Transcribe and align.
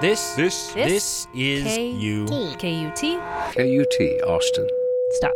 This, 0.00 0.34
This, 0.34 0.74
this 0.74 1.26
is 1.34 1.64
K- 1.64 1.90
you. 1.90 2.26
KUT. 2.26 3.00
KUT, 3.54 4.28
Austin. 4.28 4.68
Stop. 5.12 5.32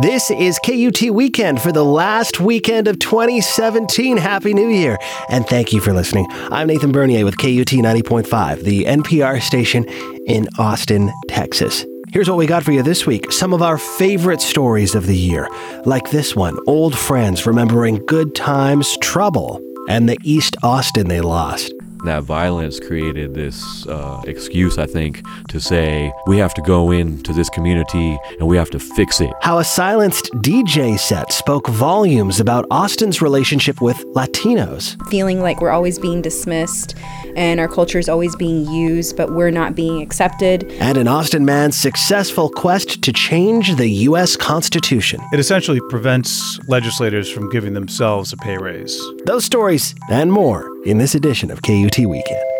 This 0.00 0.30
is 0.30 0.58
KUT 0.64 1.10
Weekend 1.10 1.60
for 1.60 1.72
the 1.72 1.84
last 1.84 2.40
weekend 2.40 2.88
of 2.88 2.98
2017. 2.98 4.16
Happy 4.16 4.54
New 4.54 4.68
Year. 4.68 4.96
And 5.28 5.46
thank 5.46 5.74
you 5.74 5.80
for 5.82 5.92
listening. 5.92 6.26
I'm 6.30 6.68
Nathan 6.68 6.90
Bernier 6.90 7.26
with 7.26 7.36
KUT 7.36 7.68
90.5, 7.68 8.62
the 8.62 8.84
NPR 8.84 9.42
station 9.42 9.84
in 10.26 10.48
Austin, 10.58 11.12
Texas. 11.28 11.84
Here's 12.12 12.30
what 12.30 12.38
we 12.38 12.46
got 12.46 12.62
for 12.62 12.72
you 12.72 12.82
this 12.82 13.06
week 13.06 13.30
some 13.30 13.52
of 13.52 13.60
our 13.60 13.76
favorite 13.76 14.40
stories 14.40 14.94
of 14.94 15.06
the 15.06 15.16
year, 15.16 15.50
like 15.84 16.10
this 16.10 16.34
one 16.34 16.56
old 16.66 16.96
friends 16.96 17.46
remembering 17.46 17.96
good 18.06 18.34
times, 18.34 18.96
trouble, 19.02 19.60
and 19.88 20.08
the 20.08 20.18
East 20.22 20.56
Austin 20.62 21.08
they 21.08 21.20
lost. 21.20 21.72
that 22.04 22.22
violence 22.22 22.78
created 22.78 23.34
this 23.34 23.86
uh, 23.88 24.22
excuse, 24.26 24.78
I 24.78 24.86
think, 24.86 25.22
to 25.48 25.58
say 25.60 26.12
we 26.26 26.38
have 26.38 26.54
to 26.54 26.62
go 26.62 26.92
into 26.92 27.32
this 27.32 27.48
community 27.50 28.16
and 28.38 28.46
we 28.46 28.56
have 28.56 28.70
to 28.70 28.78
fix 28.78 29.20
it. 29.20 29.32
How 29.42 29.58
a 29.58 29.64
silenced 29.64 30.30
DJ 30.34 30.98
set 30.98 31.32
spoke 31.32 31.66
volumes 31.68 32.38
about 32.38 32.64
Austin's 32.70 33.20
relationship 33.20 33.80
with 33.80 33.96
Latinos. 34.14 34.96
feeling 35.10 35.40
like 35.40 35.60
we're 35.60 35.70
always 35.70 35.98
being 35.98 36.22
dismissed 36.22 36.94
and 37.36 37.60
our 37.60 37.68
culture 37.68 37.98
is 37.98 38.08
always 38.08 38.34
being 38.34 38.66
used, 38.72 39.16
but 39.16 39.32
we're 39.32 39.50
not 39.50 39.74
being 39.76 40.02
accepted. 40.02 40.64
and 40.80 40.98
an 40.98 41.06
Austin 41.06 41.44
man's 41.44 41.76
successful 41.76 42.48
quest 42.48 43.02
to 43.02 43.12
change 43.12 43.76
the 43.76 43.88
U.S. 44.08 44.36
Constitution. 44.36 45.20
It 45.32 45.38
essentially 45.38 45.80
prevents 45.90 46.58
legislators 46.68 47.30
from 47.30 47.50
giving 47.50 47.74
themselves 47.74 48.32
a 48.32 48.36
pay 48.38 48.56
raise. 48.56 48.98
Those 49.26 49.44
stories 49.44 49.94
and 50.10 50.32
more 50.32 50.70
in 50.84 50.98
this 50.98 51.14
edition 51.14 51.50
of 51.50 51.62
KUT 51.62 51.98
Weekend. 51.98 52.55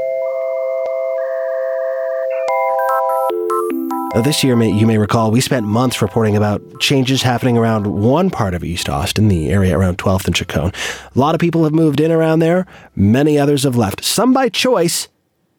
Uh, 4.17 4.23
this 4.23 4.43
year, 4.43 4.59
you 4.63 4.87
may 4.87 4.97
recall, 4.97 5.31
we 5.31 5.43
spent 5.43 5.67
months 5.67 6.01
reporting 6.01 6.39
about 6.39 6.81
changes 6.81 7.21
happening 7.21 7.59
around 7.59 7.87
one 7.87 8.31
part 8.31 8.55
of 8.55 8.65
East 8.65 8.89
Austin, 8.89 9.29
the 9.29 9.51
area 9.51 9.77
around 9.77 9.99
12th 9.99 10.25
and 10.25 10.35
Chicon. 10.35 10.73
A 11.15 11.19
lot 11.19 11.35
of 11.35 11.39
people 11.39 11.65
have 11.65 11.75
moved 11.75 12.01
in 12.01 12.11
around 12.11 12.39
there, 12.39 12.67
many 12.95 13.39
others 13.39 13.65
have 13.65 13.77
left, 13.77 14.03
some 14.03 14.33
by 14.33 14.49
choice, 14.49 15.09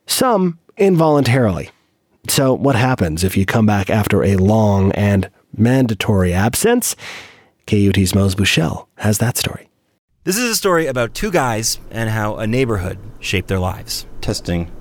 some 0.08 0.58
involuntarily. 0.76 1.70
So, 2.30 2.52
what 2.52 2.76
happens 2.76 3.24
if 3.24 3.38
you 3.38 3.46
come 3.46 3.68
back 3.68 3.92
after 3.92 4.24
a 4.24 4.38
long 4.38 4.92
and 4.94 5.30
mandatory 5.56 6.34
absence? 6.34 6.96
KUT's 7.68 8.16
Mose 8.16 8.34
Buchele 8.34 8.88
has 8.96 9.20
that 9.20 9.38
story. 9.38 9.70
This 10.24 10.36
is 10.36 10.50
a 10.50 10.56
story 10.56 10.88
about 10.88 11.14
two 11.14 11.30
guys 11.30 11.80
and 11.92 12.10
how 12.10 12.38
a 12.38 12.48
neighborhood 12.48 12.98
shaped 13.20 13.50
their 13.50 13.60
lives. 13.60 14.08
Testing. 14.20 14.72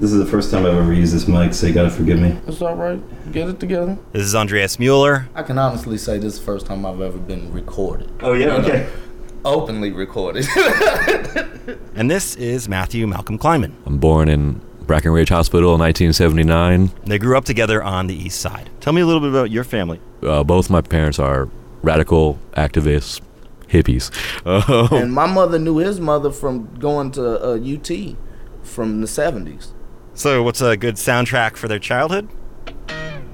This 0.00 0.12
is 0.12 0.18
the 0.18 0.26
first 0.30 0.50
time 0.52 0.64
I've 0.64 0.74
ever 0.76 0.92
used 0.92 1.12
this 1.12 1.26
mic, 1.26 1.52
so 1.52 1.66
you 1.66 1.74
gotta 1.74 1.90
forgive 1.90 2.20
me. 2.20 2.38
It's 2.46 2.62
all 2.62 2.76
right. 2.76 3.00
Get 3.32 3.48
it 3.48 3.58
together. 3.58 3.98
This 4.12 4.22
is 4.22 4.34
Andreas 4.34 4.78
Mueller. 4.78 5.28
I 5.34 5.42
can 5.42 5.58
honestly 5.58 5.98
say 5.98 6.18
this 6.18 6.34
is 6.34 6.38
the 6.38 6.44
first 6.46 6.66
time 6.66 6.86
I've 6.86 7.00
ever 7.00 7.18
been 7.18 7.52
recorded. 7.52 8.08
Oh 8.20 8.32
yeah, 8.32 8.38
You 8.40 8.46
know, 8.46 8.68
okay. 8.68 8.88
Openly 9.44 9.92
recorded. 9.92 10.46
And 11.94 12.10
this 12.10 12.34
is 12.36 12.68
Matthew 12.68 13.06
Malcolm 13.06 13.38
Kleinman. 13.38 13.72
I'm 13.84 13.98
born 13.98 14.28
in 14.28 14.60
Brackenridge 14.86 15.28
Hospital 15.28 15.74
in 15.74 15.80
1979. 15.80 16.92
They 17.04 17.18
grew 17.18 17.36
up 17.36 17.44
together 17.44 17.82
on 17.82 18.06
the 18.06 18.14
east 18.14 18.40
side. 18.40 18.70
Tell 18.80 18.92
me 18.92 19.00
a 19.02 19.06
little 19.06 19.20
bit 19.20 19.30
about 19.30 19.50
your 19.50 19.64
family. 19.64 20.00
Uh, 20.22 20.44
both 20.44 20.70
my 20.70 20.80
parents 20.80 21.18
are 21.18 21.48
radical 21.82 22.38
activists, 22.56 23.20
hippies. 23.68 24.10
Uh, 24.46 24.88
and 24.96 25.12
my 25.22 25.26
mother 25.26 25.58
knew 25.58 25.76
his 25.78 26.00
mother 26.00 26.30
from 26.30 26.72
going 26.78 27.10
to 27.12 27.44
uh, 27.44 27.54
UT 27.56 28.16
from 28.62 29.00
the 29.00 29.06
70s. 29.08 29.72
So, 30.18 30.42
what's 30.42 30.60
a 30.60 30.76
good 30.76 30.96
soundtrack 30.96 31.56
for 31.56 31.68
their 31.68 31.78
childhood? 31.78 32.28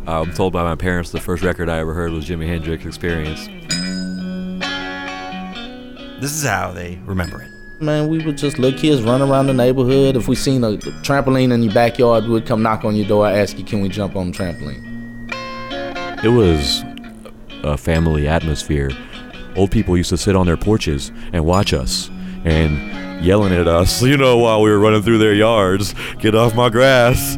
Uh, 0.06 0.20
I'm 0.20 0.34
told 0.34 0.52
by 0.52 0.64
my 0.64 0.74
parents 0.74 1.12
the 1.12 1.18
first 1.18 1.42
record 1.42 1.70
I 1.70 1.78
ever 1.78 1.94
heard 1.94 2.12
was 2.12 2.28
Jimi 2.28 2.46
Hendrix 2.46 2.84
Experience. 2.84 3.46
This 6.20 6.30
is 6.30 6.44
how 6.44 6.72
they 6.72 7.00
remember 7.06 7.40
it. 7.40 7.82
Man, 7.82 8.08
we 8.08 8.22
would 8.22 8.36
just 8.36 8.58
little 8.58 8.78
kids 8.78 9.00
run 9.00 9.22
around 9.22 9.46
the 9.46 9.54
neighborhood. 9.54 10.14
If 10.14 10.28
we 10.28 10.34
seen 10.34 10.62
a 10.62 10.76
trampoline 11.06 11.54
in 11.54 11.62
your 11.62 11.72
backyard, 11.72 12.26
we'd 12.26 12.44
come 12.44 12.62
knock 12.62 12.84
on 12.84 12.94
your 12.94 13.08
door, 13.08 13.26
ask 13.28 13.56
you, 13.56 13.64
can 13.64 13.80
we 13.80 13.88
jump 13.88 14.14
on 14.14 14.32
the 14.32 14.36
trampoline? 14.36 15.32
It 16.22 16.28
was 16.28 16.84
a 17.62 17.78
family 17.78 18.28
atmosphere. 18.28 18.90
Old 19.56 19.70
people 19.70 19.96
used 19.96 20.10
to 20.10 20.18
sit 20.18 20.36
on 20.36 20.44
their 20.44 20.58
porches 20.58 21.12
and 21.32 21.46
watch 21.46 21.72
us 21.72 22.10
and 22.44 23.03
yelling 23.24 23.54
at 23.54 23.66
us, 23.66 24.02
you 24.02 24.16
know, 24.16 24.36
while 24.36 24.60
we 24.60 24.70
were 24.70 24.78
running 24.78 25.02
through 25.02 25.18
their 25.18 25.34
yards. 25.34 25.94
Get 26.18 26.34
off 26.34 26.54
my 26.54 26.68
grass. 26.68 27.36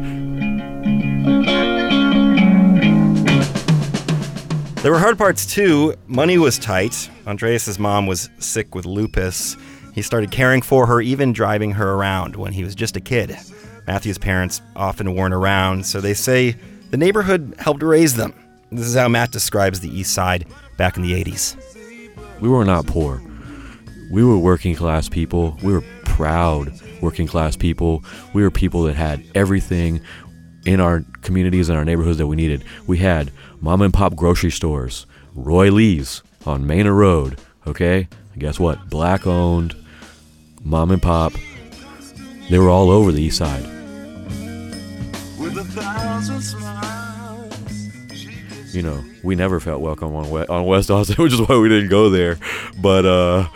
There 4.81 4.91
were 4.91 4.99
hard 4.99 5.17
parts 5.17 5.45
too. 5.45 5.95
Money 6.07 6.37
was 6.37 6.59
tight. 6.59 7.09
Andreas's 7.25 7.79
mom 7.79 8.05
was 8.05 8.29
sick 8.39 8.75
with 8.75 8.85
lupus. 8.85 9.57
He 9.93 10.01
started 10.01 10.29
caring 10.29 10.61
for 10.61 10.85
her, 10.85 11.01
even 11.01 11.33
driving 11.33 11.71
her 11.71 11.93
around 11.93 12.35
when 12.35 12.53
he 12.53 12.63
was 12.63 12.75
just 12.75 12.95
a 12.95 13.01
kid. 13.01 13.35
Matthew's 13.87 14.17
parents 14.17 14.61
often 14.75 15.15
weren't 15.15 15.33
around, 15.33 15.85
so 15.85 15.99
they 16.01 16.13
say 16.13 16.55
the 16.91 16.97
neighborhood 16.97 17.55
helped 17.59 17.81
raise 17.81 18.15
them. 18.15 18.33
This 18.71 18.85
is 18.85 18.95
how 18.95 19.07
Matt 19.07 19.31
describes 19.31 19.79
the 19.79 19.89
east 19.89 20.13
side 20.13 20.45
back 20.77 20.97
in 20.97 21.03
the 21.03 21.13
80s. 21.23 21.55
We 22.39 22.49
were 22.49 22.65
not 22.65 22.85
poor. 22.85 23.21
We 24.09 24.23
were 24.23 24.37
working 24.37 24.75
class 24.75 25.09
people. 25.09 25.57
We 25.61 25.73
were 25.73 25.83
proud 26.05 26.71
working 27.01 27.27
class 27.27 27.55
people. 27.55 28.03
We 28.33 28.41
were 28.41 28.51
people 28.51 28.83
that 28.83 28.95
had 28.95 29.23
everything 29.35 30.01
in 30.65 30.79
our 30.79 31.03
communities 31.21 31.69
and 31.69 31.77
our 31.77 31.85
neighborhoods 31.85 32.17
that 32.17 32.27
we 32.27 32.35
needed. 32.35 32.63
We 32.87 32.97
had 32.97 33.31
mom 33.61 33.81
and 33.81 33.93
pop 33.93 34.15
grocery 34.15 34.51
stores, 34.51 35.05
Roy 35.33 35.71
Lee's 35.71 36.23
on 36.45 36.65
Manor 36.65 36.93
Road, 36.93 37.39
okay? 37.65 38.07
And 38.33 38.41
guess 38.41 38.59
what? 38.59 38.89
Black 38.89 39.27
owned, 39.27 39.75
mom 40.61 40.91
and 40.91 41.01
pop. 41.01 41.33
They 42.49 42.59
were 42.59 42.69
all 42.69 42.89
over 42.89 43.11
the 43.11 43.21
east 43.21 43.37
side. 43.37 43.63
You 48.73 48.83
know, 48.83 49.03
we 49.23 49.35
never 49.35 49.59
felt 49.59 49.81
welcome 49.81 50.15
on 50.15 50.29
West, 50.29 50.49
on 50.49 50.65
West 50.65 50.91
Austin, 50.91 51.15
which 51.23 51.33
is 51.33 51.41
why 51.41 51.57
we 51.57 51.67
didn't 51.69 51.89
go 51.89 52.09
there. 52.09 52.37
But 52.79 53.05
uh, 53.05 53.47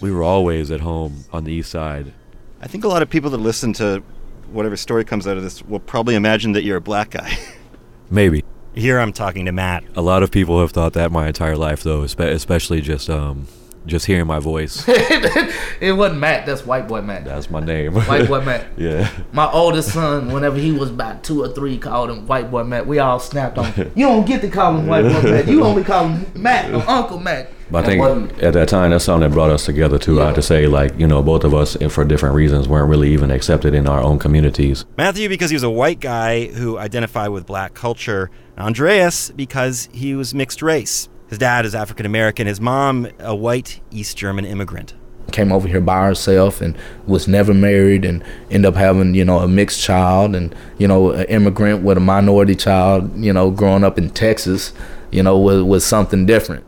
we 0.00 0.10
were 0.10 0.22
always 0.22 0.70
at 0.70 0.80
home 0.80 1.24
on 1.32 1.44
the 1.44 1.52
east 1.52 1.70
side. 1.70 2.12
I 2.60 2.66
think 2.66 2.84
a 2.84 2.88
lot 2.88 3.02
of 3.02 3.10
people 3.10 3.30
that 3.30 3.38
listen 3.38 3.72
to 3.74 4.02
whatever 4.50 4.76
story 4.76 5.04
comes 5.04 5.26
out 5.26 5.36
of 5.36 5.42
this 5.42 5.62
will 5.62 5.80
probably 5.80 6.14
imagine 6.14 6.52
that 6.52 6.64
you're 6.64 6.76
a 6.76 6.80
black 6.80 7.10
guy. 7.10 7.36
Maybe. 8.10 8.44
Here 8.74 8.98
I'm 8.98 9.12
talking 9.12 9.44
to 9.46 9.52
Matt. 9.52 9.84
A 9.94 10.02
lot 10.02 10.22
of 10.22 10.30
people 10.30 10.60
have 10.60 10.72
thought 10.72 10.94
that 10.94 11.12
my 11.12 11.28
entire 11.28 11.56
life, 11.56 11.82
though, 11.82 12.02
especially 12.02 12.80
just 12.80 13.08
um, 13.08 13.46
just 13.86 14.06
hearing 14.06 14.26
my 14.26 14.38
voice. 14.38 14.84
it 14.88 15.96
wasn't 15.96 16.20
Matt, 16.20 16.46
that's 16.46 16.64
white 16.64 16.88
boy 16.88 17.02
Matt. 17.02 17.24
That's 17.24 17.50
my 17.50 17.60
name. 17.60 17.94
White 17.94 18.28
boy 18.28 18.40
Matt. 18.40 18.66
yeah. 18.76 19.10
My 19.32 19.50
oldest 19.50 19.92
son, 19.92 20.32
whenever 20.32 20.56
he 20.56 20.72
was 20.72 20.90
about 20.90 21.22
two 21.22 21.42
or 21.42 21.48
three, 21.48 21.78
called 21.78 22.10
him 22.10 22.26
White 22.26 22.50
Boy 22.50 22.64
Matt. 22.64 22.86
We 22.86 22.98
all 22.98 23.20
snapped 23.20 23.58
on 23.58 23.72
him. 23.72 23.92
You 23.94 24.06
don't 24.06 24.26
get 24.26 24.40
to 24.42 24.48
call 24.48 24.76
him 24.76 24.86
White 24.86 25.02
Boy 25.02 25.22
Matt. 25.30 25.48
You 25.48 25.64
only 25.64 25.84
call 25.84 26.08
him 26.08 26.42
Matt 26.42 26.72
or 26.72 26.88
Uncle 26.88 27.18
Matt. 27.18 27.50
But 27.70 27.84
I 27.84 27.86
think 27.86 28.42
at 28.42 28.52
that 28.54 28.68
time, 28.68 28.90
that's 28.90 29.04
something 29.04 29.28
that 29.28 29.34
brought 29.34 29.50
us 29.50 29.64
together 29.64 29.98
too. 29.98 30.20
I 30.20 30.26
have 30.26 30.34
to 30.34 30.42
say, 30.42 30.66
like 30.66 30.98
you 30.98 31.06
know, 31.06 31.22
both 31.22 31.44
of 31.44 31.54
us, 31.54 31.76
for 31.90 32.04
different 32.04 32.34
reasons, 32.34 32.68
weren't 32.68 32.88
really 32.88 33.10
even 33.12 33.30
accepted 33.30 33.74
in 33.74 33.88
our 33.88 34.00
own 34.00 34.18
communities. 34.18 34.84
Matthew, 34.96 35.28
because 35.28 35.50
he 35.50 35.54
was 35.54 35.62
a 35.62 35.70
white 35.70 35.98
guy 35.98 36.46
who 36.46 36.78
identified 36.78 37.30
with 37.30 37.46
black 37.46 37.74
culture. 37.74 38.30
Andreas, 38.56 39.30
because 39.30 39.88
he 39.92 40.14
was 40.14 40.32
mixed 40.34 40.62
race. 40.62 41.08
His 41.34 41.40
dad 41.40 41.66
is 41.66 41.74
African 41.74 42.06
American, 42.06 42.46
his 42.46 42.60
mom, 42.60 43.08
a 43.18 43.34
white 43.34 43.80
East 43.90 44.16
German 44.16 44.44
immigrant. 44.44 44.94
came 45.32 45.50
over 45.50 45.66
here 45.66 45.80
by 45.80 46.06
herself 46.06 46.60
and 46.60 46.78
was 47.08 47.26
never 47.26 47.52
married 47.52 48.04
and 48.04 48.22
ended 48.52 48.66
up 48.66 48.76
having 48.76 49.16
you 49.16 49.24
know 49.24 49.40
a 49.40 49.48
mixed 49.48 49.80
child 49.82 50.36
and 50.36 50.54
you 50.78 50.86
know 50.86 51.10
an 51.10 51.24
immigrant 51.24 51.82
with 51.82 51.96
a 51.96 52.00
minority 52.00 52.54
child 52.54 53.10
you 53.16 53.32
know 53.32 53.50
growing 53.50 53.82
up 53.82 53.98
in 53.98 54.10
Texas 54.10 54.72
you 55.10 55.24
know 55.24 55.36
was, 55.36 55.60
was 55.64 55.84
something 55.84 56.24
different 56.24 56.62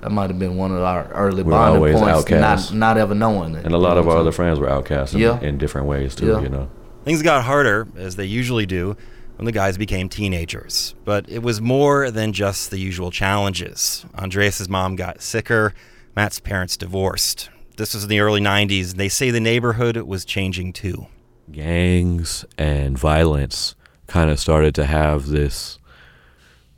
that 0.00 0.10
might 0.10 0.30
have 0.30 0.38
been 0.40 0.56
one 0.56 0.72
of 0.72 0.82
our 0.82 1.04
early 1.12 1.44
We 1.44 1.52
were 1.52 1.52
bonding 1.52 1.76
always 1.76 1.94
points 1.94 2.18
outcasts. 2.18 2.72
not 2.72 2.76
not 2.76 2.98
ever 2.98 3.14
knowing 3.14 3.54
it 3.54 3.64
And 3.64 3.72
a 3.72 3.78
lot 3.78 3.98
of 3.98 4.08
our 4.08 4.16
other 4.16 4.32
friends 4.32 4.58
were 4.58 4.68
outcasts 4.68 5.14
in, 5.14 5.20
Yeah. 5.20 5.38
in 5.40 5.58
different 5.58 5.86
ways 5.86 6.16
too. 6.16 6.26
Yeah. 6.26 6.40
You 6.40 6.48
know. 6.48 6.68
Things 7.04 7.22
got 7.22 7.44
harder, 7.44 7.86
as 7.96 8.16
they 8.16 8.24
usually 8.26 8.66
do, 8.66 8.96
when 9.38 9.46
the 9.46 9.52
guys 9.52 9.78
became 9.78 10.08
teenagers. 10.08 10.94
But 11.04 11.28
it 11.28 11.42
was 11.42 11.60
more 11.60 12.10
than 12.10 12.32
just 12.32 12.70
the 12.70 12.78
usual 12.78 13.10
challenges. 13.10 14.04
Andreas' 14.16 14.68
mom 14.68 14.96
got 14.96 15.22
sicker, 15.22 15.74
Matt's 16.14 16.40
parents 16.40 16.76
divorced. 16.76 17.48
This 17.76 17.94
was 17.94 18.02
in 18.02 18.10
the 18.10 18.18
early 18.20 18.40
90s. 18.40 18.90
and 18.90 19.00
They 19.00 19.08
say 19.08 19.30
the 19.30 19.38
neighborhood 19.40 19.96
was 19.98 20.24
changing 20.24 20.72
too. 20.72 21.06
gangs 21.52 22.44
and 22.58 22.98
violence 22.98 23.74
kind 24.08 24.30
of 24.30 24.38
started 24.40 24.74
to 24.74 24.84
have 24.84 25.26
this 25.28 25.78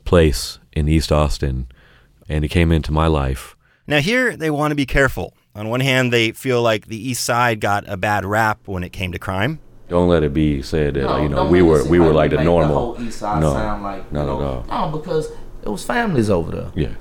place 0.05 0.59
in 0.73 0.87
East 0.87 1.11
Austin, 1.11 1.67
and 2.29 2.45
it 2.45 2.49
came 2.49 2.71
into 2.71 2.91
my 2.91 3.07
life. 3.07 3.55
Now, 3.87 3.99
here 3.99 4.37
they 4.37 4.49
want 4.51 4.71
to 4.71 4.75
be 4.75 4.85
careful. 4.85 5.33
On 5.55 5.67
one 5.69 5.81
hand, 5.81 6.13
they 6.13 6.31
feel 6.31 6.61
like 6.61 6.87
the 6.87 7.09
East 7.09 7.23
Side 7.25 7.59
got 7.59 7.83
a 7.89 7.97
bad 7.97 8.23
rap 8.25 8.59
when 8.65 8.83
it 8.83 8.91
came 8.93 9.11
to 9.11 9.19
crime. 9.19 9.59
Don't 9.91 10.07
let 10.07 10.23
it 10.23 10.33
be 10.33 10.61
said 10.61 10.93
that 10.93 11.05
uh, 11.05 11.13
like, 11.15 11.23
you 11.23 11.29
know 11.29 11.47
we 11.47 11.61
were 11.61 11.81
seem 11.81 11.91
we 11.91 11.99
were 11.99 12.13
like 12.13 12.31
the 12.31 12.41
normal. 12.41 12.95
whole 12.95 12.97
no, 12.97 13.09
sound 13.09 13.83
like, 13.83 14.09
not 14.09 14.25
know, 14.25 14.39
at 14.39 14.71
all. 14.71 14.89
No, 14.89 14.97
because 14.97 15.29
it 15.63 15.67
was 15.67 15.83
families 15.83 16.29
over 16.29 16.49
there. 16.49 16.71
Yeah, 16.73 16.95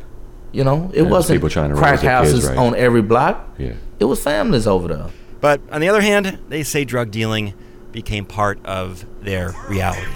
You 0.50 0.64
know, 0.64 0.90
it 0.92 1.02
was 1.02 1.10
wasn't 1.12 1.36
people 1.36 1.50
trying 1.50 1.70
to 1.70 1.76
crack 1.76 1.92
raise 1.92 2.00
kids 2.00 2.10
houses 2.10 2.48
right. 2.48 2.58
on 2.58 2.74
every 2.74 3.00
block. 3.00 3.48
yeah. 3.58 3.74
It 4.00 4.06
was 4.06 4.20
families 4.20 4.66
over 4.66 4.88
there. 4.88 5.06
But 5.40 5.60
on 5.70 5.80
the 5.80 5.88
other 5.88 6.00
hand, 6.00 6.40
they 6.48 6.64
say 6.64 6.84
drug 6.84 7.12
dealing 7.12 7.54
became 7.92 8.24
part 8.24 8.58
of 8.66 9.04
their 9.22 9.54
reality. 9.68 10.10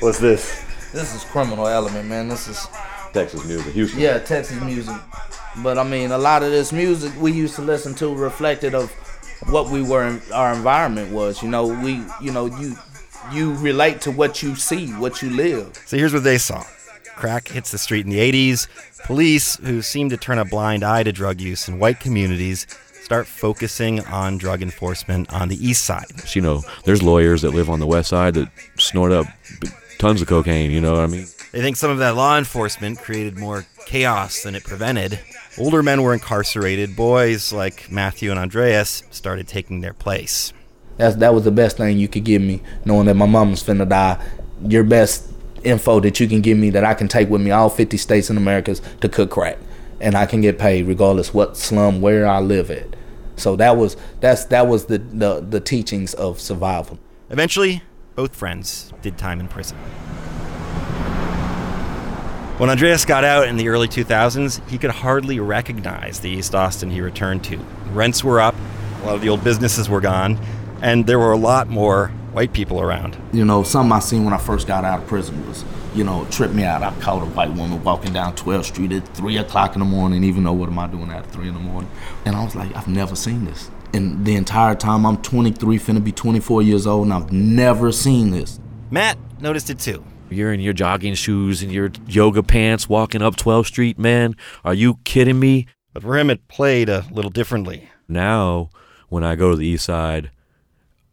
What's 0.00 0.18
this? 0.18 0.64
This 0.92 1.14
is 1.14 1.24
criminal 1.24 1.66
element, 1.68 2.08
man. 2.08 2.28
This 2.28 2.48
is 2.48 2.66
Texas 3.12 3.44
music, 3.46 3.74
Houston. 3.74 4.00
yeah, 4.00 4.18
Texas 4.18 4.58
music. 4.62 4.96
But 5.62 5.76
I 5.76 5.84
mean, 5.84 6.10
a 6.10 6.18
lot 6.18 6.42
of 6.42 6.50
this 6.50 6.72
music 6.72 7.12
we 7.20 7.32
used 7.32 7.54
to 7.56 7.62
listen 7.62 7.94
to 7.96 8.14
reflected 8.14 8.74
of 8.74 8.90
what 9.46 9.70
we 9.70 9.82
were 9.82 10.04
in, 10.04 10.22
our 10.32 10.52
environment 10.52 11.12
was. 11.12 11.42
You 11.42 11.48
know, 11.48 11.66
we 11.66 12.02
you 12.20 12.32
know 12.32 12.46
you 12.46 12.76
you 13.32 13.54
relate 13.54 14.00
to 14.02 14.10
what 14.10 14.42
you 14.42 14.54
see, 14.54 14.88
what 14.92 15.22
you 15.22 15.30
live. 15.30 15.76
So 15.86 15.96
here's 15.96 16.12
what 16.12 16.24
they 16.24 16.38
saw 16.38 16.64
crack 17.16 17.48
hits 17.48 17.70
the 17.70 17.78
street 17.78 18.04
in 18.04 18.10
the 18.10 18.18
80s. 18.18 18.68
Police, 19.04 19.56
who 19.58 19.82
seem 19.82 20.08
to 20.08 20.16
turn 20.16 20.38
a 20.38 20.44
blind 20.44 20.82
eye 20.82 21.02
to 21.02 21.12
drug 21.12 21.40
use 21.40 21.68
in 21.68 21.78
white 21.78 22.00
communities, 22.00 22.66
start 23.02 23.26
focusing 23.26 24.00
on 24.06 24.38
drug 24.38 24.62
enforcement 24.62 25.32
on 25.32 25.48
the 25.48 25.56
east 25.64 25.84
side. 25.84 26.06
You 26.34 26.42
know, 26.42 26.62
there's 26.84 27.02
lawyers 27.02 27.42
that 27.42 27.50
live 27.50 27.70
on 27.70 27.80
the 27.80 27.86
west 27.86 28.08
side 28.10 28.34
that 28.34 28.48
snort 28.78 29.12
up 29.12 29.26
tons 29.98 30.22
of 30.22 30.28
cocaine. 30.28 30.70
You 30.70 30.80
know 30.80 30.94
what 30.94 31.04
I 31.04 31.06
mean? 31.06 31.26
They 31.52 31.60
think 31.60 31.76
some 31.76 31.90
of 31.90 31.98
that 31.98 32.16
law 32.16 32.36
enforcement 32.36 32.98
created 32.98 33.38
more 33.38 33.66
chaos 33.86 34.42
than 34.42 34.54
it 34.54 34.64
prevented. 34.64 35.20
Older 35.56 35.84
men 35.84 36.02
were 36.02 36.12
incarcerated. 36.12 36.96
Boys 36.96 37.52
like 37.52 37.90
Matthew 37.90 38.30
and 38.30 38.40
Andreas 38.40 39.04
started 39.10 39.46
taking 39.46 39.82
their 39.82 39.92
place. 39.92 40.52
That's 40.96 41.16
that 41.16 41.32
was 41.32 41.44
the 41.44 41.52
best 41.52 41.76
thing 41.76 41.96
you 41.96 42.08
could 42.08 42.24
give 42.24 42.42
me, 42.42 42.60
knowing 42.84 43.06
that 43.06 43.14
my 43.14 43.26
mom 43.26 43.52
was 43.52 43.62
finna 43.62 43.88
die. 43.88 44.20
Your 44.66 44.82
best 44.82 45.30
info 45.62 46.00
that 46.00 46.18
you 46.18 46.26
can 46.26 46.40
give 46.40 46.58
me 46.58 46.70
that 46.70 46.84
I 46.84 46.94
can 46.94 47.06
take 47.06 47.28
with 47.30 47.40
me 47.40 47.52
all 47.52 47.70
50 47.70 47.96
states 47.96 48.30
in 48.30 48.36
Americas 48.36 48.82
to 49.00 49.08
cook 49.08 49.30
crack, 49.30 49.58
and 50.00 50.16
I 50.16 50.26
can 50.26 50.40
get 50.40 50.58
paid 50.58 50.86
regardless 50.86 51.32
what 51.32 51.56
slum 51.56 52.00
where 52.00 52.26
I 52.26 52.40
live 52.40 52.70
at. 52.70 52.96
So 53.36 53.54
that 53.56 53.76
was 53.76 53.96
that's 54.20 54.46
that 54.46 54.66
was 54.66 54.86
the 54.86 54.98
the, 54.98 55.40
the 55.40 55.60
teachings 55.60 56.14
of 56.14 56.40
survival. 56.40 56.98
Eventually, 57.30 57.82
both 58.16 58.34
friends 58.34 58.92
did 59.02 59.18
time 59.18 59.38
in 59.38 59.46
prison. 59.46 59.78
When 62.56 62.70
Andreas 62.70 63.04
got 63.04 63.24
out 63.24 63.48
in 63.48 63.56
the 63.56 63.66
early 63.68 63.88
2000s, 63.88 64.68
he 64.70 64.78
could 64.78 64.92
hardly 64.92 65.40
recognize 65.40 66.20
the 66.20 66.30
East 66.30 66.54
Austin 66.54 66.88
he 66.88 67.00
returned 67.00 67.42
to. 67.44 67.56
Rents 67.90 68.22
were 68.22 68.40
up, 68.40 68.54
a 69.02 69.06
lot 69.06 69.16
of 69.16 69.22
the 69.22 69.28
old 69.28 69.42
businesses 69.42 69.88
were 69.88 70.00
gone, 70.00 70.38
and 70.80 71.04
there 71.04 71.18
were 71.18 71.32
a 71.32 71.36
lot 71.36 71.66
more 71.68 72.12
white 72.32 72.52
people 72.52 72.80
around. 72.80 73.16
You 73.32 73.44
know, 73.44 73.64
something 73.64 73.90
I 73.90 73.98
seen 73.98 74.24
when 74.24 74.32
I 74.32 74.38
first 74.38 74.68
got 74.68 74.84
out 74.84 75.00
of 75.00 75.08
prison 75.08 75.44
was, 75.48 75.64
you 75.96 76.04
know, 76.04 76.28
tripped 76.30 76.54
me 76.54 76.62
out. 76.62 76.84
I 76.84 76.94
caught 77.00 77.24
a 77.24 77.26
white 77.26 77.50
woman 77.50 77.82
walking 77.82 78.12
down 78.12 78.36
12th 78.36 78.66
Street 78.66 78.92
at 78.92 79.08
3 79.16 79.36
o'clock 79.38 79.74
in 79.74 79.80
the 79.80 79.84
morning, 79.84 80.22
even 80.22 80.44
though 80.44 80.52
what 80.52 80.68
am 80.68 80.78
I 80.78 80.86
doing 80.86 81.10
at 81.10 81.26
3 81.32 81.48
in 81.48 81.54
the 81.54 81.60
morning? 81.60 81.90
And 82.24 82.36
I 82.36 82.44
was 82.44 82.54
like, 82.54 82.72
I've 82.76 82.86
never 82.86 83.16
seen 83.16 83.46
this. 83.46 83.68
And 83.92 84.24
the 84.24 84.36
entire 84.36 84.76
time 84.76 85.04
I'm 85.06 85.20
23, 85.22 85.76
finna 85.80 86.04
be 86.04 86.12
24 86.12 86.62
years 86.62 86.86
old, 86.86 87.06
and 87.06 87.14
I've 87.14 87.32
never 87.32 87.90
seen 87.90 88.30
this. 88.30 88.60
Matt 88.92 89.18
noticed 89.40 89.70
it 89.70 89.80
too. 89.80 90.04
You're 90.30 90.52
in 90.52 90.60
your 90.60 90.72
jogging 90.72 91.14
shoes 91.14 91.62
and 91.62 91.70
your 91.70 91.90
yoga 92.08 92.42
pants 92.42 92.88
walking 92.88 93.22
up 93.22 93.36
12th 93.36 93.66
Street, 93.66 93.98
man. 93.98 94.34
Are 94.64 94.74
you 94.74 94.98
kidding 95.04 95.38
me? 95.38 95.66
But 95.92 96.02
for 96.02 96.18
him, 96.18 96.30
it 96.30 96.48
played 96.48 96.88
a 96.88 97.04
little 97.10 97.30
differently. 97.30 97.88
Now, 98.08 98.70
when 99.08 99.22
I 99.22 99.36
go 99.36 99.50
to 99.50 99.56
the 99.56 99.66
east 99.66 99.84
side, 99.84 100.30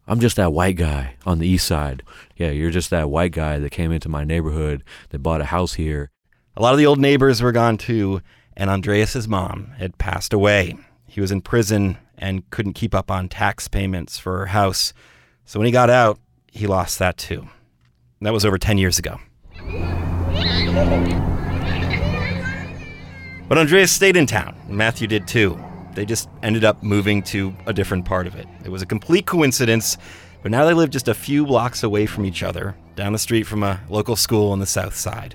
I'm 0.06 0.18
just 0.18 0.36
that 0.36 0.52
white 0.52 0.76
guy 0.76 1.14
on 1.24 1.38
the 1.38 1.46
east 1.46 1.66
side. 1.66 2.02
Yeah, 2.36 2.50
you're 2.50 2.70
just 2.70 2.90
that 2.90 3.10
white 3.10 3.32
guy 3.32 3.58
that 3.58 3.70
came 3.70 3.92
into 3.92 4.08
my 4.08 4.24
neighborhood 4.24 4.82
that 5.10 5.20
bought 5.20 5.40
a 5.40 5.46
house 5.46 5.74
here. 5.74 6.10
A 6.56 6.62
lot 6.62 6.72
of 6.72 6.78
the 6.78 6.86
old 6.86 6.98
neighbors 6.98 7.40
were 7.40 7.52
gone 7.52 7.78
too, 7.78 8.20
and 8.56 8.68
Andreas's 8.68 9.28
mom 9.28 9.72
had 9.78 9.98
passed 9.98 10.32
away. 10.32 10.76
He 11.06 11.20
was 11.20 11.30
in 11.30 11.42
prison 11.42 11.98
and 12.18 12.48
couldn't 12.50 12.72
keep 12.72 12.94
up 12.94 13.10
on 13.10 13.28
tax 13.28 13.68
payments 13.68 14.18
for 14.18 14.38
her 14.38 14.46
house. 14.46 14.92
So 15.44 15.60
when 15.60 15.66
he 15.66 15.72
got 15.72 15.90
out, 15.90 16.18
he 16.48 16.66
lost 16.66 16.98
that 16.98 17.16
too. 17.16 17.48
That 18.22 18.32
was 18.32 18.44
over 18.44 18.56
10 18.56 18.78
years 18.78 19.00
ago. 19.00 19.18
But 23.48 23.58
Andreas 23.58 23.90
stayed 23.90 24.16
in 24.16 24.26
town. 24.26 24.56
and 24.68 24.76
Matthew 24.76 25.08
did 25.08 25.26
too. 25.26 25.62
They 25.94 26.06
just 26.06 26.28
ended 26.42 26.64
up 26.64 26.82
moving 26.84 27.22
to 27.24 27.52
a 27.66 27.72
different 27.72 28.04
part 28.04 28.28
of 28.28 28.36
it. 28.36 28.46
It 28.64 28.70
was 28.70 28.80
a 28.80 28.86
complete 28.86 29.26
coincidence, 29.26 29.98
but 30.40 30.52
now 30.52 30.64
they 30.64 30.72
live 30.72 30.90
just 30.90 31.08
a 31.08 31.14
few 31.14 31.44
blocks 31.44 31.82
away 31.82 32.06
from 32.06 32.24
each 32.24 32.44
other, 32.44 32.76
down 32.94 33.12
the 33.12 33.18
street 33.18 33.42
from 33.42 33.64
a 33.64 33.80
local 33.90 34.14
school 34.14 34.52
on 34.52 34.60
the 34.60 34.66
south 34.66 34.94
side. 34.94 35.34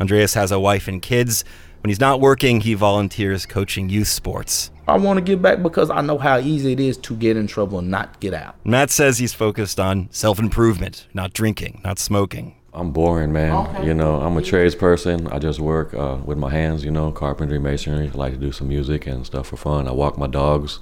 Andreas 0.00 0.32
has 0.32 0.50
a 0.50 0.58
wife 0.58 0.88
and 0.88 1.02
kids. 1.02 1.44
When 1.82 1.88
he's 1.88 2.00
not 2.00 2.20
working, 2.20 2.60
he 2.60 2.74
volunteers 2.74 3.44
coaching 3.44 3.88
youth 3.88 4.06
sports. 4.06 4.70
I 4.86 4.96
want 4.98 5.16
to 5.18 5.20
give 5.20 5.42
back 5.42 5.62
because 5.64 5.90
I 5.90 6.00
know 6.00 6.16
how 6.16 6.38
easy 6.38 6.72
it 6.72 6.78
is 6.80 6.96
to 6.98 7.16
get 7.16 7.36
in 7.36 7.48
trouble 7.48 7.80
and 7.80 7.90
not 7.90 8.20
get 8.20 8.34
out. 8.34 8.54
Matt 8.64 8.90
says 8.90 9.18
he's 9.18 9.34
focused 9.34 9.80
on 9.80 10.08
self 10.12 10.38
improvement, 10.38 11.08
not 11.12 11.32
drinking, 11.32 11.80
not 11.82 11.98
smoking. 11.98 12.54
I'm 12.72 12.92
boring, 12.92 13.32
man. 13.32 13.52
Okay. 13.52 13.86
You 13.86 13.94
know, 13.94 14.20
I'm 14.20 14.36
a 14.38 14.40
tradesperson. 14.40 15.30
I 15.32 15.40
just 15.40 15.58
work 15.58 15.92
uh, 15.92 16.18
with 16.24 16.38
my 16.38 16.50
hands, 16.50 16.84
you 16.84 16.92
know, 16.92 17.10
carpentry, 17.10 17.58
masonry. 17.58 18.08
I 18.14 18.16
like 18.16 18.32
to 18.32 18.38
do 18.38 18.52
some 18.52 18.68
music 18.68 19.06
and 19.08 19.26
stuff 19.26 19.48
for 19.48 19.56
fun. 19.56 19.88
I 19.88 19.92
walk 19.92 20.16
my 20.16 20.28
dogs. 20.28 20.78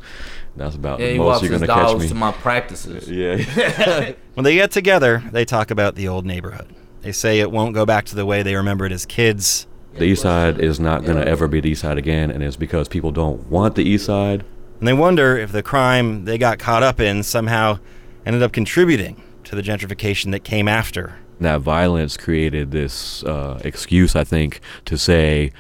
That's 0.55 0.77
about 0.77 1.01
Yeah, 1.01 1.13
the 1.13 1.19
most 1.19 1.27
walks 1.27 1.43
you're 1.43 1.51
gonna 1.53 1.67
catch 1.67 1.89
dogs 1.89 2.03
me. 2.03 2.09
to 2.09 2.15
my 2.15 2.33
practices. 2.33 3.09
yeah. 3.11 4.13
When 4.35 4.45
they 4.45 4.55
get 4.55 4.71
together, 4.71 5.23
they 5.33 5.45
talk 5.47 5.71
about 5.71 5.95
the 5.95 6.09
old 6.09 6.27
neighborhood. 6.27 6.75
They 7.01 7.13
say 7.13 7.41
it 7.41 7.51
won't 7.51 7.75
go 7.75 7.85
back 7.87 8.05
to 8.07 8.15
the 8.15 8.27
way 8.27 8.43
they 8.43 8.55
remember 8.55 8.85
it 8.85 8.93
as 8.93 9.07
kids. 9.07 9.67
The 9.95 10.05
east 10.05 10.23
side 10.23 10.61
is 10.61 10.81
not 10.81 11.05
gonna 11.05 11.23
ever 11.23 11.49
be 11.49 11.61
the 11.61 11.71
east 11.71 11.83
side 11.83 11.99
again, 11.99 12.31
and 12.31 12.43
it's 12.43 12.57
because 12.57 12.89
people 12.89 13.11
don't 13.13 13.49
want 13.51 13.75
the 13.75 13.85
east 13.85 14.07
side. 14.07 14.45
And 14.79 14.89
they 14.89 14.93
wonder 14.93 15.37
if 15.37 15.53
the 15.53 15.63
crime 15.63 16.25
they 16.25 16.39
got 16.39 16.59
caught 16.59 16.83
up 16.83 17.01
in 17.01 17.23
somehow 17.23 17.79
ended 18.25 18.43
up 18.43 18.53
contributing 18.53 19.23
to 19.45 19.55
the 19.57 19.63
gentrification 19.63 20.31
that 20.33 20.41
came 20.41 20.69
after. 20.69 21.15
that 21.41 21.61
violence 21.61 22.17
created 22.17 22.71
this 22.71 23.25
uh, 23.25 23.59
excuse, 23.65 24.15
I 24.15 24.25
think, 24.25 24.61
to 24.85 24.97
say 24.99 25.53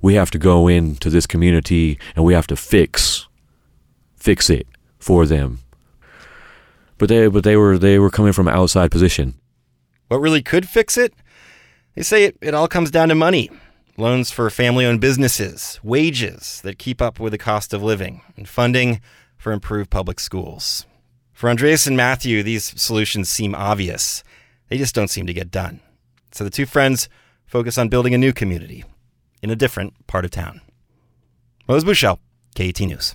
we 0.00 0.14
have 0.14 0.30
to 0.32 0.38
go 0.38 0.66
into 0.68 1.08
this 1.10 1.26
community 1.26 1.98
and 2.16 2.24
we 2.24 2.34
have 2.34 2.46
to 2.48 2.56
fix 2.56 3.26
fix 4.16 4.50
it 4.50 4.66
for 4.98 5.26
them. 5.26 5.60
But 6.98 7.08
they 7.08 7.26
but 7.28 7.42
they 7.44 7.56
were 7.56 7.78
they 7.78 7.98
were 7.98 8.10
coming 8.10 8.32
from 8.32 8.48
an 8.48 8.54
outside 8.54 8.90
position. 8.90 9.34
What 10.08 10.20
really 10.20 10.42
could 10.42 10.68
fix 10.68 10.96
it? 10.96 11.14
They 11.94 12.02
say 12.02 12.24
it, 12.24 12.36
it 12.40 12.54
all 12.54 12.68
comes 12.68 12.90
down 12.90 13.08
to 13.08 13.14
money. 13.14 13.50
Loans 13.98 14.30
for 14.30 14.48
family 14.48 14.86
owned 14.86 15.02
businesses, 15.02 15.78
wages 15.82 16.62
that 16.62 16.78
keep 16.78 17.02
up 17.02 17.20
with 17.20 17.32
the 17.32 17.38
cost 17.38 17.74
of 17.74 17.82
living, 17.82 18.22
and 18.38 18.48
funding 18.48 19.02
for 19.36 19.52
improved 19.52 19.90
public 19.90 20.18
schools. 20.18 20.86
For 21.34 21.50
Andreas 21.50 21.86
and 21.86 21.94
Matthew, 21.94 22.42
these 22.42 22.80
solutions 22.80 23.28
seem 23.28 23.54
obvious. 23.54 24.24
They 24.68 24.78
just 24.78 24.94
don't 24.94 25.08
seem 25.08 25.26
to 25.26 25.34
get 25.34 25.50
done. 25.50 25.80
So 26.30 26.42
the 26.42 26.48
two 26.48 26.64
friends 26.64 27.10
focus 27.44 27.76
on 27.76 27.90
building 27.90 28.14
a 28.14 28.18
new 28.18 28.32
community 28.32 28.84
in 29.42 29.50
a 29.50 29.56
different 29.56 30.06
part 30.06 30.24
of 30.24 30.30
town. 30.30 30.62
Mose 31.68 31.84
Buchele, 31.84 32.18
KUT 32.56 32.80
News. 32.80 33.14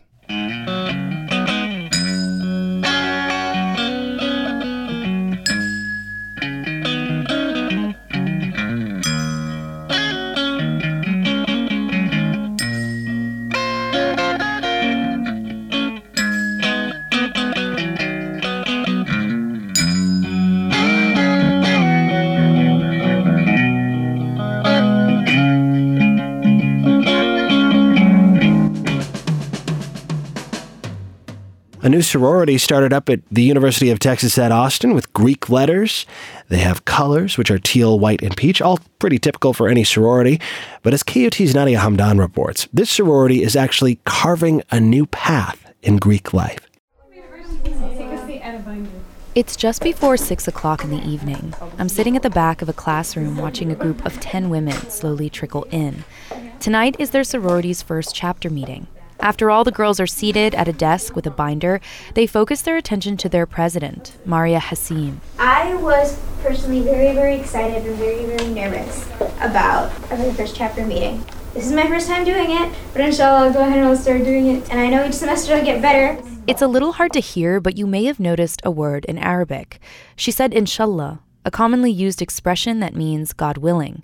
A 31.88 31.90
new 31.90 32.02
sorority 32.02 32.58
started 32.58 32.92
up 32.92 33.08
at 33.08 33.22
the 33.32 33.44
University 33.44 33.90
of 33.92 34.00
Texas 34.00 34.38
at 34.38 34.52
Austin 34.52 34.94
with 34.94 35.14
Greek 35.14 35.48
letters. 35.48 36.06
They 36.50 36.58
have 36.58 36.84
colors, 36.84 37.38
which 37.38 37.50
are 37.50 37.60
teal, 37.60 37.98
white, 37.98 38.22
and 38.22 38.36
peach, 38.36 38.62
all 38.62 38.82
pretty 39.00 39.18
typical 39.18 39.54
for 39.54 39.70
any 39.70 39.86
sorority. 39.86 40.42
But 40.84 40.94
as 40.94 41.02
KUT's 41.02 41.54
Nadia 41.54 41.80
Hamdan 41.80 42.20
reports, 42.20 42.68
this 42.74 42.90
sorority 42.90 43.42
is 43.42 43.56
actually 43.56 44.02
carving 44.04 44.64
a 44.70 44.82
new 44.82 45.06
path 45.06 45.66
in 45.82 45.96
Greek 45.96 46.34
life. 46.34 46.68
It's 49.34 49.56
just 49.56 49.82
before 49.82 50.18
6 50.18 50.46
o'clock 50.46 50.84
in 50.84 50.90
the 50.90 51.02
evening. 51.08 51.54
I'm 51.78 51.88
sitting 51.88 52.18
at 52.18 52.22
the 52.22 52.30
back 52.30 52.62
of 52.62 52.68
a 52.68 52.74
classroom 52.74 53.38
watching 53.38 53.72
a 53.72 53.76
group 53.76 54.06
of 54.06 54.20
10 54.20 54.50
women 54.50 54.76
slowly 54.90 55.30
trickle 55.30 55.66
in. 55.72 56.04
Tonight 56.60 56.98
is 57.00 57.12
their 57.12 57.24
sorority's 57.24 57.82
first 57.82 58.14
chapter 58.14 58.50
meeting. 58.50 58.88
After 59.20 59.50
all 59.50 59.64
the 59.64 59.72
girls 59.72 60.00
are 60.00 60.08
seated 60.08 60.54
at 60.54 60.68
a 60.68 60.74
desk 60.74 61.16
with 61.16 61.26
a 61.26 61.32
binder, 61.32 61.82
they 62.14 62.28
focus 62.28 62.62
their 62.62 62.78
attention 62.78 63.18
to 63.18 63.30
their 63.30 63.46
president, 63.46 64.16
Maria 64.26 64.60
Hassim. 64.60 65.22
I 65.40 65.74
was 65.76 66.20
personally 66.44 66.82
very, 66.82 67.14
very 67.14 67.36
excited 67.36 67.86
and 67.86 67.96
very, 67.98 68.26
very 68.26 68.48
nervous 68.54 69.08
about 69.42 69.92
our 70.12 70.32
first 70.34 70.56
chapter 70.56 70.86
meeting. 70.86 71.24
This 71.54 71.66
is 71.66 71.74
my 71.74 71.88
first 71.88 72.08
time 72.08 72.24
doing 72.24 72.52
it, 72.52 72.72
but 72.94 73.02
inshallah 73.02 73.48
I'll 73.48 73.54
go 73.54 73.62
ahead 73.62 73.80
and 73.80 73.88
I'll 73.88 73.98
start 73.98 74.24
doing 74.24 74.48
it. 74.48 74.70
And 74.70 74.80
I 74.80 74.90
know 74.90 75.06
each 75.06 75.14
semester 75.14 75.56
I'll 75.56 75.66
get 75.66 75.82
better. 75.82 76.22
It's 76.46 76.62
a 76.62 76.68
little 76.68 76.94
hard 76.94 77.12
to 77.14 77.20
hear, 77.20 77.60
but 77.60 77.78
you 77.78 77.88
may 77.88 78.06
have 78.06 78.20
noticed 78.20 78.62
a 78.64 78.72
word 78.72 79.04
in 79.06 79.18
Arabic. 79.18 79.80
She 80.16 80.30
said 80.30 80.54
inshallah, 80.54 81.20
a 81.44 81.50
commonly 81.50 81.92
used 81.92 82.22
expression 82.22 82.80
that 82.82 82.96
means 82.96 83.34
God 83.34 83.58
willing. 83.58 84.04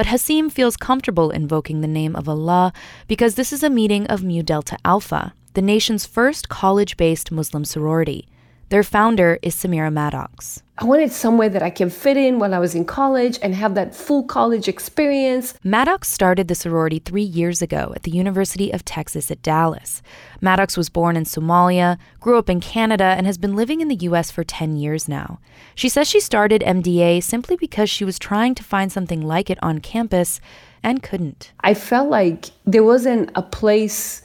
But 0.00 0.06
Hassim 0.06 0.48
feels 0.48 0.78
comfortable 0.78 1.30
invoking 1.30 1.82
the 1.82 1.86
name 1.86 2.16
of 2.16 2.26
Allah 2.26 2.72
because 3.06 3.34
this 3.34 3.52
is 3.52 3.62
a 3.62 3.68
meeting 3.68 4.06
of 4.06 4.24
Mu 4.24 4.42
Delta 4.42 4.78
Alpha, 4.82 5.34
the 5.52 5.60
nation's 5.60 6.06
first 6.06 6.48
college 6.48 6.96
based 6.96 7.30
Muslim 7.30 7.66
sorority. 7.66 8.26
Their 8.70 8.82
founder 8.82 9.38
is 9.42 9.54
Samira 9.54 9.92
Maddox. 9.92 10.62
I 10.82 10.86
wanted 10.86 11.12
somewhere 11.12 11.50
that 11.50 11.62
I 11.62 11.68
can 11.68 11.90
fit 11.90 12.16
in 12.16 12.38
while 12.38 12.54
I 12.54 12.58
was 12.58 12.74
in 12.74 12.86
college 12.86 13.38
and 13.42 13.54
have 13.54 13.74
that 13.74 13.94
full 13.94 14.22
college 14.22 14.66
experience. 14.66 15.52
Maddox 15.62 16.08
started 16.08 16.48
the 16.48 16.54
sorority 16.54 16.98
three 16.98 17.22
years 17.22 17.60
ago 17.60 17.92
at 17.94 18.04
the 18.04 18.10
University 18.10 18.72
of 18.72 18.82
Texas 18.86 19.30
at 19.30 19.42
Dallas. 19.42 20.00
Maddox 20.40 20.78
was 20.78 20.88
born 20.88 21.18
in 21.18 21.24
Somalia, 21.24 21.98
grew 22.18 22.38
up 22.38 22.48
in 22.48 22.60
Canada, 22.60 23.04
and 23.04 23.26
has 23.26 23.36
been 23.36 23.54
living 23.54 23.82
in 23.82 23.88
the 23.88 24.02
U.S. 24.06 24.30
for 24.30 24.42
10 24.42 24.76
years 24.76 25.06
now. 25.06 25.38
She 25.74 25.90
says 25.90 26.08
she 26.08 26.18
started 26.18 26.62
MDA 26.62 27.22
simply 27.22 27.56
because 27.56 27.90
she 27.90 28.06
was 28.06 28.18
trying 28.18 28.54
to 28.54 28.64
find 28.64 28.90
something 28.90 29.20
like 29.20 29.50
it 29.50 29.58
on 29.62 29.80
campus 29.80 30.40
and 30.82 31.02
couldn't. 31.02 31.52
I 31.60 31.74
felt 31.74 32.08
like 32.08 32.46
there 32.64 32.84
wasn't 32.84 33.30
a 33.34 33.42
place 33.42 34.22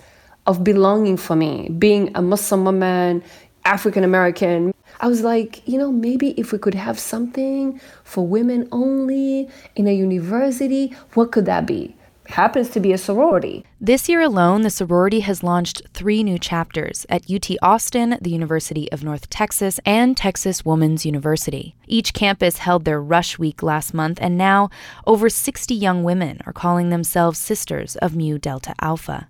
of 0.48 0.64
belonging 0.64 1.18
for 1.18 1.36
me, 1.36 1.68
being 1.78 2.16
a 2.16 2.22
Muslim 2.22 2.64
woman, 2.64 3.24
African 3.66 4.06
American. 4.06 4.74
I 5.00 5.08
was 5.08 5.22
like, 5.22 5.68
you 5.68 5.78
know, 5.78 5.92
maybe 5.92 6.32
if 6.32 6.52
we 6.52 6.58
could 6.58 6.76
have 6.76 7.00
something 7.00 7.80
for 8.04 8.26
women 8.26 8.68
only 8.72 9.50
in 9.76 9.88
a 9.88 9.94
university, 9.94 10.94
what 11.14 11.32
could 11.32 11.46
that 11.46 11.66
be? 11.66 11.96
Happens 12.28 12.70
to 12.70 12.80
be 12.80 12.92
a 12.92 12.98
sorority. 12.98 13.64
This 13.80 14.10
year 14.10 14.22
alone, 14.22 14.64
the 14.64 14.72
sorority 14.72 15.20
has 15.20 15.44
launched 15.44 15.84
three 15.94 16.24
new 16.24 16.40
chapters 16.40 17.06
at 17.08 17.30
UT 17.30 17.52
Austin, 17.62 18.18
the 18.20 18.32
University 18.32 18.92
of 18.92 19.04
North 19.04 19.30
Texas, 19.30 19.80
and 19.86 20.18
Texas 20.18 20.66
Woman's 20.66 21.06
University. 21.06 21.76
Each 21.86 22.14
campus 22.14 22.58
held 22.58 22.84
their 22.84 23.00
Rush 23.00 23.38
Week 23.38 23.62
last 23.62 23.94
month, 23.94 24.18
and 24.20 24.40
now 24.40 24.72
over 25.06 25.30
60 25.30 25.76
young 25.76 26.04
women 26.04 26.40
are 26.48 26.54
calling 26.54 26.90
themselves 26.90 27.38
Sisters 27.38 27.96
of 27.98 28.16
Mu 28.16 28.40
Delta 28.40 28.74
Alpha. 28.82 29.28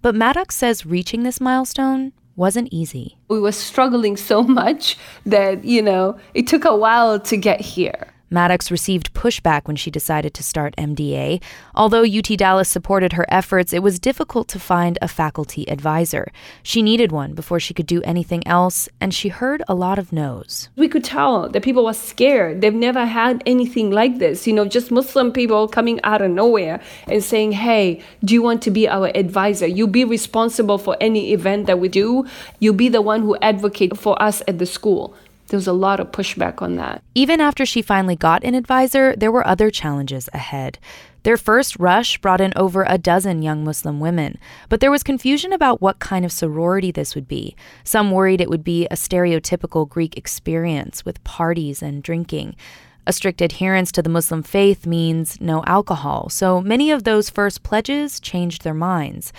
But 0.00 0.14
Maddox 0.14 0.54
says 0.54 0.86
reaching 0.86 1.24
this 1.24 1.40
milestone 1.40 2.12
wasn't 2.36 2.68
easy. 2.70 3.16
We 3.28 3.40
were 3.40 3.52
struggling 3.52 4.16
so 4.16 4.42
much 4.62 4.96
that, 5.24 5.64
you 5.64 5.82
know, 5.82 6.18
it 6.34 6.46
took 6.46 6.64
a 6.64 6.76
while 6.76 7.18
to 7.18 7.36
get 7.36 7.60
here. 7.60 8.12
Maddox 8.28 8.70
received 8.72 9.14
pushback 9.14 9.66
when 9.66 9.76
she 9.76 9.90
decided 9.90 10.34
to 10.34 10.42
start 10.42 10.74
MDA. 10.76 11.40
Although 11.74 12.04
UT 12.04 12.36
Dallas 12.36 12.68
supported 12.68 13.12
her 13.12 13.24
efforts, 13.28 13.72
it 13.72 13.82
was 13.82 14.00
difficult 14.00 14.48
to 14.48 14.58
find 14.58 14.98
a 15.00 15.06
faculty 15.06 15.68
advisor. 15.70 16.32
She 16.62 16.82
needed 16.82 17.12
one 17.12 17.34
before 17.34 17.60
she 17.60 17.72
could 17.72 17.86
do 17.86 18.02
anything 18.02 18.44
else, 18.46 18.88
and 19.00 19.14
she 19.14 19.28
heard 19.28 19.62
a 19.68 19.74
lot 19.74 19.98
of 19.98 20.12
no's. 20.12 20.68
We 20.76 20.88
could 20.88 21.04
tell 21.04 21.48
that 21.48 21.62
people 21.62 21.84
were 21.84 21.92
scared. 21.92 22.62
They've 22.62 22.74
never 22.74 23.06
had 23.06 23.42
anything 23.46 23.92
like 23.92 24.18
this, 24.18 24.46
you 24.46 24.52
know, 24.52 24.66
just 24.66 24.90
Muslim 24.90 25.30
people 25.30 25.68
coming 25.68 26.00
out 26.02 26.20
of 26.20 26.30
nowhere 26.30 26.80
and 27.06 27.22
saying, 27.22 27.52
hey, 27.52 28.02
do 28.24 28.34
you 28.34 28.42
want 28.42 28.60
to 28.62 28.70
be 28.72 28.88
our 28.88 29.10
advisor? 29.14 29.66
You'll 29.66 29.86
be 29.86 30.04
responsible 30.04 30.78
for 30.78 30.96
any 31.00 31.32
event 31.32 31.66
that 31.66 31.78
we 31.78 31.88
do. 31.88 32.26
You'll 32.58 32.74
be 32.74 32.88
the 32.88 33.02
one 33.02 33.22
who 33.22 33.36
advocate 33.36 33.96
for 33.96 34.20
us 34.20 34.42
at 34.48 34.58
the 34.58 34.66
school 34.66 35.14
there 35.48 35.56
was 35.56 35.66
a 35.66 35.72
lot 35.72 36.00
of 36.00 36.10
pushback 36.10 36.60
on 36.60 36.76
that. 36.76 37.02
Even 37.14 37.40
after 37.40 37.64
she 37.64 37.82
finally 37.82 38.16
got 38.16 38.44
an 38.44 38.54
advisor, 38.54 39.14
there 39.16 39.32
were 39.32 39.46
other 39.46 39.70
challenges 39.70 40.28
ahead. 40.32 40.78
Their 41.22 41.36
first 41.36 41.76
rush 41.78 42.18
brought 42.18 42.40
in 42.40 42.52
over 42.54 42.84
a 42.86 42.98
dozen 42.98 43.42
young 43.42 43.64
Muslim 43.64 43.98
women, 43.98 44.38
but 44.68 44.80
there 44.80 44.90
was 44.92 45.02
confusion 45.02 45.52
about 45.52 45.80
what 45.80 45.98
kind 45.98 46.24
of 46.24 46.30
sorority 46.30 46.92
this 46.92 47.14
would 47.14 47.26
be. 47.26 47.56
Some 47.82 48.12
worried 48.12 48.40
it 48.40 48.48
would 48.48 48.62
be 48.62 48.86
a 48.86 48.94
stereotypical 48.94 49.88
Greek 49.88 50.16
experience 50.16 51.04
with 51.04 51.24
parties 51.24 51.82
and 51.82 52.02
drinking. 52.02 52.54
A 53.08 53.12
strict 53.12 53.40
adherence 53.40 53.90
to 53.92 54.02
the 54.02 54.08
Muslim 54.08 54.42
faith 54.42 54.86
means 54.86 55.40
no 55.40 55.62
alcohol, 55.64 56.28
so 56.28 56.60
many 56.60 56.90
of 56.90 57.04
those 57.04 57.30
first 57.30 57.62
pledges 57.62 58.20
changed 58.20 58.62
their 58.62 58.74
minds. 58.74 59.32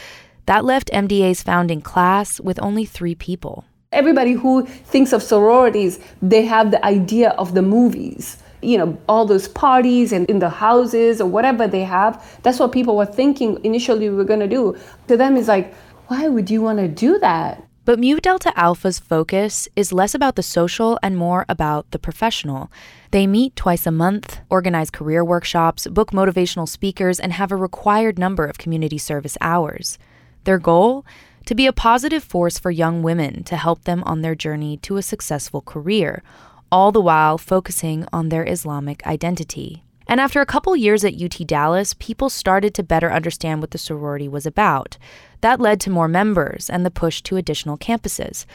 That 0.46 0.64
left 0.64 0.90
MDA's 0.94 1.44
founding 1.44 1.82
class 1.82 2.40
with 2.40 2.62
only 2.62 2.86
three 2.86 3.16
people. 3.16 3.66
Everybody 3.98 4.34
who 4.34 4.64
thinks 4.64 5.12
of 5.12 5.24
sororities, 5.24 6.00
they 6.22 6.46
have 6.46 6.70
the 6.70 6.84
idea 6.86 7.32
of 7.32 7.56
the 7.56 7.64
movies. 7.64 8.38
You 8.62 8.78
know, 8.78 8.98
all 9.10 9.26
those 9.26 9.48
parties 9.48 10.12
and 10.12 10.30
in 10.30 10.38
the 10.38 10.50
houses 10.50 11.20
or 11.20 11.28
whatever 11.28 11.68
they 11.68 11.84
have. 11.84 12.40
That's 12.44 12.60
what 12.60 12.72
people 12.72 12.96
were 12.96 13.08
thinking 13.08 13.60
initially 13.66 14.08
we 14.08 14.16
were 14.16 14.24
going 14.24 14.40
to 14.40 14.48
do. 14.48 14.78
To 15.08 15.18
them, 15.18 15.36
it's 15.36 15.48
like, 15.48 15.74
why 16.10 16.28
would 16.28 16.52
you 16.52 16.62
want 16.62 16.78
to 16.78 16.88
do 16.88 17.18
that? 17.20 17.64
But 17.86 17.98
Mu 18.00 18.20
Delta 18.20 18.52
Alpha's 18.56 19.00
focus 19.00 19.68
is 19.76 19.92
less 19.92 20.14
about 20.14 20.36
the 20.36 20.44
social 20.44 21.00
and 21.02 21.18
more 21.18 21.46
about 21.50 21.90
the 21.90 21.98
professional. 21.98 22.70
They 23.10 23.26
meet 23.26 23.56
twice 23.56 23.88
a 23.88 23.92
month, 23.92 24.42
organize 24.48 24.92
career 24.92 25.26
workshops, 25.26 25.88
book 25.88 26.12
motivational 26.12 26.70
speakers, 26.70 27.20
and 27.20 27.34
have 27.34 27.52
a 27.52 27.56
required 27.56 28.20
number 28.20 28.46
of 28.46 28.60
community 28.60 29.00
service 29.00 29.38
hours. 29.42 29.98
Their 30.44 30.60
goal? 30.60 31.04
To 31.48 31.56
be 31.56 31.66
a 31.66 31.74
positive 31.74 32.24
force 32.24 32.60
for 32.60 32.72
young 32.72 33.02
women 33.02 33.42
to 33.46 33.56
help 33.56 33.86
them 33.86 34.04
on 34.06 34.22
their 34.22 34.36
journey 34.36 34.76
to 34.78 34.98
a 34.98 35.02
successful 35.02 35.62
career, 35.62 36.22
all 36.70 36.92
the 36.92 37.02
while 37.02 37.38
focusing 37.38 38.06
on 38.12 38.28
their 38.28 38.46
Islamic 38.46 39.06
identity. 39.08 39.82
And 40.08 40.20
after 40.20 40.42
a 40.42 40.46
couple 40.46 40.76
years 40.76 41.06
at 41.06 41.22
UT 41.22 41.48
Dallas, 41.48 41.94
people 41.94 42.30
started 42.30 42.74
to 42.74 42.84
better 42.84 43.12
understand 43.12 43.62
what 43.62 43.72
the 43.72 43.78
sorority 43.78 44.28
was 44.28 44.46
about. 44.46 44.98
That 45.40 45.62
led 45.62 45.80
to 45.82 45.90
more 45.90 46.10
members 46.10 46.70
and 46.70 46.86
the 46.86 46.92
push 46.92 47.22
to 47.24 47.38
additional 47.38 47.78
campuses. 47.78 48.46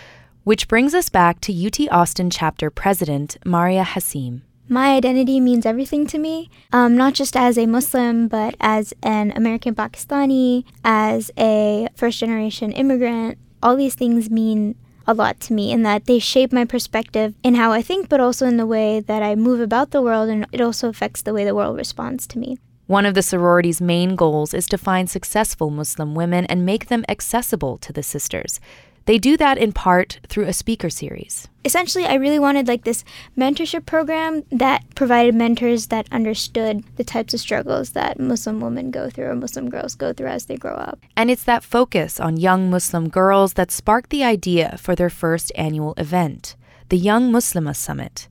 Which 0.45 0.69
brings 0.69 0.93
us 0.93 1.09
back 1.09 1.41
to 1.43 1.67
UT 1.67 1.81
Austin 1.91 2.29
chapter 2.29 2.69
president 2.69 3.39
Maria 3.45 3.85
Hassim. 3.85 4.43
My 4.69 4.95
identity 4.95 5.41
means 5.41 5.67
everything 5.67 6.07
to 6.07 6.19
me, 6.19 6.49
um, 6.73 6.97
not 6.97 7.15
just 7.15 7.37
as 7.37 7.59
a 7.59 7.67
Muslim, 7.67 8.29
but 8.29 8.55
as 8.61 8.95
an 9.03 9.33
American 9.33 9.75
Pakistani, 9.75 10.65
as 10.85 11.31
a 11.37 11.89
first 11.95 12.19
generation 12.21 12.73
immigrant. 12.73 13.39
All 13.63 13.77
these 13.77 13.95
things 13.95 14.31
mean 14.31 14.77
a 15.07 15.15
lot 15.15 15.41
to 15.41 15.53
me 15.53 15.73
in 15.73 15.83
that 15.83 16.07
they 16.07 16.19
shape 16.19 16.53
my 16.53 16.65
perspective 16.65 17.35
in 17.43 17.57
how 17.57 17.73
I 17.73 17.83
think, 17.83 18.09
but 18.09 18.21
also 18.21 18.47
in 18.47 18.57
the 18.57 18.67
way 18.67 19.01
that 19.01 19.23
I 19.23 19.35
move 19.35 19.61
about 19.61 19.91
the 19.91 20.03
world, 20.03 20.29
and 20.29 20.47
it 20.53 20.61
also 20.61 20.89
affects 20.89 21.23
the 21.23 21.35
way 21.35 21.45
the 21.45 21.55
world 21.55 21.77
responds 21.77 22.27
to 22.29 22.39
me. 22.39 22.59
One 22.87 23.07
of 23.07 23.15
the 23.15 23.23
sorority's 23.23 23.81
main 23.81 24.17
goals 24.17 24.53
is 24.53 24.67
to 24.67 24.79
find 24.79 25.09
successful 25.09 25.71
Muslim 25.71 26.15
women 26.15 26.47
and 26.47 26.67
make 26.67 26.87
them 26.87 27.05
accessible 27.09 27.79
to 27.79 27.93
the 27.93 28.03
sisters. 28.03 28.61
They 29.07 29.19
do 29.19 29.37
that 29.37 29.59
in 29.59 29.73
part 29.73 30.21
through 30.29 30.47
a 30.47 30.53
speaker 30.53 30.91
series. 30.91 31.49
Essentially, 31.65 32.05
I 32.07 32.15
really 32.15 32.39
wanted 32.39 32.69
like 32.69 32.85
this 32.85 33.05
mentorship 33.37 33.87
program 33.87 34.43
that 34.51 34.83
provided 34.95 35.35
mentors 35.35 35.89
that 35.89 36.09
understood 36.13 36.85
the 36.97 37.05
types 37.05 37.35
of 37.35 37.41
struggles 37.41 37.91
that 37.91 38.19
Muslim 38.19 38.61
women 38.61 38.91
go 38.91 39.11
through 39.11 39.27
or 39.27 39.37
Muslim 39.37 39.69
girls 39.69 39.95
go 39.95 40.13
through 40.13 40.29
as 40.29 40.47
they 40.47 40.57
grow 40.57 40.75
up. 40.75 41.01
And 41.17 41.31
it's 41.31 41.45
that 41.45 41.65
focus 41.65 42.19
on 42.19 42.37
young 42.37 42.71
Muslim 42.71 43.09
girls 43.09 43.55
that 43.55 43.71
sparked 43.71 44.11
the 44.11 44.25
idea 44.25 44.77
for 44.79 44.95
their 44.95 45.11
first 45.11 45.53
annual 45.55 45.95
event, 45.97 46.57
the 46.89 46.99
Young 46.99 47.31
Muslimah 47.31 47.77
Summit. 47.77 48.29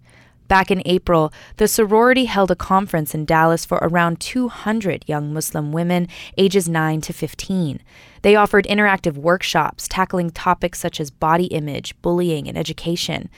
Back 0.51 0.69
in 0.69 0.81
April, 0.83 1.31
the 1.55 1.67
sorority 1.69 2.25
held 2.25 2.51
a 2.51 2.57
conference 2.57 3.15
in 3.15 3.23
Dallas 3.23 3.63
for 3.63 3.77
around 3.81 4.19
200 4.19 5.05
young 5.07 5.33
Muslim 5.33 5.71
women 5.71 6.09
ages 6.37 6.67
9 6.67 6.99
to 6.99 7.13
15. 7.13 7.79
They 8.21 8.35
offered 8.35 8.65
interactive 8.65 9.17
workshops 9.17 9.87
tackling 9.87 10.29
topics 10.29 10.79
such 10.79 10.99
as 10.99 11.09
body 11.11 11.45
image, 11.45 11.99
bullying, 12.01 12.47
and 12.47 12.57
education. 12.57 13.29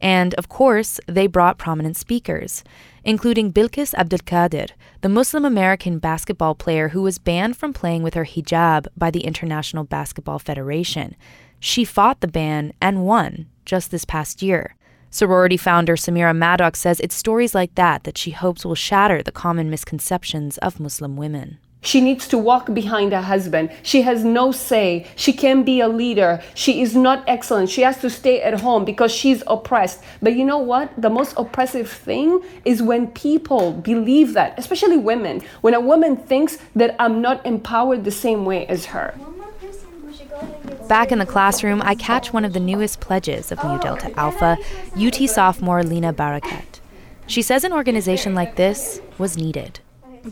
And 0.00 0.34
of 0.34 0.48
course, 0.48 1.00
they 1.06 1.26
brought 1.26 1.58
prominent 1.58 1.96
speakers, 1.96 2.62
including 3.04 3.52
Bilqis 3.52 3.94
Abdul-Qaadir, 3.94 4.70
the 5.00 5.08
Muslim 5.08 5.44
American 5.44 5.98
basketball 5.98 6.54
player 6.54 6.90
who 6.90 7.02
was 7.02 7.18
banned 7.18 7.56
from 7.56 7.72
playing 7.72 8.04
with 8.04 8.14
her 8.14 8.24
hijab 8.24 8.86
by 8.96 9.10
the 9.10 9.24
International 9.24 9.82
Basketball 9.82 10.38
Federation. 10.38 11.16
She 11.58 11.84
fought 11.84 12.20
the 12.20 12.28
ban 12.28 12.72
and 12.80 13.04
won 13.04 13.46
just 13.64 13.90
this 13.90 14.04
past 14.04 14.40
year. 14.40 14.76
Sorority 15.10 15.56
founder 15.56 15.96
Samira 15.96 16.36
Maddox 16.36 16.78
says 16.78 17.00
it's 17.00 17.14
stories 17.14 17.54
like 17.54 17.74
that 17.74 18.04
that 18.04 18.18
she 18.18 18.30
hopes 18.30 18.64
will 18.64 18.74
shatter 18.74 19.22
the 19.22 19.32
common 19.32 19.70
misconceptions 19.70 20.58
of 20.58 20.78
Muslim 20.78 21.16
women. 21.16 21.58
She 21.80 22.00
needs 22.00 22.26
to 22.28 22.38
walk 22.38 22.74
behind 22.74 23.12
her 23.12 23.22
husband. 23.22 23.70
She 23.82 24.02
has 24.02 24.24
no 24.24 24.50
say. 24.50 25.06
She 25.14 25.32
can't 25.32 25.64
be 25.64 25.80
a 25.80 25.88
leader. 25.88 26.42
She 26.54 26.82
is 26.82 26.96
not 26.96 27.22
excellent. 27.28 27.70
She 27.70 27.82
has 27.82 28.00
to 28.00 28.10
stay 28.10 28.42
at 28.42 28.60
home 28.60 28.84
because 28.84 29.12
she's 29.12 29.42
oppressed. 29.46 30.02
But 30.20 30.34
you 30.34 30.44
know 30.44 30.58
what? 30.58 30.90
The 31.00 31.08
most 31.08 31.34
oppressive 31.36 31.88
thing 31.88 32.40
is 32.64 32.82
when 32.82 33.06
people 33.08 33.72
believe 33.72 34.34
that, 34.34 34.58
especially 34.58 34.96
women. 34.96 35.42
When 35.60 35.74
a 35.74 35.80
woman 35.80 36.16
thinks 36.16 36.58
that 36.74 36.96
I'm 36.98 37.20
not 37.22 37.46
empowered 37.46 38.04
the 38.04 38.10
same 38.10 38.44
way 38.44 38.66
as 38.66 38.86
her. 38.86 39.14
One 39.16 39.38
more 39.38 39.52
person. 39.52 39.88
We 40.04 40.12
should 40.14 40.28
go 40.28 40.36
ahead 40.36 40.88
Back 40.88 41.12
in 41.12 41.20
the 41.20 41.26
classroom, 41.26 41.80
I 41.82 41.94
catch 41.94 42.32
one 42.32 42.44
of 42.44 42.54
the 42.54 42.60
newest 42.60 42.98
pledges 43.00 43.52
of 43.52 43.62
Mu 43.62 43.78
Delta 43.78 44.10
oh, 44.10 44.14
Alpha, 44.16 44.56
UT 44.96 45.14
sophomore 45.28 45.84
Lena 45.84 46.12
Barakat. 46.12 46.80
She 47.28 47.42
says 47.42 47.62
an 47.62 47.72
organization 47.72 48.34
like 48.34 48.56
this 48.56 49.00
was 49.18 49.36
needed 49.36 49.80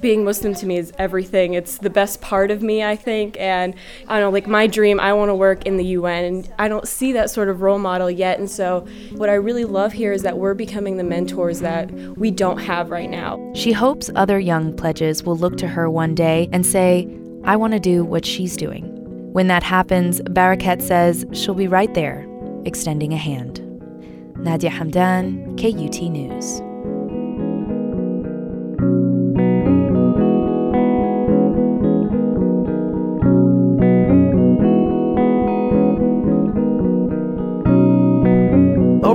being 0.01 0.25
Muslim 0.25 0.55
to 0.55 0.67
me 0.67 0.79
is 0.79 0.93
everything. 0.99 1.55
It's 1.55 1.79
the 1.79 1.91
best 1.91 2.21
part 2.21 2.51
of 2.51 2.63
me, 2.63 2.83
I 2.83 2.97
think. 2.97 3.39
And 3.39 3.75
I 4.09 4.15
don't 4.15 4.29
know, 4.29 4.31
like 4.31 4.47
my 4.47 4.67
dream, 4.67 5.01
I 5.01 5.13
want 5.13 5.31
to 5.31 5.35
work 5.35 5.67
in 5.67 5.77
the 5.77 5.85
UN. 5.85 6.25
And 6.25 6.53
I 6.59 6.69
don't 6.69 6.87
see 6.87 7.13
that 7.13 7.31
sort 7.31 7.49
of 7.49 7.63
role 7.63 7.79
model 7.79 8.11
yet. 8.11 8.39
And 8.39 8.51
so, 8.51 8.87
what 9.13 9.29
I 9.29 9.35
really 9.35 9.65
love 9.65 9.93
here 9.93 10.13
is 10.13 10.23
that 10.23 10.39
we're 10.39 10.55
becoming 10.55 10.97
the 10.97 11.05
mentors 11.05 11.61
that 11.61 11.91
we 12.17 12.31
don't 12.31 12.59
have 12.59 12.91
right 12.91 13.11
now. 13.11 13.53
She 13.55 13.73
hopes 13.73 14.11
other 14.15 14.39
young 14.39 14.77
pledges 14.77 15.23
will 15.23 15.37
look 15.37 15.57
to 15.59 15.69
her 15.69 15.91
one 15.91 16.15
day 16.15 16.49
and 16.53 16.65
say, 16.65 17.09
I 17.45 17.57
want 17.57 17.73
to 17.75 17.81
do 17.81 18.05
what 18.05 18.25
she's 18.25 18.57
doing. 18.57 18.93
When 19.33 19.49
that 19.49 19.63
happens, 19.63 20.21
Barakat 20.23 20.83
says 20.83 21.25
she'll 21.33 21.55
be 21.55 21.69
right 21.69 21.93
there, 21.95 22.27
extending 22.65 23.13
a 23.13 23.19
hand. 23.19 23.61
Nadia 24.39 24.71
Hamdan, 24.71 25.57
KUT 25.61 26.03
News. 26.11 26.63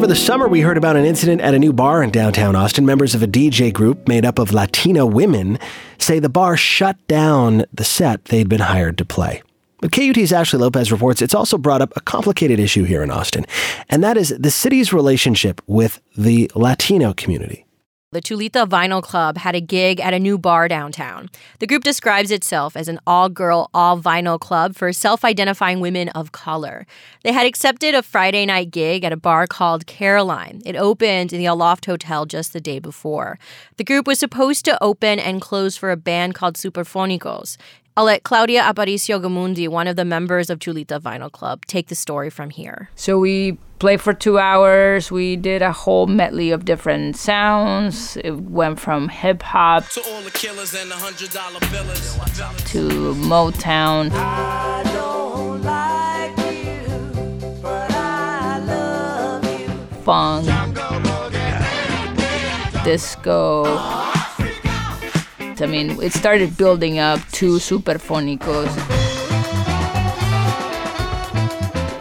Over 0.01 0.07
the 0.07 0.15
summer, 0.15 0.47
we 0.47 0.61
heard 0.61 0.77
about 0.77 0.95
an 0.95 1.05
incident 1.05 1.41
at 1.41 1.53
a 1.53 1.59
new 1.59 1.71
bar 1.71 2.01
in 2.01 2.09
downtown 2.09 2.55
Austin. 2.55 2.87
Members 2.87 3.13
of 3.13 3.21
a 3.21 3.27
DJ 3.27 3.71
group 3.71 4.07
made 4.07 4.25
up 4.25 4.39
of 4.39 4.51
Latina 4.51 5.05
women 5.05 5.59
say 5.99 6.17
the 6.17 6.27
bar 6.27 6.57
shut 6.57 6.97
down 7.07 7.65
the 7.71 7.83
set 7.83 8.25
they'd 8.25 8.49
been 8.49 8.61
hired 8.61 8.97
to 8.97 9.05
play. 9.05 9.43
But 9.79 9.91
KUT's 9.91 10.33
Ashley 10.33 10.57
Lopez 10.57 10.91
reports 10.91 11.21
it's 11.21 11.35
also 11.35 11.55
brought 11.55 11.83
up 11.83 11.93
a 11.95 12.01
complicated 12.01 12.59
issue 12.59 12.83
here 12.83 13.03
in 13.03 13.11
Austin, 13.11 13.45
and 13.89 14.03
that 14.03 14.17
is 14.17 14.29
the 14.29 14.49
city's 14.49 14.91
relationship 14.91 15.61
with 15.67 16.01
the 16.17 16.49
Latino 16.55 17.13
community. 17.13 17.67
The 18.13 18.21
Chulita 18.21 18.67
Vinyl 18.67 19.01
Club 19.01 19.37
had 19.37 19.55
a 19.55 19.61
gig 19.61 20.01
at 20.01 20.13
a 20.13 20.19
new 20.19 20.37
bar 20.37 20.67
downtown. 20.67 21.29
The 21.59 21.65
group 21.65 21.85
describes 21.85 22.29
itself 22.29 22.75
as 22.75 22.89
an 22.89 22.99
all 23.07 23.29
girl, 23.29 23.69
all 23.73 24.01
vinyl 24.01 24.37
club 24.37 24.75
for 24.75 24.91
self 24.91 25.23
identifying 25.23 25.79
women 25.79 26.09
of 26.09 26.33
color. 26.33 26.85
They 27.23 27.31
had 27.31 27.45
accepted 27.45 27.95
a 27.95 28.03
Friday 28.03 28.45
night 28.45 28.69
gig 28.69 29.05
at 29.05 29.13
a 29.13 29.15
bar 29.15 29.47
called 29.47 29.85
Caroline. 29.85 30.61
It 30.65 30.75
opened 30.75 31.31
in 31.31 31.39
the 31.39 31.45
Aloft 31.45 31.85
Hotel 31.85 32.25
just 32.25 32.51
the 32.51 32.59
day 32.59 32.79
before. 32.79 33.39
The 33.77 33.85
group 33.85 34.07
was 34.07 34.19
supposed 34.19 34.65
to 34.65 34.83
open 34.83 35.17
and 35.17 35.41
close 35.41 35.77
for 35.77 35.89
a 35.89 35.95
band 35.95 36.35
called 36.35 36.55
Superfonicos. 36.55 37.55
I'll 37.97 38.05
let 38.05 38.23
Claudia 38.23 38.61
Aparicio 38.61 39.21
Gamundi, 39.21 39.67
one 39.67 39.85
of 39.85 39.97
the 39.97 40.05
members 40.05 40.49
of 40.49 40.59
Chulita 40.59 40.99
Vinyl 41.01 41.29
Club, 41.29 41.65
take 41.65 41.87
the 41.87 41.95
story 41.95 42.29
from 42.29 42.49
here. 42.49 42.89
So 42.95 43.19
we 43.19 43.57
played 43.79 43.99
for 43.99 44.13
two 44.13 44.39
hours. 44.39 45.11
We 45.11 45.35
did 45.35 45.61
a 45.61 45.73
whole 45.73 46.07
medley 46.07 46.51
of 46.51 46.63
different 46.63 47.17
sounds. 47.17 48.15
It 48.23 48.39
went 48.43 48.79
from 48.79 49.09
hip 49.09 49.41
hop 49.41 49.89
to 49.89 50.01
Motown. 53.17 54.11
Funk, 60.05 60.47
disco. 62.85 64.10
I 65.61 65.67
mean, 65.67 66.01
it 66.01 66.13
started 66.13 66.57
building 66.57 66.99
up 66.99 67.19
to 67.33 67.57
Superfonicos. 67.57 68.69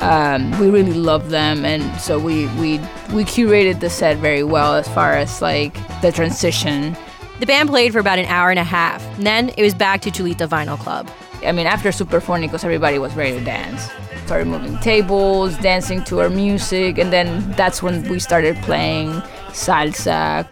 Um, 0.01 0.51
we 0.59 0.71
really 0.71 0.95
love 0.95 1.31
them, 1.31 1.65
and 1.65 1.83
so 2.01 2.19
we 2.19 2.47
we 2.59 2.79
we 3.13 3.25
curated 3.25 3.81
the 3.81 3.91
set 3.91 4.17
very 4.17 4.43
well 4.43 4.75
as 4.75 4.89
far 4.89 5.13
as 5.13 5.43
like 5.43 5.75
the 6.01 6.11
transition. 6.11 6.97
The 7.41 7.47
band 7.47 7.69
played 7.69 7.93
for 7.93 8.01
about 8.01 8.19
an 8.19 8.27
hour 8.27 8.51
and 8.51 8.59
a 8.59 8.65
half. 8.65 9.03
And 9.17 9.27
then 9.27 9.49
it 9.57 9.63
was 9.63 9.73
back 9.73 10.03
to 10.03 10.11
Chulita 10.11 10.47
Vinyl 10.47 10.79
Club. 10.79 11.09
I 11.43 11.53
mean, 11.53 11.67
after 11.67 11.89
Superfonicos, 11.89 12.65
everybody 12.65 12.99
was 12.99 13.15
ready 13.15 13.39
to 13.39 13.45
dance. 13.45 13.89
Started 14.27 14.47
moving 14.47 14.79
tables, 14.79 15.57
dancing 15.59 16.05
to 16.05 16.21
our 16.21 16.29
music, 16.29 16.99
and 16.99 17.11
then 17.13 17.51
that's 17.53 17.83
when 17.83 18.07
we 18.09 18.19
started 18.19 18.57
playing 18.59 19.11
salsa, 19.53 20.47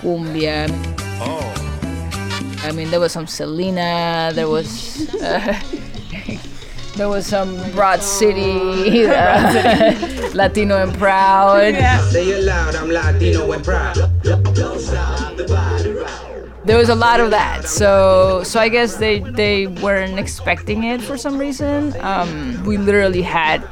cumbia. 0.00 0.91
I 2.72 2.74
mean, 2.74 2.90
there 2.90 3.00
was 3.00 3.12
some 3.12 3.26
Selena. 3.26 4.32
There 4.32 4.48
was 4.48 5.06
uh, 5.16 5.60
there 6.96 7.10
was 7.10 7.26
some 7.26 7.54
Broad 7.72 8.02
City, 8.02 9.04
uh, 9.06 10.30
Latino 10.34 10.82
and 10.82 10.94
proud. 10.96 11.74
Say 12.10 12.28
it 12.30 12.44
loud, 12.44 12.74
I'm 12.74 12.88
Latino 12.88 13.52
and 13.52 13.62
proud. 13.62 13.96
There 16.64 16.78
was 16.78 16.88
a 16.88 16.94
lot 16.94 17.20
of 17.20 17.30
that, 17.30 17.68
so 17.68 18.42
so 18.42 18.58
I 18.58 18.70
guess 18.70 18.96
they 18.96 19.18
they 19.18 19.66
weren't 19.66 20.18
expecting 20.18 20.84
it 20.84 21.02
for 21.02 21.18
some 21.18 21.36
reason. 21.36 21.94
Um, 22.00 22.64
we 22.64 22.78
literally 22.78 23.20
had 23.20 23.62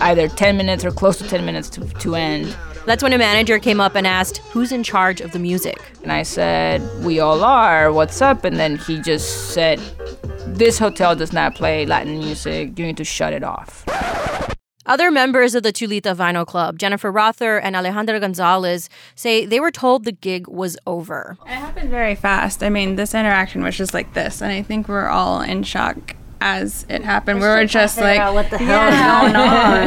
either 0.00 0.28
10 0.28 0.58
minutes 0.58 0.84
or 0.84 0.90
close 0.90 1.16
to 1.16 1.26
10 1.26 1.46
minutes 1.46 1.70
to, 1.70 1.80
to 2.00 2.16
end. 2.16 2.54
That's 2.86 3.02
when 3.02 3.14
a 3.14 3.18
manager 3.18 3.58
came 3.58 3.80
up 3.80 3.94
and 3.94 4.06
asked, 4.06 4.38
Who's 4.52 4.70
in 4.70 4.82
charge 4.82 5.22
of 5.22 5.32
the 5.32 5.38
music? 5.38 5.80
And 6.02 6.12
I 6.12 6.22
said, 6.22 6.82
We 7.02 7.18
all 7.18 7.42
are. 7.42 7.90
What's 7.90 8.20
up? 8.20 8.44
And 8.44 8.58
then 8.58 8.76
he 8.76 9.00
just 9.00 9.52
said, 9.52 9.78
This 10.46 10.78
hotel 10.78 11.16
does 11.16 11.32
not 11.32 11.54
play 11.54 11.86
Latin 11.86 12.18
music. 12.18 12.78
You 12.78 12.86
need 12.86 12.98
to 12.98 13.04
shut 13.04 13.32
it 13.32 13.42
off. 13.42 13.84
Other 14.86 15.10
members 15.10 15.54
of 15.54 15.62
the 15.62 15.72
Chulita 15.72 16.14
Vinyl 16.14 16.46
Club, 16.46 16.78
Jennifer 16.78 17.10
Rother 17.10 17.58
and 17.58 17.74
Alejandra 17.74 18.20
Gonzalez, 18.20 18.90
say 19.14 19.46
they 19.46 19.58
were 19.58 19.70
told 19.70 20.04
the 20.04 20.12
gig 20.12 20.46
was 20.46 20.76
over. 20.86 21.38
It 21.46 21.52
happened 21.52 21.88
very 21.88 22.14
fast. 22.14 22.62
I 22.62 22.68
mean, 22.68 22.96
this 22.96 23.14
interaction 23.14 23.62
was 23.62 23.78
just 23.78 23.94
like 23.94 24.12
this, 24.12 24.42
and 24.42 24.52
I 24.52 24.60
think 24.60 24.86
we're 24.86 25.08
all 25.08 25.40
in 25.40 25.62
shock 25.62 26.14
as 26.44 26.84
it 26.90 27.02
happened. 27.02 27.40
we 27.40 27.46
were 27.46 27.64
just 27.64 27.96
like, 27.96 28.20
what 28.34 28.50
the 28.50 28.58
hell 28.58 28.68
yeah. 28.68 29.24
is 29.24 29.32
going 29.32 29.36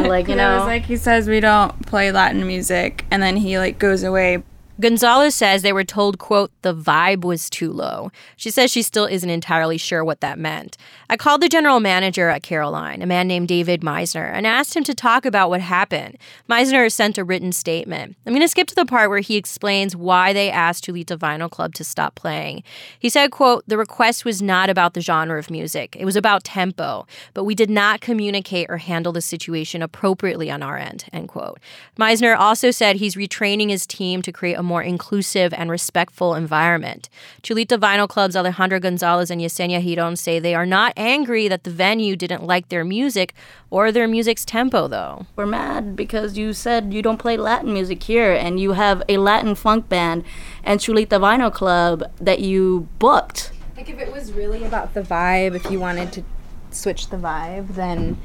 on? 0.04 0.10
Like, 0.10 0.28
you 0.28 0.36
know, 0.36 0.56
it 0.56 0.58
was 0.58 0.66
like 0.66 0.86
he 0.86 0.98
says 0.98 1.30
we 1.30 1.40
don't 1.40 1.86
play 1.86 2.12
Latin 2.12 2.46
music, 2.46 3.06
and 3.12 3.22
then 3.22 3.38
he 3.38 3.60
like 3.60 3.78
goes 3.80 4.04
away. 4.04 4.44
Gonzalez 4.80 5.34
says 5.34 5.64
they 5.64 5.74
were 5.74 5.84
told, 5.84 6.20
quote, 6.20 6.52
the 6.62 6.76
vibe 6.76 7.24
was 7.24 7.50
too 7.50 7.72
low. 7.72 8.12
She 8.36 8.52
says 8.52 8.70
she 8.70 8.84
still 8.84 9.06
isn't 9.06 9.30
entirely 9.30 9.80
sure 9.80 10.06
what 10.06 10.22
that 10.22 10.38
meant. 10.38 10.78
I 11.10 11.18
called 11.18 11.42
the 11.42 11.50
general 11.50 11.80
manager 11.80 12.30
at 12.30 12.44
Caroline, 12.44 13.02
a 13.02 13.08
man 13.08 13.28
named 13.28 13.48
David 13.48 13.82
Meisner, 13.82 14.32
and 14.32 14.46
asked 14.46 14.76
him 14.76 14.84
to 14.84 14.94
talk 14.94 15.26
about 15.26 15.50
what 15.50 15.62
happened. 15.62 16.20
Meisner 16.48 16.92
sent 16.92 17.18
a 17.18 17.24
written 17.24 17.52
statement. 17.52 18.18
I'm 18.26 18.34
going 18.34 18.42
to 18.42 18.48
skip 18.48 18.68
to 18.68 18.76
the 18.76 18.86
part 18.86 19.10
where 19.10 19.20
he 19.20 19.36
explains 19.36 19.96
why 19.96 20.32
they 20.32 20.52
asked 20.52 20.86
Chulita 20.86 21.18
Vinyl 21.18 21.50
Club 21.50 21.74
to 21.74 21.84
stop 21.84 22.14
playing. 22.14 22.62
He 23.00 23.10
said, 23.10 23.32
quote, 23.32 23.64
the 23.66 23.80
request 23.80 24.26
was 24.26 24.44
not 24.44 24.70
about 24.70 24.94
the 24.94 25.02
genre 25.02 25.40
of 25.40 25.50
music. 25.50 25.96
It 26.00 26.06
was 26.06 26.16
about 26.16 26.44
tempo, 26.44 27.08
but 27.34 27.46
we 27.46 27.56
did 27.56 27.72
not 27.72 28.02
communicate 28.02 28.68
or 28.70 28.78
handle 28.78 29.12
the 29.12 29.22
situation 29.22 29.82
appropriately 29.82 30.52
on 30.52 30.62
our 30.62 30.78
end, 30.78 31.06
end 31.12 31.30
quote. 31.30 31.60
Meisner 31.98 32.38
also 32.38 32.70
said 32.70 32.98
he's 32.98 33.16
retraining 33.16 33.70
his 33.70 33.88
team 33.88 34.22
to 34.22 34.32
create 34.32 34.54
a 34.54 34.67
more 34.68 34.84
inclusive 34.84 35.54
and 35.54 35.72
respectful 35.72 36.36
environment. 36.36 37.10
Chulita 37.42 37.80
Vinyl 37.80 38.08
Club's 38.08 38.36
Alejandra 38.36 38.80
Gonzalez 38.80 39.32
and 39.32 39.42
Yesenia 39.42 39.84
Giron 39.84 40.18
say 40.18 40.38
they 40.38 40.54
are 40.54 40.66
not 40.66 40.94
angry 40.96 41.48
that 41.48 41.64
the 41.64 41.72
venue 41.72 42.16
didn't 42.16 42.44
like 42.46 42.70
their 42.70 42.84
music 42.84 43.34
or 43.70 43.92
their 43.92 44.08
music's 44.08 44.46
tempo, 44.46 44.88
though. 44.88 45.26
We're 45.36 45.46
mad 45.46 45.96
because 45.96 46.38
you 46.38 46.54
said 46.54 46.94
you 46.94 47.02
don't 47.02 47.18
play 47.18 47.38
Latin 47.38 47.74
music 47.74 48.04
here 48.04 48.34
and 48.34 48.60
you 48.60 48.74
have 48.74 49.02
a 49.10 49.18
Latin 49.18 49.56
funk 49.56 49.90
band 49.90 50.24
and 50.64 50.80
Chulita 50.80 51.20
Vinyl 51.20 51.54
Club 51.54 52.04
that 52.20 52.40
you 52.40 52.88
booked. 53.00 53.52
Like, 53.76 53.90
if 53.90 54.00
it 54.00 54.12
was 54.12 54.34
really 54.34 54.64
about 54.64 54.94
the 54.94 55.02
vibe, 55.02 55.56
if 55.56 55.72
you 55.72 55.80
wanted 55.80 56.12
to 56.14 56.24
switch 56.72 57.10
the 57.10 57.18
vibe, 57.18 57.76
then 57.76 58.18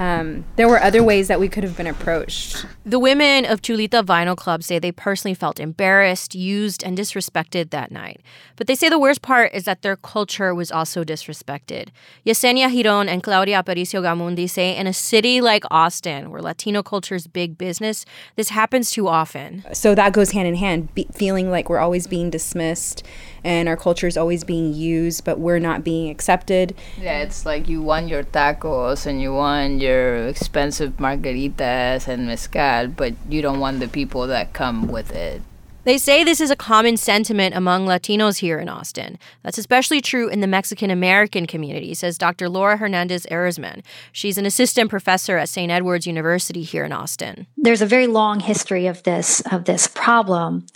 um, 0.00 0.44
there 0.56 0.66
were 0.66 0.82
other 0.82 1.02
ways 1.02 1.28
that 1.28 1.38
we 1.38 1.46
could 1.46 1.62
have 1.62 1.76
been 1.76 1.86
approached. 1.86 2.64
The 2.86 2.98
women 2.98 3.44
of 3.44 3.60
Chulita 3.60 4.02
Vinyl 4.02 4.34
Club 4.34 4.62
say 4.62 4.78
they 4.78 4.92
personally 4.92 5.34
felt 5.34 5.60
embarrassed, 5.60 6.34
used, 6.34 6.82
and 6.82 6.96
disrespected 6.96 7.68
that 7.68 7.92
night. 7.92 8.22
But 8.56 8.66
they 8.66 8.74
say 8.74 8.88
the 8.88 8.98
worst 8.98 9.20
part 9.20 9.52
is 9.52 9.64
that 9.64 9.82
their 9.82 9.96
culture 9.96 10.54
was 10.54 10.72
also 10.72 11.04
disrespected. 11.04 11.88
Yesenia 12.24 12.70
Giron 12.70 13.08
and 13.08 13.22
Claudia 13.22 13.62
Aparicio 13.62 14.00
Gamundi 14.00 14.48
say 14.48 14.74
in 14.74 14.86
a 14.86 14.94
city 14.94 15.42
like 15.42 15.64
Austin, 15.70 16.30
where 16.30 16.40
Latino 16.40 16.82
culture 16.82 17.14
is 17.14 17.26
big 17.26 17.58
business, 17.58 18.06
this 18.36 18.48
happens 18.48 18.90
too 18.90 19.06
often. 19.06 19.62
So 19.74 19.94
that 19.94 20.14
goes 20.14 20.30
hand 20.30 20.48
in 20.48 20.54
hand, 20.54 20.94
be- 20.94 21.08
feeling 21.12 21.50
like 21.50 21.68
we're 21.68 21.78
always 21.78 22.06
being 22.06 22.30
dismissed 22.30 23.02
and 23.44 23.68
our 23.68 23.76
culture 23.76 24.06
is 24.06 24.16
always 24.16 24.44
being 24.44 24.74
used, 24.74 25.24
but 25.24 25.38
we're 25.38 25.58
not 25.58 25.84
being 25.84 26.10
accepted. 26.10 26.74
Yeah, 27.00 27.20
it's 27.20 27.46
like 27.46 27.68
you 27.68 27.82
want 27.82 28.08
your 28.08 28.24
tacos 28.24 29.06
and 29.06 29.20
you 29.20 29.34
want 29.34 29.80
your 29.80 30.28
expensive 30.28 30.96
margaritas 30.98 32.08
and 32.08 32.26
mezcal, 32.26 32.88
but 32.88 33.14
you 33.28 33.42
don't 33.42 33.60
want 33.60 33.80
the 33.80 33.88
people 33.88 34.26
that 34.26 34.52
come 34.52 34.88
with 34.88 35.12
it. 35.12 35.42
They 35.84 35.96
say 35.96 36.22
this 36.22 36.40
is 36.42 36.50
a 36.50 36.56
common 36.56 36.98
sentiment 36.98 37.54
among 37.54 37.86
Latinos 37.86 38.38
here 38.38 38.58
in 38.58 38.68
Austin. 38.68 39.18
That's 39.42 39.56
especially 39.56 40.02
true 40.02 40.28
in 40.28 40.40
the 40.40 40.46
Mexican 40.46 40.90
American 40.90 41.46
community, 41.46 41.94
says 41.94 42.18
Dr. 42.18 42.50
Laura 42.50 42.76
Hernandez 42.76 43.26
Ehrisman. 43.30 43.82
She's 44.12 44.36
an 44.36 44.44
assistant 44.44 44.90
professor 44.90 45.38
at 45.38 45.48
St. 45.48 45.72
Edward's 45.72 46.06
University 46.06 46.62
here 46.62 46.84
in 46.84 46.92
Austin. 46.92 47.46
There's 47.56 47.80
a 47.80 47.86
very 47.86 48.06
long 48.06 48.40
history 48.40 48.86
of 48.86 49.02
this 49.04 49.40
of 49.50 49.64
this 49.64 49.86
problem. 49.88 50.66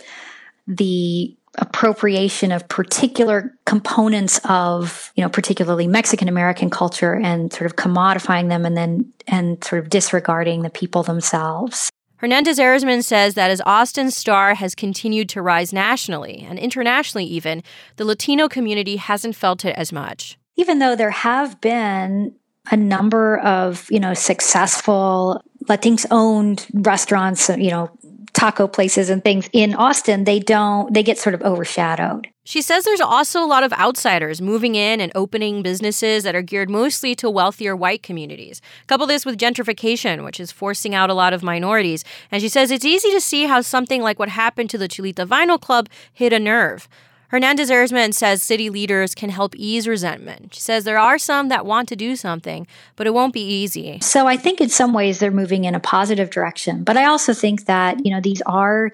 The 0.67 1.35
appropriation 1.57 2.51
of 2.51 2.67
particular 2.67 3.53
components 3.65 4.39
of, 4.45 5.11
you 5.15 5.23
know, 5.23 5.29
particularly 5.29 5.87
Mexican 5.87 6.27
American 6.27 6.69
culture 6.69 7.15
and 7.15 7.51
sort 7.51 7.65
of 7.65 7.75
commodifying 7.75 8.49
them 8.49 8.65
and 8.65 8.75
then 8.77 9.11
and 9.27 9.63
sort 9.63 9.81
of 9.81 9.89
disregarding 9.89 10.61
the 10.61 10.69
people 10.69 11.03
themselves. 11.03 11.89
Hernandez 12.17 12.57
Ehrisman 12.57 13.03
says 13.03 13.33
that 13.33 13.51
as 13.51 13.61
Austin's 13.65 14.15
star 14.15 14.55
has 14.55 14.73
continued 14.73 15.29
to 15.29 15.41
rise 15.41 15.73
nationally 15.73 16.45
and 16.47 16.57
internationally, 16.57 17.25
even, 17.25 17.61
the 17.97 18.05
Latino 18.05 18.47
community 18.47 18.95
hasn't 18.95 19.35
felt 19.35 19.65
it 19.65 19.75
as 19.77 19.91
much. 19.91 20.37
Even 20.55 20.79
though 20.79 20.95
there 20.95 21.11
have 21.11 21.59
been 21.59 22.33
a 22.71 22.77
number 22.77 23.37
of, 23.39 23.85
you 23.91 23.99
know, 23.99 24.13
successful 24.13 25.41
Latinx 25.65 26.05
owned 26.09 26.67
restaurants, 26.73 27.49
you 27.49 27.69
know, 27.69 27.91
taco 28.35 28.67
places 28.67 29.09
and 29.09 29.23
things 29.23 29.49
in 29.53 29.73
Austin, 29.73 30.25
they 30.25 30.39
don't, 30.39 30.93
they 30.93 31.01
get 31.01 31.17
sort 31.17 31.33
of 31.33 31.41
overshadowed. 31.41 32.27
She 32.43 32.61
says 32.61 32.83
there's 32.83 33.01
also 33.01 33.43
a 33.43 33.47
lot 33.47 33.63
of 33.63 33.73
outsiders 33.73 34.39
moving 34.39 34.75
in 34.75 35.01
and 35.01 35.11
opening 35.15 35.63
businesses 35.63 36.23
that 36.23 36.35
are 36.35 36.43
geared 36.43 36.69
mostly 36.69 37.15
to 37.15 37.27
wealthier 37.27 37.75
white 37.75 38.03
communities. 38.03 38.61
Couple 38.85 39.07
this 39.07 39.25
with 39.25 39.39
gentrification, 39.39 40.23
which 40.23 40.39
is 40.39 40.51
forcing 40.51 40.93
out 40.93 41.09
a 41.09 41.15
lot 41.15 41.33
of 41.33 41.41
minorities. 41.41 42.03
And 42.29 42.43
she 42.43 42.49
says 42.49 42.69
it's 42.69 42.85
easy 42.85 43.09
to 43.11 43.19
see 43.19 43.45
how 43.45 43.61
something 43.61 44.03
like 44.03 44.19
what 44.19 44.29
happened 44.29 44.69
to 44.69 44.77
the 44.77 44.87
Chulita 44.87 45.25
Vinyl 45.25 45.59
Club 45.59 45.89
hit 46.13 46.33
a 46.33 46.39
nerve. 46.39 46.87
Hernandez 47.29 47.69
Ehrisman 47.69 48.13
says 48.13 48.43
city 48.43 48.69
leaders 48.69 49.15
can 49.15 49.29
help 49.29 49.55
ease 49.55 49.87
resentment. 49.87 50.53
She 50.53 50.61
says 50.61 50.83
there 50.83 50.99
are 50.99 51.17
some 51.17 51.49
that 51.49 51.65
want 51.65 51.89
to 51.89 51.95
do 51.95 52.15
something, 52.15 52.67
but 52.95 53.07
it 53.07 53.13
won't 53.13 53.33
be 53.33 53.45
easy. 53.45 53.99
So 54.01 54.27
I 54.27 54.37
think 54.37 54.61
in 54.61 54.69
some 54.69 54.93
ways 54.93 55.19
they're 55.19 55.31
moving 55.31 55.65
in 55.65 55.75
a 55.75 55.79
positive 55.79 56.29
direction. 56.29 56.83
But 56.83 56.97
I 56.97 57.05
also 57.05 57.33
think 57.33 57.65
that, 57.65 58.05
you 58.05 58.11
know, 58.11 58.21
these 58.21 58.41
are 58.45 58.91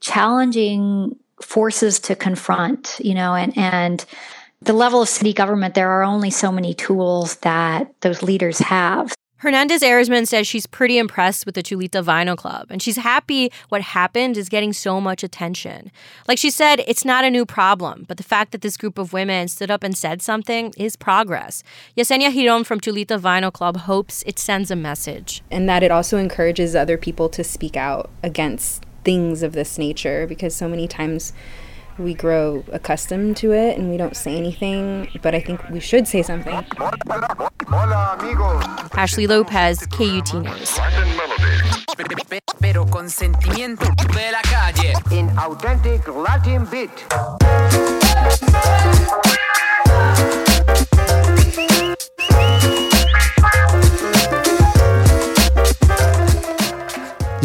challenging 0.00 1.16
forces 1.40 1.98
to 2.00 2.14
confront, 2.14 3.00
you 3.02 3.14
know, 3.14 3.34
and, 3.34 3.56
and 3.58 4.04
the 4.60 4.72
level 4.72 5.02
of 5.02 5.08
city 5.08 5.32
government, 5.32 5.74
there 5.74 5.90
are 5.90 6.04
only 6.04 6.30
so 6.30 6.52
many 6.52 6.74
tools 6.74 7.36
that 7.36 7.92
those 8.00 8.22
leaders 8.22 8.58
have. 8.58 9.12
Hernandez 9.42 9.82
Ehrisman 9.82 10.24
says 10.24 10.46
she's 10.46 10.68
pretty 10.68 10.98
impressed 10.98 11.46
with 11.46 11.56
the 11.56 11.64
Chulita 11.64 12.00
Vinyl 12.04 12.36
Club, 12.36 12.68
and 12.70 12.80
she's 12.80 12.96
happy 12.96 13.50
what 13.70 13.80
happened 13.80 14.36
is 14.36 14.48
getting 14.48 14.72
so 14.72 15.00
much 15.00 15.24
attention. 15.24 15.90
Like 16.28 16.38
she 16.38 16.48
said, 16.48 16.84
it's 16.86 17.04
not 17.04 17.24
a 17.24 17.30
new 17.30 17.44
problem, 17.44 18.04
but 18.06 18.18
the 18.18 18.22
fact 18.22 18.52
that 18.52 18.60
this 18.60 18.76
group 18.76 18.98
of 18.98 19.12
women 19.12 19.48
stood 19.48 19.68
up 19.68 19.82
and 19.82 19.98
said 19.98 20.22
something 20.22 20.72
is 20.76 20.94
progress. 20.94 21.64
Yesenia 21.96 22.32
Giron 22.32 22.64
from 22.64 22.78
Chulita 22.78 23.18
Vinyl 23.20 23.52
Club 23.52 23.78
hopes 23.78 24.22
it 24.28 24.38
sends 24.38 24.70
a 24.70 24.76
message. 24.76 25.42
And 25.50 25.68
that 25.68 25.82
it 25.82 25.90
also 25.90 26.18
encourages 26.18 26.76
other 26.76 26.96
people 26.96 27.28
to 27.30 27.42
speak 27.42 27.76
out 27.76 28.10
against 28.22 28.84
things 29.02 29.42
of 29.42 29.54
this 29.54 29.76
nature, 29.76 30.24
because 30.28 30.54
so 30.54 30.68
many 30.68 30.86
times 30.86 31.32
we 31.98 32.14
grow 32.14 32.64
accustomed 32.72 33.36
to 33.38 33.52
it 33.52 33.78
and 33.78 33.90
we 33.90 33.96
don't 33.96 34.16
say 34.16 34.36
anything, 34.36 35.08
but 35.22 35.34
I 35.34 35.40
think 35.40 35.60
we 35.70 35.80
should 35.80 36.06
say 36.08 36.22
something. 36.22 36.64
Ashley 38.94 39.26
Lopez, 39.26 39.86
KUT 39.86 40.34
News. 40.34 40.78
Pero 42.60 42.86
con 42.86 43.10
sentimiento 43.10 43.84
de 44.14 44.32
la 44.32 44.42
calle. 44.42 44.92
In 45.10 45.28
authentic 45.38 46.06
Latin 46.08 46.66
beat. 46.70 46.90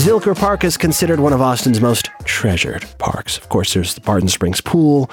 Zilker 0.08 0.40
Park 0.40 0.64
is 0.64 0.78
considered 0.78 1.20
one 1.20 1.34
of 1.34 1.42
Austin's 1.42 1.82
most 1.82 2.10
treasured 2.24 2.86
parks. 2.98 3.38
Of 3.38 3.50
course, 3.50 3.74
there's 3.74 3.94
the 3.94 4.00
Barton 4.00 4.30
Springs 4.30 4.62
Pool, 4.62 5.12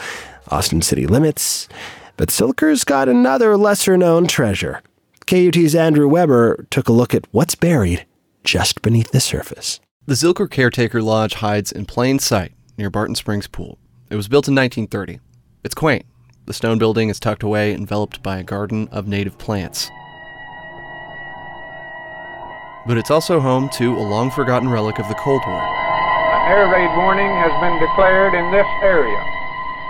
Austin 0.52 0.82
City 0.82 1.04
Limits, 1.04 1.68
but 2.16 2.28
Zilker's 2.28 2.84
got 2.84 3.08
another 3.08 3.56
lesser 3.56 3.96
known 3.96 4.28
treasure. 4.28 4.82
KUT's 5.26 5.74
Andrew 5.74 6.06
Weber 6.06 6.64
took 6.70 6.88
a 6.88 6.92
look 6.92 7.12
at 7.12 7.26
what's 7.32 7.56
buried 7.56 8.06
just 8.44 8.82
beneath 8.82 9.10
the 9.10 9.18
surface. 9.18 9.80
The 10.06 10.14
Zilker 10.14 10.48
Caretaker 10.48 11.02
Lodge 11.02 11.34
hides 11.34 11.72
in 11.72 11.86
plain 11.86 12.20
sight 12.20 12.52
near 12.78 12.88
Barton 12.88 13.16
Springs 13.16 13.48
Pool. 13.48 13.78
It 14.10 14.16
was 14.16 14.28
built 14.28 14.46
in 14.46 14.54
1930. 14.54 15.18
It's 15.64 15.74
quaint. 15.74 16.06
The 16.46 16.54
stone 16.54 16.78
building 16.78 17.08
is 17.08 17.18
tucked 17.18 17.42
away, 17.42 17.74
enveloped 17.74 18.22
by 18.22 18.38
a 18.38 18.44
garden 18.44 18.86
of 18.92 19.08
native 19.08 19.38
plants. 19.38 19.90
But 22.86 22.98
it's 22.98 23.10
also 23.10 23.40
home 23.40 23.70
to 23.78 23.96
a 23.96 24.04
long 24.04 24.30
forgotten 24.30 24.68
relic 24.68 24.98
of 24.98 25.08
the 25.08 25.14
Cold 25.14 25.40
War. 25.46 25.62
An 25.62 26.52
air 26.52 26.68
raid 26.68 26.94
warning 26.98 27.30
has 27.30 27.52
been 27.62 27.80
declared 27.80 28.34
in 28.34 28.52
this 28.52 28.66
area. 28.82 29.24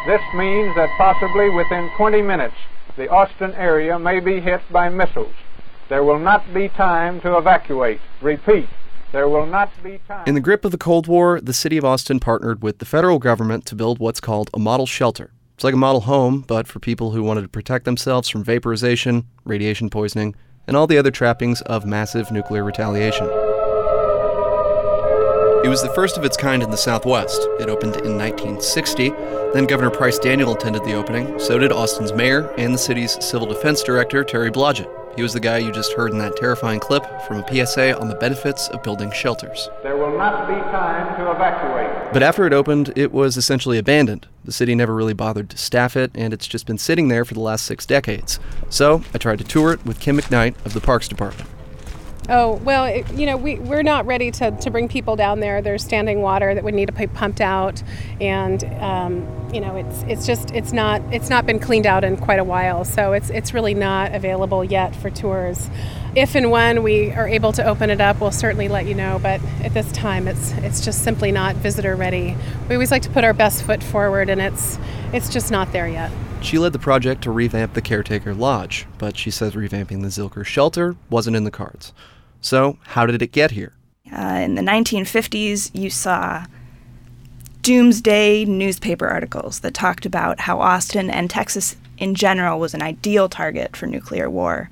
This 0.07 0.23
means 0.35 0.75
that 0.77 0.89
possibly 0.97 1.51
within 1.51 1.91
20 1.97 2.23
minutes, 2.23 2.55
the 2.97 3.09
Austin 3.09 3.53
area 3.55 3.99
may 3.99 4.21
be 4.21 4.39
hit 4.39 4.61
by 4.71 4.89
missiles. 4.89 5.35
There 5.89 6.05
will 6.05 6.21
not 6.21 6.55
be 6.55 6.69
time 6.69 7.21
to 7.23 7.37
evacuate. 7.37 8.01
Repeat, 8.23 8.69
there 9.11 9.29
will 9.29 9.47
not 9.47 9.71
be 9.83 10.01
time. 10.07 10.23
In 10.29 10.35
the 10.37 10.41
grip 10.41 10.65
of 10.65 10.71
the 10.71 10.79
Cold 10.79 11.09
War, 11.09 11.41
the 11.41 11.53
city 11.53 11.77
of 11.77 11.85
Austin 11.85 12.21
partnered 12.21 12.63
with 12.63 12.79
the 12.79 12.85
federal 12.85 13.19
government 13.19 13.67
to 13.67 13.75
build 13.75 13.99
what's 13.99 14.21
called 14.21 14.51
a 14.55 14.59
model 14.61 14.87
shelter. 14.87 15.33
It's 15.55 15.65
like 15.65 15.75
a 15.75 15.77
model 15.77 16.03
home, 16.03 16.45
but 16.47 16.69
for 16.69 16.79
people 16.79 17.11
who 17.11 17.25
wanted 17.25 17.43
to 17.43 17.49
protect 17.49 17.87
themselves 17.87 18.29
from 18.29 18.45
vaporization, 18.45 19.27
radiation 19.45 19.91
poisoning, 19.91 20.37
and 20.67 20.77
all 20.77 20.87
the 20.87 20.99
other 20.99 21.11
trappings 21.11 21.61
of 21.63 21.87
massive 21.87 22.31
nuclear 22.31 22.65
retaliation. 22.65 23.29
It 25.65 25.69
was 25.69 25.83
the 25.83 25.93
first 25.95 26.19
of 26.19 26.25
its 26.25 26.37
kind 26.37 26.63
in 26.63 26.71
the 26.71 26.77
Southwest. 26.77 27.41
It 27.59 27.71
opened 27.71 27.97
in 27.97 28.19
1960. 28.19 29.11
Then 29.55 29.67
Governor 29.67 29.91
Price 29.91 30.19
Daniel 30.19 30.55
attended 30.55 30.85
the 30.85 30.93
opening. 30.93 31.39
So 31.39 31.59
did 31.59 31.73
Austin's 31.73 32.13
mayor 32.13 32.53
and 32.59 32.75
the 32.75 32.79
city's 32.79 33.13
civil 33.25 33.47
defense 33.47 33.83
director, 33.83 34.25
Terry 34.25 34.51
Blodgett. 34.51 35.04
He 35.17 35.23
was 35.23 35.33
the 35.33 35.41
guy 35.41 35.59
you 35.59 35.71
just 35.71 35.93
heard 35.93 36.11
in 36.11 36.19
that 36.19 36.37
terrifying 36.37 36.81
clip 36.81 37.05
from 37.23 37.45
a 37.45 37.67
PSA 37.67 37.99
on 38.01 38.09
the 38.09 38.17
benefits 38.17 38.69
of 38.69 38.83
building 38.83 39.13
shelters. 39.13 39.69
There 39.83 39.97
will 39.97 40.17
not 40.19 40.49
be 40.49 40.55
time 40.55 41.17
to 41.17 41.31
evacuate. 41.31 42.13
But 42.13 42.23
after 42.23 42.47
it 42.47 42.53
opened, 42.53 42.93
it 42.97 43.13
was 43.13 43.37
essentially 43.37 43.79
abandoned. 43.79 44.27
The 44.45 44.53
city 44.53 44.75
never 44.75 44.95
really 44.95 45.15
bothered 45.15 45.51
to 45.51 45.59
staff 45.59 45.97
it, 45.97 46.11
and 46.15 46.33
it's 46.33 46.47
just 46.49 46.67
been 46.67 46.79
sitting 46.79 47.09
there 47.09 47.25
for 47.25 47.35
the 47.35 47.41
last 47.41 47.65
six 47.65 47.87
decades. 47.87 48.41
So 48.71 49.03
I 49.15 49.19
tried 49.19 49.39
to 49.39 49.45
tour 49.45 49.73
it 49.73 49.85
with 49.87 50.01
Kim 50.01 50.19
McKnight 50.19 50.55
of 50.67 50.75
the 50.75 50.81
Parks 50.81 51.07
Department. 51.07 51.49
Oh, 52.27 52.55
well, 52.65 52.87
it, 52.87 53.13
you 53.13 53.27
know, 53.27 53.37
we, 53.37 53.59
we're 53.59 53.83
not 53.83 54.07
ready 54.07 54.31
to, 54.31 54.51
to 54.51 54.71
bring 54.71 54.89
people 54.89 55.15
down 55.15 55.41
there. 55.41 55.61
There's 55.61 55.85
standing 55.85 56.23
water 56.23 56.55
that 56.55 56.65
would 56.65 56.73
need 56.73 56.87
to 56.87 56.93
be 56.93 57.07
pumped 57.07 57.43
out. 57.43 57.83
And, 58.19 58.65
um, 58.81 59.51
you 59.53 59.61
know, 59.61 59.77
it's, 59.77 60.03
it's 60.05 60.27
just, 60.27 60.51
it's 60.53 60.73
not, 60.73 61.03
it's 61.13 61.29
not 61.29 61.45
been 61.45 61.59
cleaned 61.59 61.85
out 61.85 62.03
in 62.03 62.17
quite 62.17 62.39
a 62.39 62.45
while. 62.45 62.87
So 62.87 63.13
it's, 63.13 63.29
it's 63.29 63.53
really 63.53 63.75
not 63.75 64.15
available 64.15 64.65
yet 64.65 64.97
for 64.97 65.11
tours. 65.11 65.69
If 66.15 66.35
and 66.35 66.51
when 66.51 66.83
we 66.83 67.11
are 67.13 67.29
able 67.29 67.53
to 67.53 67.65
open 67.65 67.91
it 67.91 68.01
up, 68.01 68.23
we'll 68.23 68.31
certainly 68.31 68.69
let 68.69 68.87
you 68.87 68.95
know. 68.95 69.19
But 69.23 69.43
at 69.63 69.75
this 69.75 69.93
time, 69.93 70.27
it's, 70.27 70.53
it's 70.53 70.83
just 70.83 71.05
simply 71.05 71.31
not 71.31 71.57
visitor 71.57 71.95
ready. 71.95 72.37
We 72.71 72.77
always 72.77 72.91
like 72.91 73.03
to 73.03 73.11
put 73.11 73.25
our 73.25 73.35
best 73.35 73.65
foot 73.65 73.83
forward, 73.83 74.31
and 74.31 74.41
it's, 74.41 74.79
it's 75.13 75.29
just 75.29 75.51
not 75.51 75.73
there 75.73 75.89
yet. 75.89 76.11
She 76.41 76.59
led 76.59 76.73
the 76.73 76.79
project 76.79 77.23
to 77.23 77.31
revamp 77.31 77.75
the 77.75 77.83
Caretaker 77.83 78.35
Lodge, 78.35 78.87
but 78.97 79.19
she 79.19 79.31
says 79.31 79.55
revamping 79.55 80.03
the 80.03 80.09
Zilker 80.09 80.45
shelter 80.45 80.97
wasn't 81.11 81.37
in 81.37 81.45
the 81.45 81.51
cards. 81.51 81.93
So, 82.45 82.77
how 82.83 83.07
did 83.07 83.23
it 83.23 83.33
get 83.33 83.53
here? 83.53 83.73
Uh, 84.13 84.43
in 84.45 84.55
the 84.55 84.61
1950s, 84.61 85.71
you 85.73 85.89
saw 85.89 86.45
doomsday 87.63 88.45
newspaper 88.45 89.09
articles 89.09 89.61
that 89.61 89.73
talked 89.73 90.05
about 90.05 90.41
how 90.41 90.61
Austin 90.61 91.09
and 91.09 91.31
Texas 91.31 91.75
in 91.97 92.15
general 92.15 92.61
was 92.61 92.75
an 92.75 92.83
ideal 92.83 93.31
target 93.31 93.75
for 93.75 93.87
nuclear 93.87 94.29
war 94.29 94.69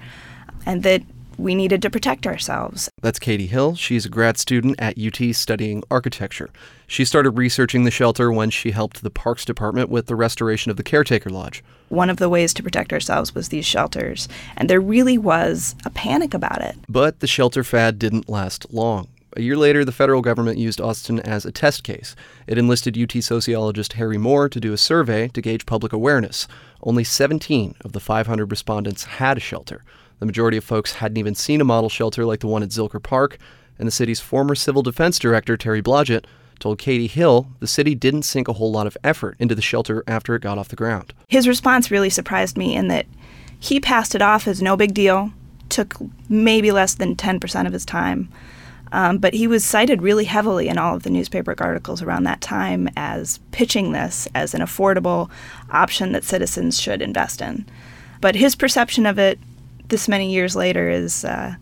and 0.67 0.83
that 0.83 1.03
we 1.39 1.55
needed 1.55 1.83
to 1.83 1.91
protect 1.91 2.27
ourselves. 2.27 2.91
That's 3.01 3.19
Katie 3.19 3.47
Hill. 3.47 3.75
She's 3.75 4.07
a 4.07 4.09
grad 4.09 4.39
student 4.39 4.77
at 4.79 4.99
UT 4.99 5.35
studying 5.35 5.83
architecture. 5.91 6.51
She 6.87 7.05
started 7.05 7.31
researching 7.31 7.85
the 7.85 7.91
shelter 7.91 8.31
when 8.31 8.51
she 8.51 8.71
helped 8.71 9.03
the 9.03 9.11
Parks 9.11 9.45
Department 9.45 9.89
with 9.89 10.07
the 10.07 10.17
restoration 10.17 10.71
of 10.71 10.77
the 10.77 10.83
Caretaker 10.83 11.31
Lodge. 11.31 11.65
One 11.89 12.11
of 12.11 12.19
the 12.19 12.29
ways 12.29 12.53
to 12.55 12.63
protect 12.63 12.93
ourselves 12.93 13.35
was 13.35 13.49
these 13.49 13.67
shelters, 13.67 14.29
and 14.57 14.69
there 14.69 14.81
really 14.81 15.19
was 15.19 15.75
a 15.85 15.91
panic 15.91 16.35
about 16.35 16.63
it. 16.63 16.77
But 16.89 17.21
the 17.21 17.27
shelter 17.27 17.65
fad 17.65 17.99
didn't 17.99 18.29
last 18.29 18.73
long. 18.73 19.09
A 19.35 19.41
year 19.41 19.57
later, 19.57 19.83
the 19.83 19.93
federal 19.93 20.21
government 20.21 20.59
used 20.59 20.79
Austin 20.79 21.19
as 21.21 21.47
a 21.47 21.53
test 21.53 21.85
case. 21.85 22.15
It 22.47 22.59
enlisted 22.59 22.99
UT 22.99 23.23
sociologist 23.23 23.95
Harry 23.95 24.19
Moore 24.19 24.51
to 24.51 24.61
do 24.61 24.75
a 24.75 24.79
survey 24.79 25.29
to 25.29 25.41
gauge 25.41 25.65
public 25.65 25.95
awareness. 25.95 26.47
Only 26.83 27.03
17 27.03 27.77
of 27.83 27.93
the 27.93 28.01
500 28.01 28.51
respondents 28.51 29.05
had 29.05 29.39
a 29.39 29.41
shelter. 29.41 29.83
The 30.23 30.27
majority 30.27 30.57
of 30.57 30.63
folks 30.63 30.93
hadn't 30.93 31.17
even 31.17 31.35
seen 31.35 31.61
a 31.61 31.65
model 31.65 31.91
shelter 31.91 32.25
like 32.25 32.39
the 32.39 32.47
one 32.47 32.63
at 32.63 32.69
Zilker 32.69 33.03
Park, 33.03 33.39
and 33.77 33.89
the 33.89 33.91
city's 33.91 34.21
former 34.21 34.55
civil 34.55 34.81
defense 34.81 35.19
director, 35.19 35.57
Terry 35.57 35.83
Blodgett, 35.83 36.27
told 36.61 36.79
Katie 36.79 37.09
Hill 37.09 37.49
the 37.59 37.67
city 37.67 37.97
didn't 37.97 38.23
sink 38.23 38.47
a 38.47 38.53
whole 38.53 38.71
lot 38.71 38.87
of 38.87 38.97
effort 39.03 39.35
into 39.41 39.57
the 39.57 39.61
shelter 39.61 40.05
after 40.07 40.37
it 40.37 40.43
got 40.43 40.59
off 40.59 40.69
the 40.69 40.77
ground. 40.77 41.13
His 41.27 41.49
response 41.49 41.91
really 41.91 42.09
surprised 42.09 42.57
me 42.57 42.77
in 42.77 42.87
that 42.87 43.07
he 43.59 43.81
passed 43.81 44.15
it 44.15 44.23
off 44.23 44.47
as 44.47 44.63
no 44.63 44.77
big 44.77 44.95
deal, 44.95 45.33
took 45.69 45.97
maybe 46.29 46.71
less 46.71 46.95
than 46.95 47.17
10% 47.17 47.67
of 47.67 47.73
his 47.73 47.85
time. 47.85 48.29
Um, 48.93 49.19
but 49.19 49.35
he 49.35 49.49
was 49.49 49.65
cited 49.65 50.03
really 50.03 50.27
heavily 50.27 50.69
in 50.69 50.79
all 50.79 50.95
of 50.95 51.03
the 51.03 51.11
newspaper 51.11 51.57
articles 51.59 52.01
around 52.01 52.23
that 52.25 52.41
time 52.41 52.89
as 52.97 53.41
pitching 53.51 53.91
this 53.91 54.29
as 54.37 54.55
an 54.55 54.61
affordable 54.61 55.31
option 55.73 56.13
that 56.13 56.23
citizens 56.23 56.81
should 56.81 57.03
invest 57.03 57.43
in. 57.43 57.67
But 58.21 58.37
his 58.37 58.55
perception 58.55 59.05
of 59.05 59.19
it 59.19 59.41
this 59.93 60.09
many 60.09 60.33
years 60.33 60.57
later 60.57 60.89
is 60.89 61.23
uh, 61.23 61.55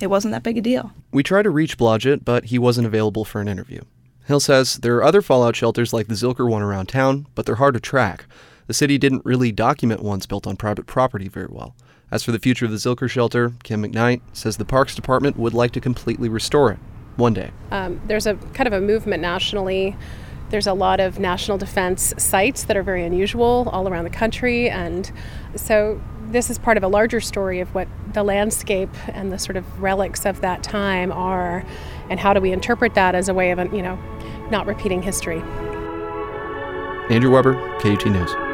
it 0.00 0.06
wasn't 0.06 0.32
that 0.32 0.44
big 0.44 0.56
a 0.56 0.60
deal. 0.60 0.92
We 1.10 1.24
tried 1.24 1.42
to 1.42 1.50
reach 1.50 1.76
Blodgett, 1.76 2.24
but 2.24 2.46
he 2.46 2.58
wasn't 2.58 2.86
available 2.86 3.24
for 3.24 3.40
an 3.40 3.48
interview. 3.48 3.82
Hill 4.26 4.38
says 4.38 4.76
there 4.76 4.94
are 4.96 5.04
other 5.04 5.20
fallout 5.20 5.56
shelters 5.56 5.92
like 5.92 6.06
the 6.06 6.14
Zilker 6.14 6.48
one 6.48 6.62
around 6.62 6.86
town, 6.86 7.26
but 7.34 7.44
they're 7.44 7.56
hard 7.56 7.74
to 7.74 7.80
track. 7.80 8.26
The 8.68 8.74
city 8.74 8.96
didn't 8.96 9.24
really 9.24 9.50
document 9.50 10.02
ones 10.02 10.26
built 10.26 10.46
on 10.46 10.56
private 10.56 10.86
property 10.86 11.26
very 11.26 11.48
well. 11.50 11.74
As 12.12 12.22
for 12.22 12.30
the 12.30 12.38
future 12.38 12.64
of 12.64 12.70
the 12.70 12.76
Zilker 12.76 13.10
shelter, 13.10 13.52
Kim 13.64 13.82
McKnight 13.82 14.20
says 14.32 14.56
the 14.56 14.64
Parks 14.64 14.94
Department 14.94 15.36
would 15.36 15.52
like 15.52 15.72
to 15.72 15.80
completely 15.80 16.28
restore 16.28 16.70
it 16.70 16.78
one 17.16 17.34
day. 17.34 17.50
Um, 17.72 18.00
there's 18.06 18.26
a 18.26 18.34
kind 18.54 18.68
of 18.68 18.72
a 18.72 18.80
movement 18.80 19.20
nationally. 19.20 19.96
There's 20.48 20.66
a 20.66 20.72
lot 20.72 21.00
of 21.00 21.18
national 21.18 21.58
defense 21.58 22.14
sites 22.18 22.64
that 22.64 22.76
are 22.76 22.82
very 22.82 23.04
unusual 23.04 23.68
all 23.72 23.88
around 23.88 24.04
the 24.04 24.10
country, 24.10 24.70
and 24.70 25.10
so 25.56 26.00
this 26.28 26.50
is 26.50 26.58
part 26.58 26.76
of 26.76 26.82
a 26.82 26.88
larger 26.88 27.20
story 27.20 27.60
of 27.60 27.74
what 27.74 27.88
the 28.12 28.22
landscape 28.22 28.90
and 29.08 29.32
the 29.32 29.38
sort 29.38 29.56
of 29.56 29.82
relics 29.82 30.24
of 30.24 30.40
that 30.42 30.62
time 30.62 31.10
are, 31.10 31.64
and 32.10 32.20
how 32.20 32.32
do 32.32 32.40
we 32.40 32.52
interpret 32.52 32.94
that 32.94 33.14
as 33.14 33.28
a 33.28 33.34
way 33.34 33.50
of, 33.50 33.58
you 33.72 33.82
know, 33.82 33.98
not 34.50 34.66
repeating 34.66 35.02
history. 35.02 35.42
Andrew 37.10 37.30
Weber, 37.30 37.54
KUT 37.80 38.06
News. 38.06 38.45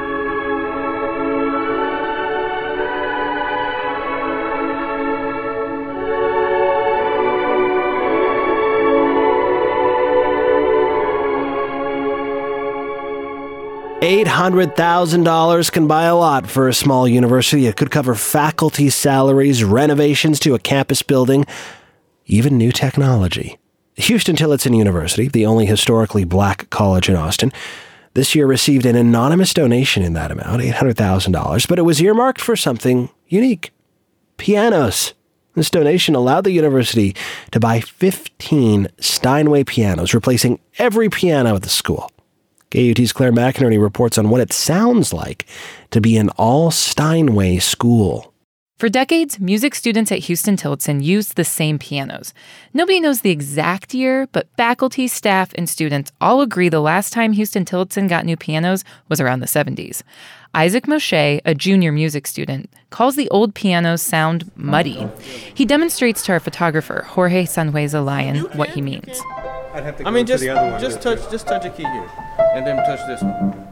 800,000 14.02 15.22
dollars 15.22 15.70
can 15.70 15.86
buy 15.86 16.06
a 16.06 16.16
lot 16.16 16.50
for 16.50 16.66
a 16.66 16.74
small 16.74 17.06
university. 17.06 17.68
It 17.68 17.76
could 17.76 17.92
cover 17.92 18.16
faculty 18.16 18.90
salaries, 18.90 19.62
renovations 19.62 20.40
to 20.40 20.54
a 20.54 20.58
campus 20.58 21.02
building, 21.02 21.46
even 22.26 22.58
new 22.58 22.72
technology. 22.72 23.60
Huston 23.96 24.34
Tillotson 24.34 24.74
University, 24.74 25.28
the 25.28 25.46
only 25.46 25.66
historically 25.66 26.24
black 26.24 26.68
college 26.70 27.08
in 27.08 27.14
Austin, 27.14 27.52
this 28.14 28.34
year 28.34 28.48
received 28.48 28.86
an 28.86 28.96
anonymous 28.96 29.54
donation 29.54 30.02
in 30.02 30.14
that 30.14 30.32
amount, 30.32 30.62
$800,000, 30.62 31.68
but 31.68 31.78
it 31.78 31.82
was 31.82 32.02
earmarked 32.02 32.40
for 32.40 32.56
something 32.56 33.08
unique 33.28 33.72
pianos. 34.36 35.14
This 35.54 35.70
donation 35.70 36.16
allowed 36.16 36.42
the 36.42 36.50
university 36.50 37.14
to 37.52 37.60
buy 37.60 37.78
15 37.78 38.88
Steinway 38.98 39.62
pianos, 39.62 40.12
replacing 40.12 40.58
every 40.76 41.08
piano 41.08 41.54
at 41.54 41.62
the 41.62 41.68
school. 41.68 42.10
KUT's 42.72 43.12
Claire 43.12 43.32
McInerney 43.32 43.78
reports 43.80 44.16
on 44.16 44.30
what 44.30 44.40
it 44.40 44.50
sounds 44.50 45.12
like 45.12 45.44
to 45.90 46.00
be 46.00 46.16
an 46.16 46.30
all 46.30 46.70
Steinway 46.70 47.58
school. 47.58 48.32
For 48.78 48.88
decades, 48.88 49.38
music 49.38 49.74
students 49.74 50.10
at 50.10 50.24
Huston 50.24 50.56
Tillotson 50.56 51.02
used 51.02 51.36
the 51.36 51.44
same 51.44 51.78
pianos. 51.78 52.32
Nobody 52.72 52.98
knows 52.98 53.20
the 53.20 53.30
exact 53.30 53.92
year, 53.92 54.26
but 54.32 54.48
faculty, 54.56 55.06
staff, 55.06 55.52
and 55.54 55.68
students 55.68 56.12
all 56.20 56.40
agree 56.40 56.70
the 56.70 56.80
last 56.80 57.12
time 57.12 57.34
Huston 57.34 57.66
Tillotson 57.66 58.08
got 58.08 58.24
new 58.24 58.38
pianos 58.38 58.84
was 59.10 59.20
around 59.20 59.40
the 59.40 59.46
70s. 59.46 60.02
Isaac 60.54 60.86
Moshe, 60.86 61.40
a 61.44 61.54
junior 61.54 61.92
music 61.92 62.26
student, 62.26 62.72
calls 62.88 63.16
the 63.16 63.28
old 63.28 63.54
pianos 63.54 64.02
sound 64.02 64.50
muddy. 64.56 65.06
He 65.54 65.66
demonstrates 65.66 66.24
to 66.24 66.32
our 66.32 66.40
photographer, 66.40 67.04
Jorge 67.06 67.44
Sanhueza 67.44 68.02
Lyon, 68.02 68.38
what 68.56 68.70
he 68.70 68.80
means. 68.80 69.20
I'd 69.74 69.84
have 69.84 69.96
to 69.98 70.06
I 70.06 70.10
mean, 70.10 70.26
just 70.26 70.44
just 70.44 71.00
touch 71.02 71.30
just 71.30 71.46
touch 71.46 71.64
a 71.64 71.70
key 71.70 71.84
here, 71.84 72.10
and 72.54 72.66
then 72.66 72.76
touch 72.76 73.00
this 73.06 73.22
one. 73.22 73.68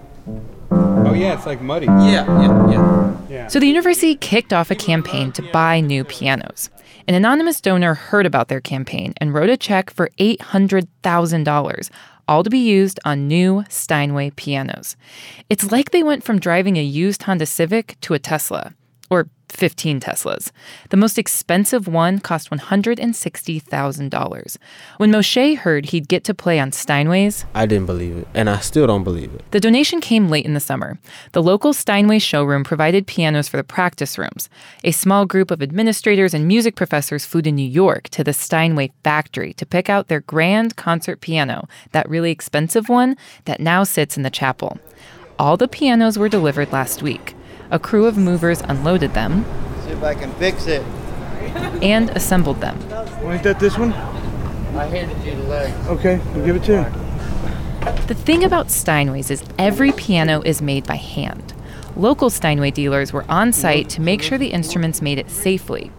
Oh 1.07 1.15
yeah, 1.15 1.35
it's 1.35 1.47
like 1.47 1.61
muddy. 1.61 1.87
Yeah, 1.87 2.25
yeah, 2.25 2.71
yeah. 2.71 3.17
yeah. 3.29 3.47
So 3.49 3.59
the 3.59 3.67
university 3.67 4.15
kicked 4.15 4.53
off 4.53 4.71
a 4.71 4.75
campaign 4.75 5.33
to 5.33 5.43
buy 5.51 5.81
new 5.81 6.05
pianos. 6.05 6.71
An 7.09 7.15
anonymous 7.15 7.61
donor 7.61 7.95
heard 7.95 8.27
about 8.27 8.49
their 8.49 8.61
campaign 8.61 9.15
and 9.17 9.35
wrote 9.35 9.51
a 9.51 9.57
check 9.57 9.91
for 9.91 10.11
$800,000, 10.21 11.91
all 12.29 12.45
to 12.45 12.51
be 12.51 12.59
used 12.59 13.01
on 13.05 13.27
new 13.27 13.65
Steinway 13.69 14.31
pianos. 14.31 14.97
It's 15.49 15.73
like 15.73 15.91
they 15.91 16.05
went 16.05 16.23
from 16.23 16.39
driving 16.39 16.77
a 16.77 16.83
used 16.83 17.25
Honda 17.25 17.47
Civic 17.47 17.97
to 18.03 18.15
a 18.15 18.19
Tesla, 18.21 18.75
or 19.11 19.29
15 19.49 20.01
Teslas. 20.01 20.53
The 20.91 20.97
most 20.97 21.19
expensive 21.19 21.89
one 21.89 22.21
cost 22.21 22.51
$160,000. 22.51 24.57
When 24.97 25.11
Moshe 25.11 25.57
heard 25.57 25.87
he'd 25.87 26.07
get 26.09 26.23
to 26.25 26.35
play 26.35 26.61
on 26.61 26.71
Steinways, 26.71 27.45
I 27.55 27.67
didn't 27.67 27.87
believe 27.87 28.19
it, 28.19 28.29
and 28.33 28.49
I 28.49 28.61
still 28.61 28.87
don't 28.87 29.03
believe 29.03 29.35
it. 29.35 29.43
The 29.51 29.59
donation 29.59 30.01
came 30.01 30.29
late 30.29 30.47
in 30.47 30.55
the 30.55 30.61
summer. 30.61 31.01
The 31.33 31.43
local 31.43 31.73
Steinway 31.73 32.21
showroom 32.21 32.63
provided 32.63 33.09
pianos 33.09 33.49
for 33.49 33.57
the 33.57 33.65
practice 33.65 34.17
rooms. 34.17 34.49
A 34.85 34.93
small 34.93 35.27
group 35.27 35.51
of 35.51 35.63
administrators 35.63 36.33
and 36.33 36.47
music 36.47 36.77
professors 36.77 37.27
flew 37.27 37.43
to 37.43 37.51
New 37.51 37.69
York 37.69 38.09
to 38.11 38.23
the 38.23 38.33
Steinway 38.33 38.93
factory 39.03 39.53
to 39.55 39.67
pick 39.67 39.91
out 39.91 40.07
their 40.07 40.21
grand 40.21 40.77
concert 40.77 41.21
piano, 41.21 41.67
that 41.93 42.09
really 42.09 42.31
expensive 42.31 42.89
one 42.89 43.17
that 43.47 43.59
now 43.61 43.83
sits 43.83 44.17
in 44.17 44.23
the 44.23 44.31
chapel. 44.31 44.79
All 45.39 45.57
the 45.57 45.69
pianos 45.69 46.19
were 46.19 46.29
delivered 46.29 46.71
last 46.71 47.03
week. 47.03 47.35
A 47.73 47.79
crew 47.79 48.07
of 48.07 48.17
movers 48.17 48.61
unloaded 48.63 49.15
them. 49.15 49.45
See 49.85 49.91
if 49.91 50.03
I 50.03 50.15
can 50.15 50.33
fix 50.35 50.67
it. 50.67 50.83
And 51.83 52.11
assembled 52.11 52.61
them. 52.61 52.77
Ain't 53.23 53.45
that 53.45 53.61
this 53.61 53.79
one? 53.79 53.93
I 53.93 54.87
handed 54.87 55.25
you 55.25 55.41
the 55.41 55.49
leg. 55.49 55.87
Okay, 55.87 56.21
I'll 56.35 56.45
give 56.45 56.57
it 56.57 56.65
to 56.65 56.73
you. 56.73 58.07
The 58.09 58.15
thing 58.15 58.43
about 58.43 58.67
Steinways 58.67 59.31
is 59.31 59.45
every 59.57 59.93
piano 59.93 60.43
is 60.43 60.61
made 60.61 60.85
by 60.85 60.97
hand. 60.97 61.55
Local 61.97 62.29
Steinway 62.29 62.73
dealers 62.73 63.13
were 63.13 63.25
on 63.29 63.53
site 63.53 63.89
to 63.91 64.01
make 64.01 64.21
sure 64.21 64.37
the 64.37 64.53
instruments 64.53 65.01
made 65.01 65.19
it 65.19 65.31
safely. 65.31 65.93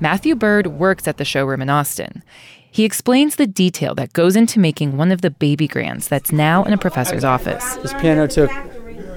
Matthew 0.00 0.34
Bird 0.34 0.66
works 0.66 1.08
at 1.08 1.16
the 1.16 1.24
showroom 1.24 1.62
in 1.62 1.70
Austin. 1.70 2.22
He 2.70 2.84
explains 2.84 3.36
the 3.36 3.46
detail 3.46 3.94
that 3.94 4.12
goes 4.12 4.36
into 4.36 4.58
making 4.58 4.96
one 4.98 5.10
of 5.10 5.22
the 5.22 5.30
baby 5.30 5.68
grands 5.68 6.06
that's 6.06 6.32
now 6.32 6.64
in 6.64 6.72
a 6.74 6.78
professor's 6.78 7.24
office. 7.24 7.76
This 7.76 7.94
piano 7.94 8.26
took 8.26 8.50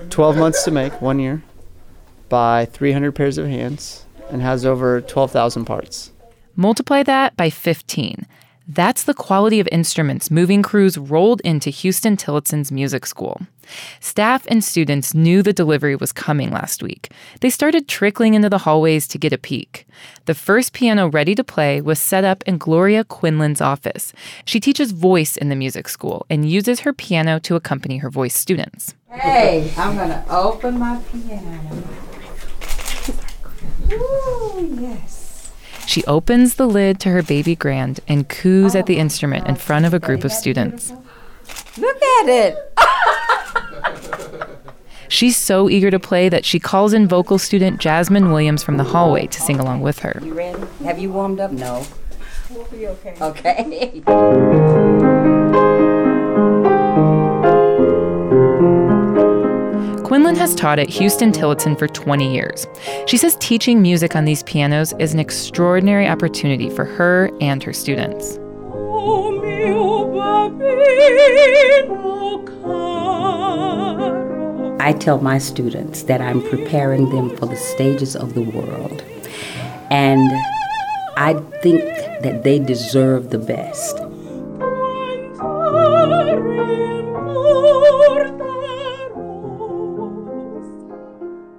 12 0.09 0.37
months 0.37 0.63
to 0.63 0.71
make, 0.71 1.01
one 1.01 1.19
year 1.19 1.43
by 2.29 2.65
300 2.65 3.13
pairs 3.13 3.37
of 3.37 3.47
hands 3.47 4.05
and 4.29 4.41
has 4.41 4.65
over 4.65 5.01
12,000 5.01 5.65
parts. 5.65 6.11
Multiply 6.55 7.03
that 7.03 7.37
by 7.37 7.49
15. 7.49 8.25
That's 8.69 9.03
the 9.03 9.13
quality 9.13 9.61
of 9.61 9.69
instruments 9.71 10.29
moving 10.29 10.61
crews 10.61 10.97
rolled 10.97 11.39
into 11.41 11.71
Huston 11.71 12.17
Tillotson's 12.17 12.69
music 12.69 13.05
school. 13.05 13.39
Staff 14.01 14.45
and 14.47 14.61
students 14.61 15.13
knew 15.13 15.41
the 15.41 15.53
delivery 15.53 15.95
was 15.95 16.11
coming 16.11 16.51
last 16.51 16.83
week. 16.83 17.09
They 17.39 17.49
started 17.49 17.87
trickling 17.87 18.33
into 18.33 18.49
the 18.49 18.57
hallways 18.57 19.07
to 19.09 19.17
get 19.17 19.31
a 19.31 19.37
peek. 19.37 19.87
The 20.25 20.35
first 20.35 20.73
piano 20.73 21.07
ready 21.07 21.33
to 21.35 21.45
play 21.45 21.79
was 21.79 21.97
set 21.97 22.25
up 22.25 22.43
in 22.45 22.57
Gloria 22.57 23.05
Quinlan's 23.05 23.61
office. 23.61 24.11
She 24.43 24.59
teaches 24.59 24.91
voice 24.91 25.37
in 25.37 25.47
the 25.47 25.55
music 25.55 25.87
school 25.87 26.25
and 26.29 26.49
uses 26.49 26.81
her 26.81 26.91
piano 26.91 27.39
to 27.39 27.55
accompany 27.55 27.97
her 27.99 28.09
voice 28.09 28.35
students. 28.35 28.95
Hey, 29.09 29.71
I'm 29.77 29.95
going 29.95 30.09
to 30.09 30.25
open 30.29 30.77
my 30.77 30.99
piano. 31.09 32.06
Ooh, 33.91 34.77
yes. 34.79 35.51
She 35.85 36.03
opens 36.05 36.55
the 36.55 36.67
lid 36.67 36.99
to 37.01 37.09
her 37.09 37.23
baby 37.23 37.55
grand 37.55 38.01
and 38.07 38.27
coos 38.27 38.75
at 38.75 38.85
the 38.85 38.97
oh, 38.97 39.01
instrument 39.01 39.47
in 39.47 39.55
front 39.55 39.85
of 39.85 39.93
a 39.93 39.99
group 39.99 40.23
of 40.23 40.31
students. 40.31 40.91
Look 41.77 42.03
at 42.03 42.27
it. 42.27 42.73
She's 45.09 45.37
so 45.37 45.69
eager 45.69 45.89
to 45.89 45.99
play 45.99 46.27
that 46.27 46.43
she 46.43 46.59
calls 46.59 46.91
in 46.91 47.07
vocal 47.07 47.37
student 47.37 47.79
Jasmine 47.79 48.29
Williams 48.29 48.63
from 48.63 48.75
the 48.75 48.83
hallway 48.83 49.27
to 49.27 49.41
sing 49.41 49.59
along 49.59 49.81
with 49.81 49.99
her. 49.99 50.19
You 50.21 50.33
ready? 50.33 50.61
Have 50.83 50.99
you 50.99 51.11
warmed 51.11 51.39
up? 51.39 51.51
No. 51.51 51.85
We'll 52.49 52.65
be 52.65 52.87
okay. 52.87 53.15
Okay. 53.21 54.03
Quinlan 60.17 60.35
has 60.35 60.55
taught 60.55 60.79
at 60.79 60.91
Huston 60.91 61.31
Tillotson 61.31 61.75
for 61.75 61.87
20 61.87 62.33
years. 62.33 62.65
She 63.05 63.17
says 63.17 63.37
teaching 63.39 63.83
music 63.83 64.15
on 64.15 64.25
these 64.25 64.41
pianos 64.41 64.91
is 64.97 65.13
an 65.13 65.19
extraordinary 65.19 66.07
opportunity 66.07 66.71
for 66.71 66.85
her 66.85 67.29
and 67.39 67.61
her 67.61 67.71
students. 67.71 68.39
I 74.81 74.95
tell 74.99 75.21
my 75.21 75.37
students 75.37 76.01
that 76.05 76.19
I'm 76.19 76.41
preparing 76.41 77.11
them 77.11 77.37
for 77.37 77.45
the 77.45 77.55
stages 77.55 78.15
of 78.15 78.33
the 78.33 78.41
world. 78.41 79.03
And 79.91 80.31
I 81.15 81.35
think 81.61 81.83
that 82.23 82.41
they 82.43 82.57
deserve 82.57 83.29
the 83.29 83.37
best. 83.37 83.99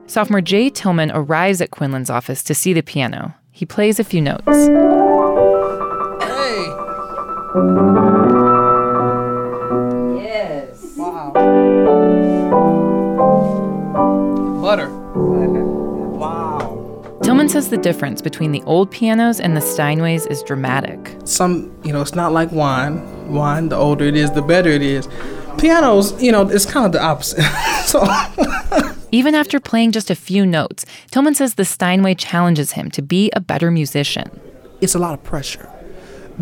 Sophomore 0.09 0.41
Jay 0.41 0.71
Tillman 0.71 1.11
arrives 1.13 1.61
at 1.61 1.71
Quinlan's 1.71 2.09
office 2.09 2.43
to 2.45 2.55
see 2.55 2.73
the 2.73 2.83
piano. 2.83 3.35
He 3.53 3.67
plays 3.67 4.01
a 4.01 4.05
few 4.05 4.23
notes. 4.23 4.43
Hey! 4.47 4.65
Yes. 10.17 10.95
Wow. 10.97 11.33
Butter. 14.63 14.89
Wow. 16.19 17.19
Tillman 17.23 17.49
says 17.49 17.69
the 17.69 17.77
difference 17.77 18.21
between 18.21 18.51
the 18.51 18.61
old 18.63 18.91
pianos 18.91 19.39
and 19.39 19.57
the 19.57 19.61
Steinways 19.61 20.27
is 20.29 20.43
dramatic. 20.43 21.15
Some, 21.25 21.73
you 21.85 21.93
know, 21.93 22.01
it's 22.01 22.17
not 22.17 22.33
like 22.33 22.51
wine. 22.51 23.33
Wine, 23.33 23.69
the 23.69 23.77
older 23.77 24.05
it 24.07 24.17
is, 24.17 24.33
the 24.33 24.43
better 24.43 24.71
it 24.71 24.83
is. 24.83 25.07
Pianos, 25.59 26.21
you 26.21 26.33
know, 26.33 26.49
it's 26.49 26.67
kind 26.67 26.87
of 26.87 26.91
the 26.93 27.01
opposite. 27.01 27.43
so 27.85 28.01
Even 29.11 29.35
after 29.35 29.59
playing 29.59 29.93
just 29.93 30.11
a 30.11 30.15
few 30.15 30.45
notes, 30.45 30.85
Tillman 31.11 31.35
says 31.35 31.55
the 31.55 31.65
Steinway 31.65 32.15
challenges 32.15 32.73
him 32.73 32.91
to 32.91 33.01
be 33.01 33.31
a 33.35 33.41
better 33.41 33.71
musician. 33.71 34.29
it's 34.81 34.95
a 34.95 34.99
lot 34.99 35.15
of 35.15 35.25
pressure 35.25 35.69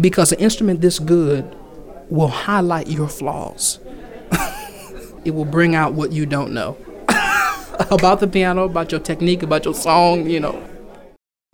because 0.00 0.32
an 0.32 0.38
instrument 0.40 0.80
this 0.80 0.98
good 0.98 1.56
will 2.10 2.28
highlight 2.28 2.88
your 2.88 3.08
flaws. 3.08 3.78
it 5.24 5.30
will 5.30 5.44
bring 5.44 5.74
out 5.74 5.94
what 5.94 6.12
you 6.12 6.26
don't 6.26 6.52
know 6.52 6.76
about 7.90 8.20
the 8.20 8.26
piano, 8.26 8.64
about 8.64 8.90
your 8.90 9.00
technique, 9.00 9.42
about 9.42 9.64
your 9.64 9.74
song, 9.74 10.28
you 10.28 10.40
know. 10.40 10.60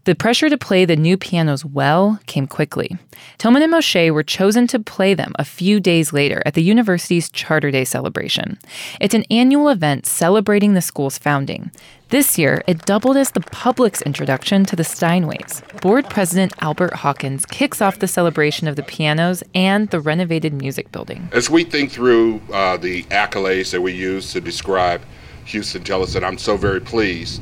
The 0.05 0.17
pressure 0.17 0.51
to 0.51 0.59
play 0.59 0.85
the 0.85 0.97
new 0.97 1.17
pianos 1.17 1.65
well 1.65 2.19
came 2.27 2.49
quickly. 2.49 2.97
Tillman 3.38 3.62
and 3.62 3.73
Moshe 3.73 4.12
were 4.12 4.25
chosen 4.25 4.67
to 4.67 4.81
play 4.81 5.15
them 5.15 5.33
a 5.38 5.45
few 5.45 5.79
days 5.79 6.12
later 6.12 6.43
at 6.45 6.55
the 6.55 6.62
university's 6.62 7.29
Charter 7.29 7.71
Day 7.71 7.85
celebration. 7.85 8.59
It's 9.01 9.15
an 9.15 9.25
annual 9.31 9.69
event 9.69 10.07
celebrating 10.07 10.75
the 10.75 10.81
school's 10.81 11.19
founding. 11.19 11.71
This 12.09 12.37
year, 12.37 12.65
it 12.67 12.85
doubled 12.85 13.17
as 13.17 13.31
the 13.31 13.43
public's 13.43 14.03
introduction 14.03 14.65
to 14.65 14.75
the 14.75 14.83
Steinways. 14.83 15.62
Board 15.81 16.11
President 16.11 16.53
Albert 16.59 16.95
Hawkins 16.95 17.47
kicks 17.47 17.81
off 17.81 18.01
the 18.01 18.09
celebration 18.09 18.67
of 18.67 18.75
the 18.75 18.83
pianos 18.83 19.45
and 19.55 19.88
the 19.91 20.01
renovated 20.01 20.53
music 20.53 20.91
building. 20.91 21.29
As 21.31 21.49
we 21.49 21.62
think 21.62 21.93
through 21.93 22.43
uh, 22.53 22.77
the 22.77 23.05
accolades 23.05 23.71
that 23.71 23.81
we 23.81 23.93
use 23.93 24.33
to 24.33 24.41
describe 24.41 25.01
Huston 25.47 25.85
Tillotson, 25.85 26.25
I'm 26.25 26.38
so 26.38 26.57
very 26.57 26.81
pleased 26.81 27.41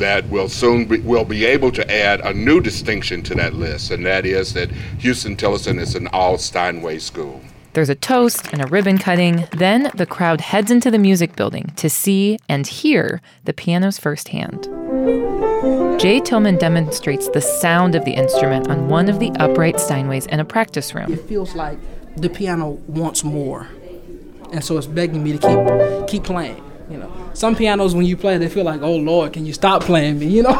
that 0.00 0.28
we'll 0.28 0.48
soon 0.48 0.86
be, 0.86 0.98
we'll 1.00 1.24
be 1.24 1.44
able 1.44 1.70
to 1.72 1.90
add 1.90 2.20
a 2.20 2.34
new 2.34 2.60
distinction 2.60 3.22
to 3.22 3.34
that 3.36 3.54
list, 3.54 3.92
and 3.92 4.04
that 4.04 4.26
is 4.26 4.52
that 4.54 4.70
Huston 5.02 5.36
Tillotson 5.36 5.78
is 5.78 5.94
an 5.94 6.08
all 6.08 6.36
Steinway 6.36 6.98
school. 6.98 7.40
There's 7.72 7.88
a 7.88 7.94
toast 7.94 8.48
and 8.52 8.60
a 8.60 8.66
ribbon 8.66 8.98
cutting. 8.98 9.46
Then 9.52 9.92
the 9.94 10.06
crowd 10.06 10.40
heads 10.40 10.72
into 10.72 10.90
the 10.90 10.98
music 10.98 11.36
building 11.36 11.72
to 11.76 11.88
see 11.88 12.36
and 12.48 12.66
hear 12.66 13.22
the 13.44 13.52
pianos 13.52 13.96
firsthand. 13.96 14.64
Jay 16.00 16.18
Tillman 16.18 16.56
demonstrates 16.56 17.28
the 17.28 17.40
sound 17.40 17.94
of 17.94 18.04
the 18.04 18.12
instrument 18.12 18.68
on 18.68 18.88
one 18.88 19.08
of 19.08 19.20
the 19.20 19.30
upright 19.38 19.76
Steinways 19.76 20.26
in 20.26 20.40
a 20.40 20.44
practice 20.44 20.94
room. 20.94 21.12
It 21.12 21.28
feels 21.28 21.54
like 21.54 21.78
the 22.16 22.28
piano 22.28 22.70
wants 22.88 23.22
more, 23.22 23.68
and 24.52 24.64
so 24.64 24.76
it's 24.76 24.88
begging 24.88 25.22
me 25.22 25.38
to 25.38 25.38
keep 25.38 26.08
keep 26.08 26.24
playing. 26.24 26.69
You 26.90 26.98
know, 26.98 27.30
some 27.34 27.54
pianos 27.54 27.94
when 27.94 28.04
you 28.04 28.16
play, 28.16 28.36
they 28.38 28.48
feel 28.48 28.64
like, 28.64 28.82
"Oh 28.82 28.96
Lord, 28.96 29.32
can 29.32 29.46
you 29.46 29.52
stop 29.52 29.82
playing 29.82 30.18
me?" 30.18 30.26
You 30.40 30.42
know, 30.42 30.58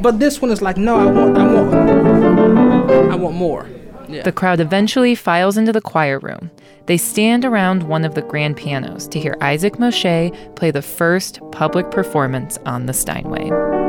but 0.00 0.18
this 0.18 0.42
one 0.42 0.50
is 0.50 0.60
like, 0.62 0.76
"No, 0.76 0.96
I 0.96 1.06
want, 1.06 1.38
I 1.38 1.46
want, 1.52 2.90
I 3.12 3.14
want 3.14 3.36
more." 3.36 3.68
Yeah. 4.08 4.22
The 4.22 4.32
crowd 4.32 4.60
eventually 4.60 5.14
files 5.14 5.56
into 5.56 5.72
the 5.72 5.80
choir 5.80 6.18
room. 6.18 6.50
They 6.86 6.96
stand 6.96 7.44
around 7.44 7.84
one 7.84 8.04
of 8.04 8.14
the 8.14 8.22
grand 8.22 8.56
pianos 8.56 9.08
to 9.08 9.20
hear 9.20 9.36
Isaac 9.40 9.74
Moshe 9.74 10.54
play 10.56 10.70
the 10.70 10.82
first 10.82 11.40
public 11.52 11.90
performance 11.90 12.58
on 12.66 12.86
the 12.86 12.92
Steinway. 12.92 13.81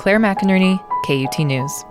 Claire 0.00 0.18
McInerney, 0.18 0.82
KUT 1.04 1.38
News. 1.40 1.84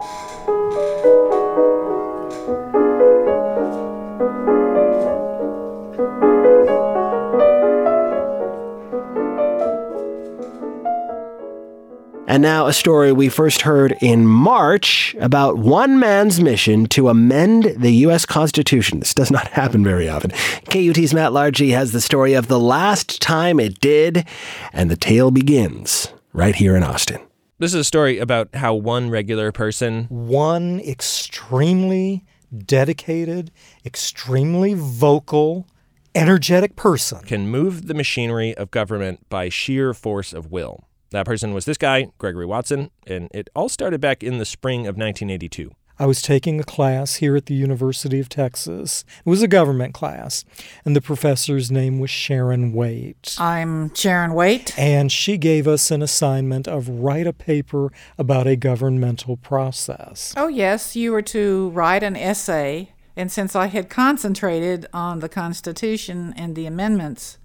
And 12.28 12.42
now 12.42 12.66
a 12.66 12.74
story 12.74 13.12
we 13.12 13.30
first 13.30 13.62
heard 13.62 13.96
in 14.02 14.26
March 14.26 15.16
about 15.20 15.60
one 15.60 16.00
man's 16.00 16.42
mission 16.42 16.88
to 16.88 17.10
amend 17.10 17.76
the 17.78 17.92
U.S. 17.92 18.26
Constitution. 18.26 19.02
This 19.02 19.14
does 19.14 19.30
not 19.30 19.48
happen 19.50 19.84
very 19.84 20.10
often. 20.10 20.32
KUT's 20.66 21.14
Matt 21.14 21.32
Largey 21.32 21.74
has 21.74 21.92
the 21.92 22.02
story 22.02 22.34
of 22.34 22.48
the 22.48 22.60
last 22.60 23.22
time 23.22 23.60
it 23.60 23.80
did, 23.80 24.26
and 24.74 24.90
the 24.90 24.98
tale 24.98 25.30
begins 25.30 26.12
right 26.34 26.56
here 26.56 26.76
in 26.76 26.82
Austin. 26.82 27.20
This 27.60 27.74
is 27.74 27.82
a 27.82 27.84
story 27.84 28.20
about 28.20 28.56
how 28.56 28.74
one 28.74 29.10
regular 29.10 29.52
person, 29.52 30.06
one 30.06 30.80
extremely 30.80 32.24
dedicated, 32.58 33.52
extremely 33.86 34.76
vocal, 34.76 35.68
energetic 36.16 36.78
person, 36.78 37.20
can 37.26 37.50
move 37.50 37.88
the 37.88 37.94
machinery 37.94 38.56
of 38.56 38.72
government 38.72 39.28
by 39.28 39.50
sheer 39.50 39.94
force 39.94 40.32
of 40.32 40.50
will. 40.50 40.86
That 41.12 41.26
person 41.26 41.54
was 41.54 41.66
this 41.66 41.78
guy, 41.78 42.08
Gregory 42.18 42.46
Watson, 42.46 42.92
and 43.06 43.28
it 43.34 43.50
all 43.54 43.68
started 43.68 44.00
back 44.00 44.24
in 44.24 44.38
the 44.38 44.46
spring 44.46 44.88
of 44.88 44.96
1982. 44.96 45.70
I 46.02 46.06
was 46.06 46.22
taking 46.22 46.62
a 46.62 46.64
class 46.64 47.16
here 47.16 47.36
at 47.36 47.48
the 47.48 47.54
University 47.54 48.22
of 48.22 48.30
Texas. 48.30 49.04
It 49.26 49.30
was 49.30 49.42
a 49.42 49.50
government 49.50 49.94
class, 49.94 50.46
and 50.86 50.96
the 50.96 51.02
professor's 51.02 51.70
name 51.70 52.00
was 52.00 52.10
Sharon 52.10 52.72
Waite. 52.72 53.36
I'm 53.38 53.94
Sharon 53.94 54.34
Waite. 54.34 54.74
And 54.80 55.12
she 55.12 55.38
gave 55.38 55.68
us 55.68 55.92
an 55.92 56.02
assignment 56.02 56.70
of 56.70 56.88
write 56.88 57.28
a 57.28 57.34
paper 57.34 57.92
about 58.18 58.48
a 58.48 58.56
governmental 58.56 59.36
process. 59.36 60.34
Oh, 60.38 60.48
yes, 60.48 60.96
you 60.96 61.12
were 61.12 61.22
to 61.24 61.70
write 61.72 62.02
an 62.02 62.16
essay. 62.16 62.94
And 63.18 63.30
since 63.30 63.54
I 63.54 63.68
had 63.68 63.90
concentrated 63.90 64.86
on 64.94 65.20
the 65.20 65.28
Constitution 65.28 66.34
and 66.38 66.56
the 66.56 66.66
amendments, 66.66 67.38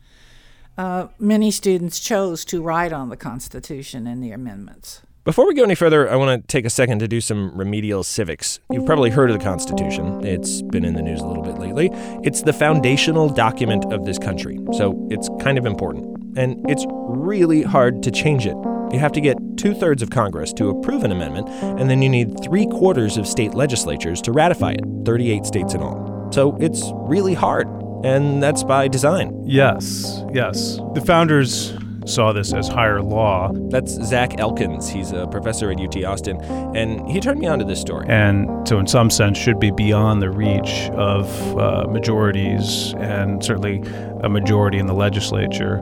uh, 0.79 1.09
many 1.19 1.51
students 1.51 1.99
chose 1.99 2.45
to 2.45 2.63
write 2.63 2.93
on 2.93 3.09
the 3.09 3.17
Constitution 3.17 4.07
and 4.07 4.23
the 4.23 4.31
amendments. 4.31 5.03
Before 5.25 5.47
we 5.47 5.55
go 5.55 5.65
any 5.65 5.75
further, 5.75 6.11
I 6.11 6.17
want 6.17 6.43
to 6.43 6.47
take 6.47 6.67
a 6.67 6.71
second 6.71 6.99
to 6.99 7.09
do 7.09 7.19
some 7.19 7.57
remedial 7.57 8.05
civics. 8.05 8.61
You've 8.71 8.85
probably 8.85 9.09
heard 9.09 9.31
of 9.31 9.39
the 9.39 9.43
Constitution. 9.43 10.23
It's 10.23 10.61
been 10.61 10.85
in 10.85 10.93
the 10.93 11.01
news 11.01 11.23
a 11.23 11.27
little 11.27 11.43
bit 11.43 11.57
lately. 11.57 11.89
It's 12.23 12.43
the 12.43 12.53
foundational 12.53 13.31
document 13.31 13.91
of 13.91 14.05
this 14.05 14.19
country, 14.19 14.59
so 14.75 15.09
it's 15.11 15.31
kind 15.41 15.57
of 15.57 15.65
important. 15.65 16.37
And 16.37 16.63
it's 16.69 16.85
really 16.91 17.63
hard 17.63 18.03
to 18.03 18.11
change 18.11 18.45
it. 18.45 18.55
You 18.93 18.99
have 18.99 19.13
to 19.13 19.21
get 19.23 19.39
two 19.57 19.73
thirds 19.73 20.03
of 20.03 20.11
Congress 20.11 20.53
to 20.55 20.69
approve 20.69 21.05
an 21.05 21.11
amendment, 21.11 21.49
and 21.49 21.89
then 21.89 22.03
you 22.03 22.11
need 22.11 22.39
three 22.45 22.67
quarters 22.67 23.17
of 23.17 23.27
state 23.27 23.55
legislatures 23.55 24.21
to 24.23 24.33
ratify 24.33 24.73
it, 24.73 24.85
38 25.07 25.47
states 25.47 25.73
in 25.73 25.81
all. 25.81 26.29
So 26.35 26.55
it's 26.61 26.83
really 26.97 27.33
hard, 27.33 27.67
and 28.05 28.43
that's 28.43 28.63
by 28.63 28.89
design. 28.89 29.43
Yes, 29.47 30.23
yes. 30.35 30.77
The 30.93 31.01
founders 31.01 31.73
saw 32.05 32.33
this 32.33 32.53
as 32.53 32.69
higher 32.69 33.03
law. 33.03 33.51
That's 33.53 33.93
Zach 34.05 34.39
Elkins. 34.39 34.89
He's 34.89 35.13
a 35.13 35.27
professor 35.27 35.71
at 35.71 35.81
UT 35.81 36.03
Austin, 36.05 36.41
and 36.77 37.11
he 37.11 37.21
turned 37.21 37.41
me 37.41 37.47
on 37.47 37.59
to 37.59 37.65
this 37.65 37.81
story. 37.81 38.07
And 38.09 38.67
so, 38.69 38.79
in 38.79 38.87
some 38.87 39.11
sense, 39.11 39.39
should 39.39 39.59
be 39.59 39.71
beyond 39.71 40.23
the 40.23 40.31
reach 40.31 40.91
of 40.91 41.59
uh, 41.59 41.87
majorities 41.89 42.95
and 42.99 43.45
certainly 43.45 43.83
a 44.23 44.29
majority 44.29 44.79
in 44.79 44.87
the 44.87 44.95
legislature. 44.95 45.81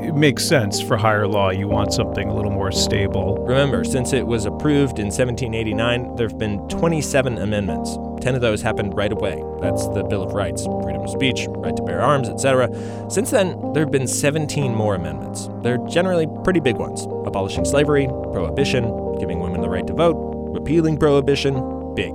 It 0.00 0.14
makes 0.14 0.44
sense 0.44 0.80
for 0.80 0.96
higher 0.96 1.26
law. 1.26 1.50
You 1.50 1.66
want 1.66 1.92
something 1.92 2.28
a 2.28 2.34
little 2.34 2.50
more 2.50 2.70
stable. 2.70 3.36
Remember, 3.46 3.84
since 3.84 4.12
it 4.12 4.26
was 4.26 4.46
approved 4.46 4.98
in 4.98 5.06
1789, 5.06 6.14
there 6.14 6.28
have 6.28 6.38
been 6.38 6.66
27 6.68 7.38
amendments. 7.38 7.98
10 8.20 8.34
of 8.34 8.40
those 8.40 8.62
happened 8.62 8.96
right 8.96 9.12
away. 9.12 9.42
That's 9.60 9.88
the 9.88 10.04
Bill 10.04 10.22
of 10.22 10.32
Rights, 10.32 10.64
freedom 10.82 11.02
of 11.02 11.10
speech, 11.10 11.46
right 11.48 11.76
to 11.76 11.82
bear 11.82 12.00
arms, 12.00 12.28
etc. 12.28 12.68
Since 13.10 13.30
then, 13.30 13.72
there 13.72 13.82
have 13.82 13.92
been 13.92 14.06
17 14.06 14.74
more 14.74 14.94
amendments. 14.94 15.48
They're 15.62 15.84
generally 15.88 16.26
pretty 16.44 16.60
big 16.60 16.76
ones 16.76 17.04
abolishing 17.26 17.64
slavery, 17.64 18.06
prohibition, 18.32 18.84
giving 19.18 19.40
women 19.40 19.60
the 19.60 19.68
right 19.68 19.86
to 19.86 19.94
vote, 19.94 20.16
repealing 20.52 20.96
prohibition, 20.96 21.54
big. 21.94 22.14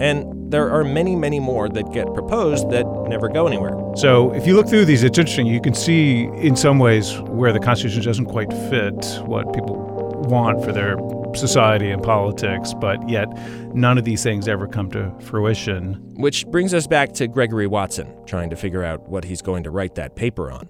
And 0.00 0.39
there 0.50 0.70
are 0.70 0.84
many, 0.84 1.14
many 1.14 1.40
more 1.40 1.68
that 1.68 1.92
get 1.92 2.12
proposed 2.12 2.70
that 2.70 2.84
never 3.08 3.28
go 3.28 3.46
anywhere. 3.46 3.76
So, 3.96 4.32
if 4.34 4.46
you 4.46 4.54
look 4.54 4.68
through 4.68 4.84
these, 4.84 5.02
it's 5.02 5.18
interesting. 5.18 5.46
You 5.46 5.60
can 5.60 5.74
see 5.74 6.24
in 6.36 6.56
some 6.56 6.78
ways 6.78 7.18
where 7.20 7.52
the 7.52 7.60
Constitution 7.60 8.02
doesn't 8.02 8.26
quite 8.26 8.52
fit 8.52 9.04
what 9.22 9.52
people 9.54 9.76
want 10.28 10.64
for 10.64 10.72
their 10.72 10.96
society 11.34 11.90
and 11.90 12.02
politics, 12.02 12.74
but 12.74 13.08
yet 13.08 13.28
none 13.74 13.98
of 13.98 14.04
these 14.04 14.22
things 14.22 14.48
ever 14.48 14.66
come 14.66 14.90
to 14.90 15.12
fruition. 15.20 15.94
Which 16.16 16.46
brings 16.46 16.74
us 16.74 16.86
back 16.86 17.12
to 17.14 17.28
Gregory 17.28 17.66
Watson, 17.66 18.14
trying 18.26 18.50
to 18.50 18.56
figure 18.56 18.84
out 18.84 19.08
what 19.08 19.24
he's 19.24 19.42
going 19.42 19.62
to 19.64 19.70
write 19.70 19.94
that 19.94 20.16
paper 20.16 20.50
on. 20.50 20.68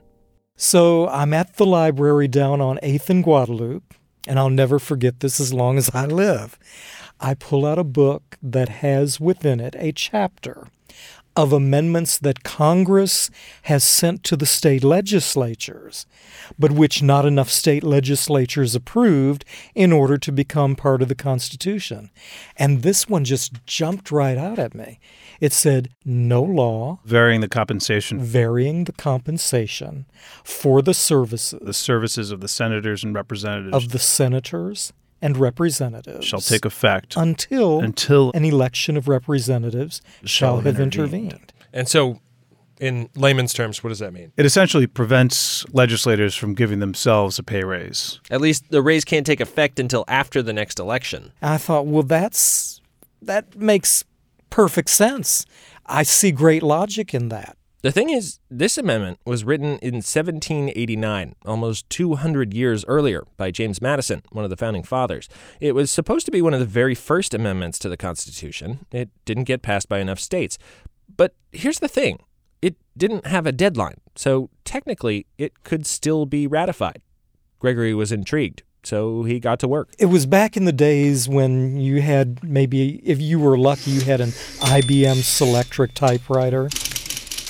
So 0.56 1.08
I'm 1.08 1.32
at 1.32 1.56
the 1.56 1.64
library 1.64 2.28
down 2.28 2.60
on 2.60 2.78
8th 2.82 3.08
and 3.08 3.24
Guadalupe, 3.24 3.96
and 4.26 4.38
I'll 4.38 4.50
never 4.50 4.78
forget 4.78 5.20
this 5.20 5.40
as 5.40 5.54
long 5.54 5.78
as 5.78 5.90
I 5.94 6.04
live. 6.04 6.58
I 7.20 7.34
pull 7.34 7.66
out 7.66 7.78
a 7.78 7.84
book 7.84 8.38
that 8.42 8.68
has 8.68 9.20
within 9.20 9.60
it 9.60 9.76
a 9.78 9.92
chapter 9.92 10.68
of 11.36 11.52
amendments 11.52 12.18
that 12.18 12.42
Congress 12.42 13.30
has 13.62 13.84
sent 13.84 14.24
to 14.24 14.36
the 14.36 14.46
state 14.46 14.82
legislatures, 14.82 16.06
but 16.58 16.72
which 16.72 17.02
not 17.02 17.24
enough 17.24 17.48
state 17.48 17.84
legislatures 17.84 18.74
approved 18.74 19.44
in 19.74 19.92
order 19.92 20.18
to 20.18 20.32
become 20.32 20.74
part 20.74 21.02
of 21.02 21.08
the 21.08 21.14
Constitution. 21.14 22.10
And 22.56 22.82
this 22.82 23.08
one 23.08 23.24
just 23.24 23.64
jumped 23.64 24.10
right 24.10 24.36
out 24.36 24.58
at 24.58 24.74
me. 24.74 24.98
It 25.40 25.52
said, 25.52 25.90
no 26.04 26.42
law. 26.42 26.98
Varying 27.04 27.40
the 27.40 27.48
compensation. 27.48 28.20
Varying 28.20 28.84
the 28.84 28.92
compensation 28.92 30.06
for 30.42 30.82
the 30.82 30.94
services. 30.94 31.60
The 31.62 31.72
services 31.72 32.30
of 32.32 32.40
the 32.40 32.48
senators 32.48 33.04
and 33.04 33.14
representatives. 33.14 33.74
Of 33.74 33.90
the 33.90 33.98
senators 33.98 34.92
and 35.22 35.36
representatives 35.36 36.26
shall 36.26 36.40
take 36.40 36.64
effect 36.64 37.16
until 37.16 37.80
until 37.80 38.30
an 38.34 38.44
election 38.44 38.96
of 38.96 39.08
representatives 39.08 40.00
shall, 40.20 40.26
shall 40.26 40.60
have 40.60 40.80
intervened. 40.80 41.32
intervened. 41.32 41.52
And 41.72 41.88
so 41.88 42.20
in 42.80 43.10
layman's 43.14 43.52
terms, 43.52 43.84
what 43.84 43.90
does 43.90 43.98
that 43.98 44.12
mean? 44.12 44.32
It 44.36 44.46
essentially 44.46 44.86
prevents 44.86 45.68
legislators 45.72 46.34
from 46.34 46.54
giving 46.54 46.80
themselves 46.80 47.38
a 47.38 47.42
pay 47.42 47.62
raise. 47.62 48.20
At 48.30 48.40
least 48.40 48.70
the 48.70 48.82
raise 48.82 49.04
can't 49.04 49.26
take 49.26 49.40
effect 49.40 49.78
until 49.78 50.04
after 50.08 50.42
the 50.42 50.54
next 50.54 50.80
election. 50.80 51.32
I 51.42 51.58
thought, 51.58 51.86
well, 51.86 52.02
that's 52.02 52.80
that 53.22 53.54
makes 53.54 54.04
perfect 54.48 54.88
sense. 54.88 55.44
I 55.86 56.02
see 56.02 56.32
great 56.32 56.62
logic 56.62 57.14
in 57.14 57.28
that. 57.28 57.56
The 57.82 57.92
thing 57.92 58.10
is, 58.10 58.40
this 58.50 58.76
amendment 58.76 59.20
was 59.24 59.42
written 59.42 59.78
in 59.78 59.94
1789, 59.94 61.34
almost 61.46 61.88
200 61.88 62.52
years 62.52 62.84
earlier, 62.86 63.24
by 63.38 63.50
James 63.50 63.80
Madison, 63.80 64.22
one 64.32 64.44
of 64.44 64.50
the 64.50 64.56
founding 64.56 64.82
fathers. 64.82 65.30
It 65.60 65.74
was 65.74 65.90
supposed 65.90 66.26
to 66.26 66.32
be 66.32 66.42
one 66.42 66.52
of 66.52 66.60
the 66.60 66.66
very 66.66 66.94
first 66.94 67.32
amendments 67.32 67.78
to 67.78 67.88
the 67.88 67.96
Constitution. 67.96 68.84
It 68.92 69.08
didn't 69.24 69.44
get 69.44 69.62
passed 69.62 69.88
by 69.88 70.00
enough 70.00 70.20
states. 70.20 70.58
But 71.16 71.34
here's 71.52 71.78
the 71.78 71.88
thing 71.88 72.18
it 72.60 72.76
didn't 72.98 73.26
have 73.26 73.46
a 73.46 73.52
deadline, 73.52 73.96
so 74.14 74.50
technically 74.66 75.26
it 75.38 75.64
could 75.64 75.86
still 75.86 76.26
be 76.26 76.46
ratified. 76.46 77.00
Gregory 77.60 77.94
was 77.94 78.12
intrigued, 78.12 78.62
so 78.82 79.22
he 79.22 79.40
got 79.40 79.58
to 79.60 79.68
work. 79.68 79.88
It 79.98 80.06
was 80.06 80.26
back 80.26 80.54
in 80.54 80.66
the 80.66 80.72
days 80.72 81.30
when 81.30 81.80
you 81.80 82.02
had 82.02 82.44
maybe, 82.44 82.96
if 83.08 83.22
you 83.22 83.40
were 83.40 83.56
lucky, 83.56 83.92
you 83.92 84.02
had 84.02 84.20
an 84.20 84.30
IBM 84.60 85.22
Selectric 85.22 85.94
typewriter 85.94 86.68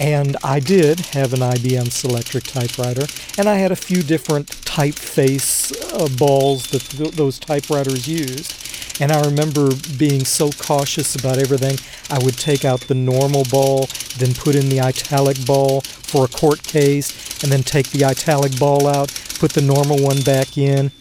and 0.01 0.39
I 0.43 0.61
did 0.61 1.01
have 1.01 1.35
an 1.35 1.41
IBM 1.41 1.89
Selectric 1.91 2.51
typewriter, 2.51 3.07
and 3.37 3.49
I 3.49 3.57
had 3.57 3.71
a 3.71 3.77
few 3.77 4.03
different 4.03 4.49
typeface 4.65 5.73
uh, 5.93 6.09
balls 6.17 6.69
that 6.69 6.81
th- 6.81 7.13
those 7.13 7.39
typewriters 7.39 8.09
used. 8.09 8.57
And 8.99 9.13
I 9.13 9.21
remember 9.23 9.69
being 9.99 10.25
so 10.25 10.51
cautious 10.53 11.15
about 11.17 11.39
everything. 11.39 11.79
I 12.11 12.23
would 12.25 12.37
take 12.39 12.65
out 12.65 12.81
the 12.81 12.95
normal 12.95 13.45
ball, 13.51 13.89
then 14.17 14.33
put 14.35 14.55
in 14.55 14.71
the 14.71 14.81
italic 14.81 15.45
ball 15.45 15.83
for 15.83 16.25
a 16.25 16.29
court 16.29 16.63
case, 16.63 17.43
and 17.43 17.53
then 17.53 17.63
take 17.63 17.91
the 17.91 18.05
italic 18.05 18.59
ball 18.59 18.87
out, 18.87 19.09
put 19.39 19.53
the 19.53 19.63
normal 19.63 20.03
one 20.03 20.23
back 20.23 20.57
in, 20.57 20.93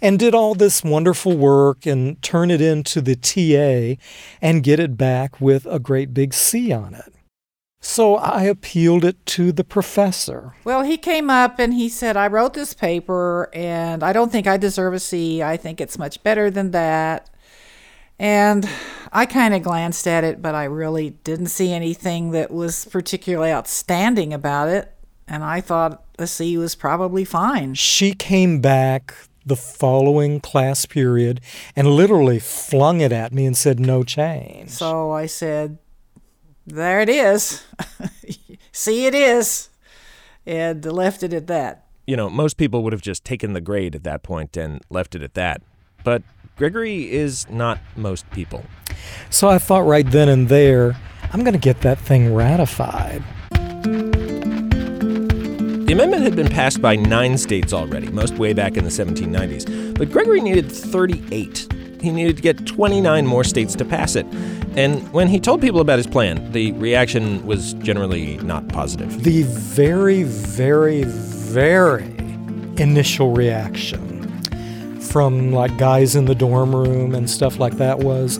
and 0.00 0.16
did 0.18 0.34
all 0.34 0.54
this 0.54 0.84
wonderful 0.84 1.36
work 1.36 1.86
and 1.86 2.22
turn 2.22 2.52
it 2.52 2.60
into 2.60 3.00
the 3.00 3.16
TA 3.16 4.00
and 4.40 4.62
get 4.62 4.78
it 4.78 4.96
back 4.96 5.40
with 5.40 5.66
a 5.66 5.80
great 5.80 6.14
big 6.14 6.32
C 6.32 6.72
on 6.72 6.94
it. 6.94 7.12
So 7.80 8.16
I 8.16 8.42
appealed 8.44 9.04
it 9.04 9.24
to 9.26 9.52
the 9.52 9.64
professor. 9.64 10.54
Well, 10.64 10.82
he 10.82 10.98
came 10.98 11.30
up 11.30 11.58
and 11.58 11.72
he 11.72 11.88
said, 11.88 12.16
I 12.16 12.26
wrote 12.26 12.52
this 12.52 12.74
paper 12.74 13.48
and 13.54 14.02
I 14.02 14.12
don't 14.12 14.30
think 14.30 14.46
I 14.46 14.58
deserve 14.58 14.92
a 14.92 15.00
C. 15.00 15.42
I 15.42 15.56
think 15.56 15.80
it's 15.80 15.98
much 15.98 16.22
better 16.22 16.50
than 16.50 16.72
that. 16.72 17.30
And 18.18 18.68
I 19.12 19.24
kind 19.24 19.54
of 19.54 19.62
glanced 19.62 20.06
at 20.06 20.24
it, 20.24 20.42
but 20.42 20.54
I 20.54 20.64
really 20.64 21.10
didn't 21.24 21.46
see 21.46 21.72
anything 21.72 22.32
that 22.32 22.50
was 22.50 22.84
particularly 22.84 23.50
outstanding 23.50 24.34
about 24.34 24.68
it. 24.68 24.94
And 25.26 25.42
I 25.42 25.62
thought 25.62 26.04
a 26.18 26.26
C 26.26 26.58
was 26.58 26.74
probably 26.74 27.24
fine. 27.24 27.74
She 27.74 28.12
came 28.12 28.60
back 28.60 29.14
the 29.46 29.56
following 29.56 30.38
class 30.38 30.84
period 30.84 31.40
and 31.74 31.88
literally 31.88 32.38
flung 32.38 33.00
it 33.00 33.10
at 33.10 33.32
me 33.32 33.46
and 33.46 33.56
said, 33.56 33.80
No 33.80 34.02
change. 34.02 34.68
So 34.68 35.12
I 35.12 35.24
said, 35.24 35.78
there 36.70 37.00
it 37.00 37.08
is. 37.08 37.62
See, 38.72 39.06
it 39.06 39.14
is. 39.14 39.68
And 40.46 40.84
left 40.84 41.22
it 41.22 41.32
at 41.32 41.46
that. 41.48 41.86
You 42.06 42.16
know, 42.16 42.30
most 42.30 42.56
people 42.56 42.82
would 42.82 42.92
have 42.92 43.02
just 43.02 43.24
taken 43.24 43.52
the 43.52 43.60
grade 43.60 43.94
at 43.94 44.04
that 44.04 44.22
point 44.22 44.56
and 44.56 44.80
left 44.90 45.14
it 45.14 45.22
at 45.22 45.34
that. 45.34 45.62
But 46.02 46.22
Gregory 46.56 47.10
is 47.10 47.48
not 47.48 47.78
most 47.96 48.28
people. 48.30 48.64
So 49.30 49.48
I 49.48 49.58
thought 49.58 49.86
right 49.86 50.08
then 50.10 50.28
and 50.28 50.48
there, 50.48 50.96
I'm 51.32 51.40
going 51.40 51.52
to 51.52 51.58
get 51.58 51.80
that 51.82 51.98
thing 51.98 52.34
ratified. 52.34 53.22
The 55.90 55.94
amendment 55.94 56.22
had 56.22 56.36
been 56.36 56.48
passed 56.48 56.80
by 56.80 56.96
nine 56.96 57.36
states 57.36 57.72
already, 57.72 58.08
most 58.10 58.34
way 58.34 58.52
back 58.52 58.76
in 58.76 58.84
the 58.84 58.90
1790s, 58.90 59.98
but 59.98 60.10
Gregory 60.10 60.40
needed 60.40 60.70
38 60.70 61.66
he 62.00 62.10
needed 62.10 62.36
to 62.36 62.42
get 62.42 62.66
29 62.66 63.26
more 63.26 63.44
states 63.44 63.74
to 63.76 63.84
pass 63.84 64.16
it. 64.16 64.26
And 64.76 65.12
when 65.12 65.28
he 65.28 65.40
told 65.40 65.60
people 65.60 65.80
about 65.80 65.98
his 65.98 66.06
plan, 66.06 66.52
the 66.52 66.72
reaction 66.72 67.44
was 67.44 67.74
generally 67.74 68.38
not 68.38 68.68
positive. 68.68 69.22
The 69.24 69.42
very, 69.44 70.22
very, 70.22 71.04
very 71.04 72.14
initial 72.76 73.32
reaction 73.32 74.20
from 75.00 75.52
like 75.52 75.76
guys 75.76 76.14
in 76.14 76.26
the 76.26 76.34
dorm 76.34 76.74
room 76.74 77.14
and 77.14 77.28
stuff 77.28 77.58
like 77.58 77.74
that 77.74 77.98
was 77.98 78.38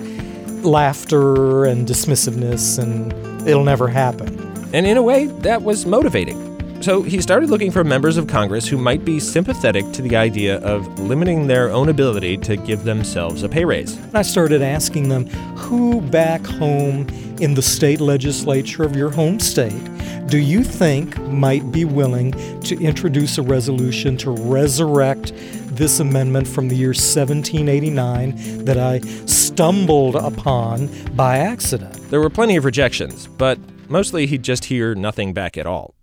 laughter 0.65 1.65
and 1.65 1.87
dismissiveness 1.87 2.79
and 2.79 3.13
it'll 3.49 3.65
never 3.65 3.89
happen. 3.89 4.39
And 4.73 4.87
in 4.87 4.97
a 4.97 5.03
way, 5.03 5.27
that 5.27 5.63
was 5.63 5.85
motivating. 5.85 6.50
So 6.81 7.03
he 7.03 7.21
started 7.21 7.51
looking 7.51 7.71
for 7.71 7.85
members 7.85 8.17
of 8.17 8.27
Congress 8.27 8.67
who 8.67 8.79
might 8.79 9.05
be 9.05 9.21
sympathetic 9.21 9.93
to 9.93 10.03
the 10.03 10.17
idea 10.17 10.59
of 10.61 10.99
limiting 10.99 11.47
their 11.47 11.71
own 11.71 11.91
ability 11.91 12.39
to 12.39 12.57
give 12.57 12.85
themselves 12.85 13.43
a 13.43 13.49
pay 13.49 13.67
raise. 13.67 13.99
I 14.15 14.23
started 14.23 14.63
asking 14.63 15.11
them 15.11 15.27
who 15.57 16.01
back 16.01 16.45
home 16.47 17.07
in 17.39 17.55
the 17.55 17.63
state 17.63 18.01
legislature 18.01 18.83
of 18.83 18.97
your 18.97 19.11
home 19.11 19.41
state 19.41 19.73
do 20.31 20.39
you 20.39 20.63
think 20.63 21.19
might 21.23 21.73
be 21.73 21.85
willing 21.85 22.31
to 22.61 22.79
introduce 22.79 23.37
a 23.37 23.43
resolution 23.43 24.17
to 24.19 24.31
resurrect 24.31 25.33
this 25.75 25.99
amendment 25.99 26.47
from 26.47 26.69
the 26.69 26.77
year 26.77 26.91
1789 26.91 28.65
that 28.65 28.79
I 28.79 29.01
stumbled 29.27 30.15
upon 30.15 30.89
by 31.17 31.39
accident? 31.39 31.95
There 32.11 32.21
were 32.21 32.31
plenty 32.31 32.55
of 32.55 32.65
rejections, 32.65 33.27
but 33.27 33.59
mostly 33.89 34.27
he'd 34.27 34.45
just 34.45 34.67
hear 34.67 34.95
nothing 34.95 35.33
back 35.33 35.59
at 35.59 35.67
all. 35.67 35.95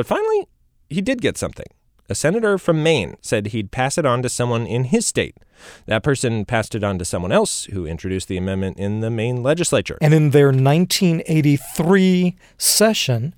But 0.00 0.06
finally, 0.06 0.48
he 0.88 1.02
did 1.02 1.20
get 1.20 1.36
something. 1.36 1.66
A 2.08 2.14
senator 2.14 2.56
from 2.56 2.82
Maine 2.82 3.18
said 3.20 3.48
he'd 3.48 3.70
pass 3.70 3.98
it 3.98 4.06
on 4.06 4.22
to 4.22 4.30
someone 4.30 4.66
in 4.66 4.84
his 4.84 5.06
state. 5.06 5.36
That 5.84 6.02
person 6.02 6.46
passed 6.46 6.74
it 6.74 6.82
on 6.82 6.98
to 7.00 7.04
someone 7.04 7.32
else 7.32 7.66
who 7.66 7.84
introduced 7.84 8.26
the 8.28 8.38
amendment 8.38 8.78
in 8.78 9.00
the 9.00 9.10
Maine 9.10 9.42
legislature. 9.42 9.98
And 10.00 10.14
in 10.14 10.30
their 10.30 10.52
1983 10.52 12.34
session, 12.56 13.34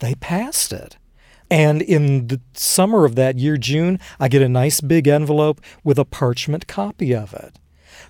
they 0.00 0.14
passed 0.16 0.70
it. 0.70 0.98
And 1.50 1.80
in 1.80 2.26
the 2.26 2.42
summer 2.52 3.06
of 3.06 3.14
that 3.14 3.38
year, 3.38 3.56
June, 3.56 3.98
I 4.20 4.28
get 4.28 4.42
a 4.42 4.50
nice 4.50 4.82
big 4.82 5.08
envelope 5.08 5.62
with 5.82 5.98
a 5.98 6.04
parchment 6.04 6.66
copy 6.66 7.14
of 7.14 7.32
it. 7.32 7.58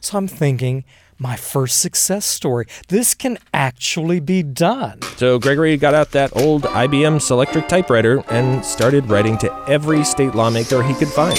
So 0.01 0.19
I'm 0.19 0.27
thinking, 0.27 0.85
my 1.19 1.37
first 1.37 1.81
success 1.81 2.25
story. 2.25 2.67
This 2.89 3.15
can 3.15 3.39
actually 3.53 4.21
be 4.21 4.43
done. 4.43 5.01
So 5.17 5.39
Gregory 5.39 5.77
got 5.77 5.95
out 5.95 6.13
that 6.13 6.37
old 6.37 6.63
IBM 6.63 7.19
Selectric 7.19 7.69
typewriter 7.69 8.23
and 8.31 8.65
started 8.65 9.09
writing 9.09 9.39
to 9.39 9.65
every 9.69 10.05
state 10.05 10.35
lawmaker 10.35 10.83
he 10.83 10.95
could 10.95 11.09
find. 11.09 11.39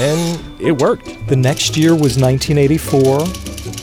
And 0.00 0.60
it 0.60 0.80
worked. 0.80 1.26
The 1.28 1.36
next 1.36 1.76
year 1.76 1.92
was 1.92 2.18
1984, 2.18 3.20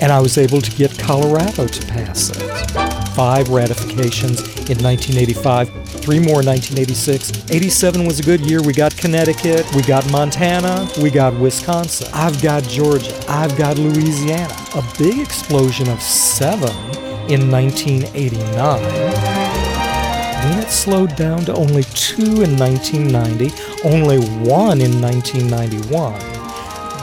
and 0.02 0.12
I 0.12 0.20
was 0.20 0.38
able 0.38 0.62
to 0.62 0.72
get 0.72 0.98
Colorado 0.98 1.68
to 1.68 1.88
pass 1.88 2.30
it. 2.30 3.12
Five 3.16 3.50
ratifications 3.50 4.42
in 4.70 4.78
1985 4.84 5.86
three 6.06 6.20
more 6.20 6.42
in 6.42 6.48
1986. 6.48 7.50
87 7.50 8.06
was 8.06 8.20
a 8.20 8.24
good 8.24 8.42
year. 8.42 8.62
We 8.62 8.74
got 8.74 8.96
Connecticut, 8.96 9.66
we 9.76 9.82
got 9.82 10.10
Montana, 10.12 10.88
we 11.02 11.10
got 11.10 11.34
Wisconsin. 11.34 12.08
I've 12.14 12.40
got 12.44 12.64
Georgia, 12.64 13.12
I've 13.28 13.58
got 13.58 13.80
Louisiana. 13.80 14.54
A 14.76 14.84
big 15.00 15.20
explosion 15.20 15.90
of 15.90 16.00
seven 16.02 16.70
in 17.28 17.50
1989. 17.50 19.45
Then 20.66 20.72
it 20.72 20.78
slowed 20.78 21.16
down 21.16 21.46
to 21.46 21.54
only 21.54 21.84
two 21.84 22.42
in 22.42 22.58
1990, 22.58 23.52
only 23.84 24.18
one 24.18 24.82
in 24.82 25.00
1991. 25.00 26.14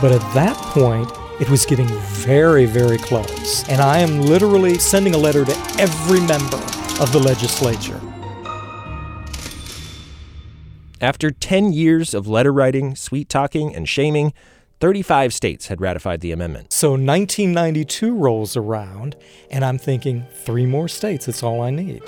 But 0.01 0.11
at 0.11 0.35
that 0.35 0.57
point, 0.57 1.09
it 1.41 1.49
was 1.49 1.65
getting 1.65 1.87
very, 1.87 2.67
very 2.67 2.99
close. 2.99 3.69
And 3.69 3.81
I 3.81 3.99
am 3.99 4.23
literally 4.23 4.79
sending 4.79 5.15
a 5.15 5.19
letter 5.19 5.45
to 5.45 5.53
every 5.79 6.21
member 6.21 6.57
of 7.01 7.13
the 7.13 7.21
legislature. 7.21 8.01
After 11.01 11.31
10 11.31 11.73
years 11.73 12.15
of 12.15 12.27
letter 12.27 12.53
writing, 12.53 12.97
sweet 12.97 13.29
talking, 13.29 13.73
and 13.77 13.89
shaming, 13.89 14.33
35 14.81 15.33
states 15.33 15.69
had 15.69 15.81
ratified 15.81 16.21
the 16.21 16.33
amendment. 16.33 16.73
So 16.73 16.91
1992 16.91 18.13
rolls 18.13 18.57
around, 18.57 19.15
and 19.53 19.65
I'm 19.65 19.79
thinking, 19.79 20.27
three 20.33 20.67
more 20.67 20.89
states, 20.89 21.27
that's 21.27 21.45
all 21.45 21.61
I 21.61 21.71
need. 21.71 22.03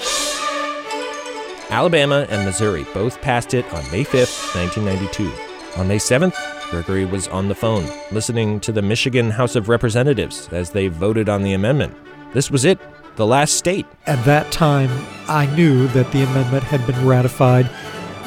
Alabama 1.70 2.26
and 2.28 2.44
Missouri 2.44 2.86
both 2.92 3.20
passed 3.22 3.54
it 3.54 3.64
on 3.72 3.82
May 3.90 4.04
5th, 4.04 4.54
1992. 4.54 5.80
On 5.80 5.88
May 5.88 5.96
7th, 5.96 6.36
Gregory 6.70 7.04
was 7.04 7.26
on 7.28 7.48
the 7.48 7.54
phone, 7.54 7.88
listening 8.12 8.60
to 8.60 8.72
the 8.72 8.82
Michigan 8.82 9.30
House 9.30 9.56
of 9.56 9.68
Representatives 9.68 10.48
as 10.52 10.70
they 10.70 10.88
voted 10.88 11.28
on 11.28 11.42
the 11.42 11.54
amendment. 11.54 11.96
This 12.32 12.50
was 12.50 12.64
it, 12.64 12.78
the 13.16 13.26
last 13.26 13.54
state. 13.54 13.86
At 14.06 14.24
that 14.24 14.52
time, 14.52 14.90
I 15.28 15.46
knew 15.54 15.88
that 15.88 16.12
the 16.12 16.24
amendment 16.24 16.64
had 16.64 16.86
been 16.86 17.06
ratified 17.06 17.70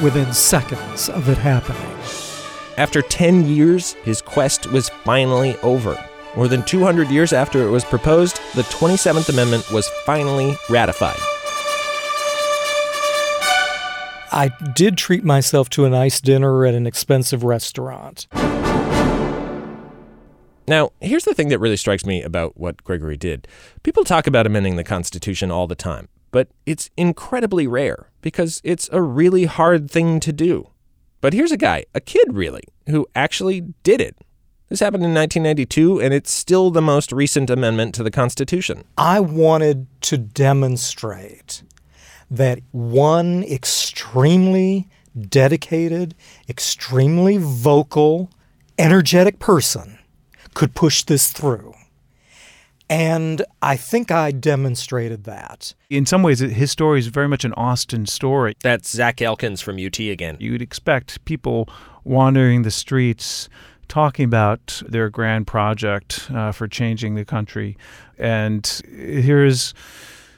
within 0.02 0.34
seconds 0.34 1.10
of 1.10 1.30
it 1.30 1.38
happening. 1.38 1.82
After 2.78 3.02
10 3.02 3.46
years, 3.46 3.94
his 4.04 4.22
quest 4.22 4.72
was 4.72 4.90
finally 5.04 5.58
over. 5.58 5.98
More 6.36 6.48
than 6.48 6.64
200 6.64 7.10
years 7.10 7.34
after 7.34 7.66
it 7.66 7.72
was 7.72 7.84
proposed, 7.84 8.40
the 8.56 8.64
27th 8.64 9.30
Amendment 9.30 9.72
was 9.72 9.90
finally 10.06 10.56
ratified. 10.70 11.18
I 14.32 14.50
did 14.76 14.98
treat 14.98 15.24
myself 15.24 15.70
to 15.72 15.86
a 15.86 15.90
nice 15.90 16.22
dinner 16.22 16.66
at 16.66 16.74
an 16.74 16.86
expensive 16.86 17.44
restaurant. 17.44 18.28
Now, 20.68 20.92
here's 21.00 21.24
the 21.24 21.34
thing 21.34 21.48
that 21.50 21.60
really 21.60 21.78
strikes 21.78 22.06
me 22.06 22.22
about 22.22 22.58
what 22.58 22.84
Gregory 22.84 23.16
did. 23.16 23.48
People 23.84 24.04
talk 24.04 24.28
about 24.28 24.46
amending 24.46 24.76
the 24.76 24.84
Constitution 24.84 25.50
all 25.50 25.66
the 25.66 25.76
time, 25.76 26.10
but 26.32 26.50
it's 26.66 26.90
incredibly 26.98 27.68
rare 27.68 28.12
because 28.22 28.60
it's 28.66 28.90
a 28.92 29.02
really 29.02 29.46
hard 29.46 29.90
thing 29.90 30.20
to 30.20 30.34
do. 30.34 30.70
But 31.22 31.34
here's 31.34 31.54
a 31.54 31.58
guy, 31.58 31.86
a 31.96 32.02
kid 32.02 32.34
really, 32.34 32.64
who 32.88 33.08
actually 33.16 33.62
did 33.84 34.02
it. 34.02 34.18
This 34.68 34.82
happened 34.82 35.06
in 35.06 35.14
1992, 35.14 36.02
and 36.02 36.14
it's 36.14 36.32
still 36.32 36.70
the 36.70 36.82
most 36.82 37.14
recent 37.14 37.50
amendment 37.50 37.96
to 37.96 38.04
the 38.04 38.12
Constitution. 38.12 38.84
I 38.98 39.22
wanted 39.22 39.88
to 40.02 40.18
demonstrate 40.18 41.64
that 42.30 42.60
one 42.72 43.44
extremely 43.44 44.88
dedicated, 45.30 46.16
extremely 46.50 47.38
vocal, 47.38 48.30
energetic 48.78 49.40
person 49.40 49.98
could 50.54 50.76
push 50.76 51.04
this 51.04 51.32
through. 51.32 51.74
And 52.90 53.44
I 53.62 53.76
think 53.76 54.12
I 54.12 54.32
demonstrated 54.32 55.26
that. 55.26 55.74
In 55.90 56.06
some 56.06 56.24
ways, 56.24 56.40
his 56.40 56.72
story 56.72 57.00
is 57.00 57.08
very 57.08 57.28
much 57.28 57.44
an 57.44 57.54
Austin 57.54 58.06
story. 58.06 58.56
That's 58.64 58.90
Zach 58.90 59.22
Elkins 59.22 59.62
from 59.62 59.78
UT 59.78 60.00
again. 60.00 60.38
You'd 60.40 60.62
expect 60.62 61.24
people 61.26 61.68
wandering 62.06 62.62
the 62.62 62.72
streets 62.72 63.50
talking 63.90 64.26
about 64.26 64.82
their 64.88 65.10
grand 65.10 65.48
project 65.48 66.30
uh, 66.34 66.52
for 66.52 66.68
changing 66.68 67.16
the 67.16 67.26
country. 67.26 67.78
And 68.18 68.66
here's 68.88 69.74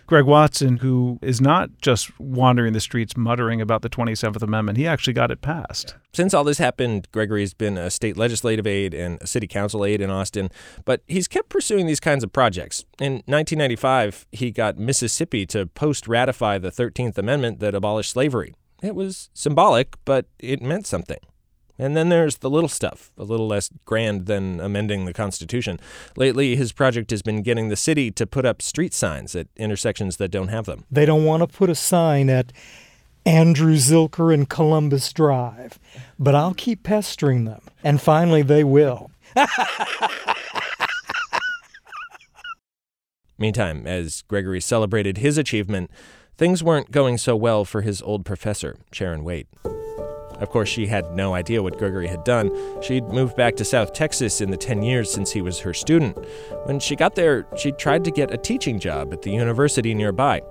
Greg 0.09 0.25
Watson, 0.25 0.77
who 0.77 1.19
is 1.21 1.39
not 1.39 1.69
just 1.83 2.19
wandering 2.19 2.73
the 2.73 2.79
streets 2.79 3.15
muttering 3.15 3.61
about 3.61 3.83
the 3.83 3.89
27th 3.91 4.41
Amendment. 4.41 4.75
He 4.75 4.87
actually 4.87 5.13
got 5.13 5.29
it 5.29 5.43
passed. 5.43 5.93
Since 6.13 6.33
all 6.33 6.43
this 6.43 6.57
happened, 6.57 7.07
Gregory's 7.11 7.53
been 7.53 7.77
a 7.77 7.91
state 7.91 8.17
legislative 8.17 8.65
aide 8.65 8.95
and 8.95 9.21
a 9.21 9.27
city 9.27 9.45
council 9.45 9.85
aide 9.85 10.01
in 10.01 10.09
Austin, 10.09 10.49
but 10.83 11.03
he's 11.05 11.27
kept 11.27 11.49
pursuing 11.49 11.85
these 11.85 11.99
kinds 11.99 12.23
of 12.23 12.33
projects. 12.33 12.85
In 12.99 13.21
1995, 13.27 14.25
he 14.31 14.49
got 14.49 14.79
Mississippi 14.79 15.45
to 15.45 15.67
post 15.67 16.07
ratify 16.07 16.57
the 16.57 16.71
13th 16.71 17.19
Amendment 17.19 17.59
that 17.59 17.75
abolished 17.75 18.09
slavery. 18.09 18.55
It 18.81 18.95
was 18.95 19.29
symbolic, 19.35 19.95
but 20.05 20.25
it 20.39 20.59
meant 20.59 20.87
something. 20.87 21.19
And 21.79 21.95
then 21.95 22.09
there's 22.09 22.37
the 22.39 22.49
little 22.49 22.67
stuff, 22.67 23.11
a 23.17 23.23
little 23.23 23.47
less 23.47 23.69
grand 23.85 24.25
than 24.25 24.59
amending 24.59 25.05
the 25.05 25.13
Constitution. 25.13 25.79
Lately, 26.17 26.57
his 26.57 26.73
project 26.73 27.09
has 27.11 27.21
been 27.21 27.41
getting 27.41 27.69
the 27.69 27.77
city 27.77 28.11
to 28.11 28.27
put 28.27 28.45
up 28.45 28.61
street 28.61 28.93
signs 28.93 29.33
at 29.33 29.47
intersections 29.55 30.17
that 30.17 30.29
don't 30.29 30.49
have 30.49 30.65
them. 30.65 30.83
They 30.91 31.05
don't 31.05 31.23
want 31.23 31.41
to 31.41 31.47
put 31.47 31.69
a 31.69 31.75
sign 31.75 32.29
at 32.29 32.51
Andrew 33.25 33.75
Zilker 33.75 34.33
and 34.33 34.49
Columbus 34.49 35.13
Drive, 35.13 35.79
but 36.17 36.35
I'll 36.35 36.53
keep 36.53 36.83
pestering 36.83 37.45
them, 37.45 37.61
and 37.83 38.01
finally 38.01 38.41
they 38.41 38.63
will. 38.63 39.11
Meantime, 43.37 43.87
as 43.87 44.23
Gregory 44.23 44.59
celebrated 44.59 45.19
his 45.19 45.37
achievement, 45.37 45.89
things 46.37 46.61
weren't 46.61 46.91
going 46.91 47.17
so 47.17 47.37
well 47.37 47.63
for 47.63 47.81
his 47.81 48.01
old 48.01 48.25
professor, 48.25 48.77
Sharon 48.91 49.23
Waite. 49.23 49.47
Of 50.39 50.49
course, 50.49 50.69
she 50.69 50.87
had 50.87 51.15
no 51.15 51.33
idea 51.33 51.61
what 51.61 51.77
Gregory 51.77 52.07
had 52.07 52.23
done. 52.23 52.51
She'd 52.81 53.05
moved 53.09 53.35
back 53.35 53.55
to 53.57 53.65
South 53.65 53.93
Texas 53.93 54.41
in 54.41 54.51
the 54.51 54.57
10 54.57 54.83
years 54.83 55.11
since 55.11 55.31
he 55.31 55.41
was 55.41 55.59
her 55.59 55.73
student. 55.73 56.17
When 56.65 56.79
she 56.79 56.95
got 56.95 57.15
there, 57.15 57.45
she 57.57 57.71
tried 57.71 58.03
to 58.05 58.11
get 58.11 58.33
a 58.33 58.37
teaching 58.37 58.79
job 58.79 59.13
at 59.13 59.21
the 59.21 59.31
university 59.31 59.93
nearby. 59.93 60.41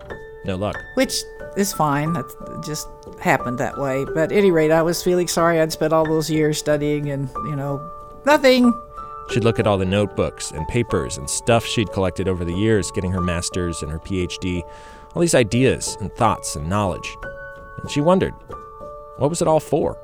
No 0.44 0.56
luck. 0.56 0.76
Which 0.94 1.14
is 1.56 1.72
fine. 1.72 2.12
That 2.12 2.62
just 2.64 2.88
happened 3.20 3.58
that 3.58 3.78
way. 3.78 4.04
But 4.04 4.30
at 4.30 4.32
any 4.32 4.50
rate, 4.50 4.70
I 4.70 4.82
was 4.82 5.02
feeling 5.02 5.28
sorry 5.28 5.60
I'd 5.60 5.72
spent 5.72 5.92
all 5.92 6.04
those 6.04 6.30
years 6.30 6.58
studying 6.58 7.10
and, 7.10 7.28
you 7.46 7.56
know, 7.56 7.80
nothing. 8.24 8.72
She'd 9.30 9.44
look 9.44 9.58
at 9.58 9.66
all 9.66 9.76
the 9.76 9.84
notebooks 9.84 10.52
and 10.52 10.66
papers 10.68 11.18
and 11.18 11.28
stuff 11.28 11.64
she'd 11.66 11.92
collected 11.92 12.28
over 12.28 12.44
the 12.44 12.54
years, 12.54 12.90
getting 12.90 13.12
her 13.12 13.20
master's 13.20 13.82
and 13.82 13.90
her 13.90 13.98
PhD, 13.98 14.62
all 15.14 15.20
these 15.20 15.34
ideas 15.34 15.96
and 16.00 16.12
thoughts 16.14 16.56
and 16.56 16.68
knowledge. 16.68 17.16
And 17.82 17.90
she 17.90 18.00
wondered 18.00 18.34
what 19.18 19.30
was 19.30 19.42
it 19.42 19.48
all 19.48 19.60
for? 19.60 19.98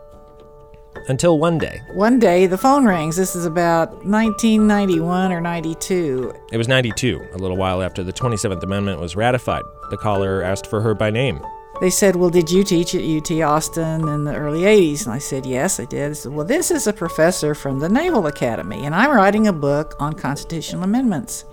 Until 1.08 1.38
one 1.38 1.58
day. 1.58 1.80
One 1.94 2.18
day 2.18 2.46
the 2.46 2.58
phone 2.58 2.84
rings. 2.84 3.16
This 3.16 3.34
is 3.34 3.46
about 3.46 3.90
1991 4.04 5.32
or 5.32 5.40
92. 5.40 6.32
It 6.52 6.56
was 6.56 6.68
92, 6.68 7.20
a 7.32 7.38
little 7.38 7.56
while 7.56 7.82
after 7.82 8.02
the 8.02 8.12
27th 8.12 8.62
Amendment 8.62 9.00
was 9.00 9.16
ratified. 9.16 9.62
The 9.90 9.96
caller 9.96 10.42
asked 10.42 10.66
for 10.66 10.80
her 10.80 10.94
by 10.94 11.10
name. 11.10 11.40
They 11.80 11.90
said, 11.90 12.16
Well, 12.16 12.30
did 12.30 12.50
you 12.50 12.62
teach 12.62 12.94
at 12.94 13.02
UT 13.02 13.30
Austin 13.42 14.08
in 14.08 14.24
the 14.24 14.34
early 14.34 14.62
80s? 14.62 15.04
And 15.04 15.12
I 15.14 15.18
said, 15.18 15.44
Yes, 15.44 15.80
I 15.80 15.84
did. 15.84 16.10
I 16.10 16.12
said, 16.14 16.32
Well, 16.32 16.46
this 16.46 16.70
is 16.70 16.86
a 16.86 16.92
professor 16.92 17.54
from 17.54 17.80
the 17.80 17.88
Naval 17.88 18.26
Academy, 18.26 18.84
and 18.84 18.94
I'm 18.94 19.10
writing 19.10 19.48
a 19.48 19.52
book 19.52 19.94
on 19.98 20.12
constitutional 20.12 20.84
amendments. 20.84 21.44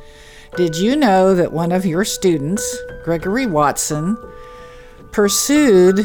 Did 0.57 0.75
you 0.75 0.95
know 0.95 1.33
that 1.33 1.51
one 1.51 1.71
of 1.71 1.85
your 1.85 2.05
students, 2.05 2.77
Gregory 3.03 3.47
Watson, 3.47 4.17
pursued 5.11 5.99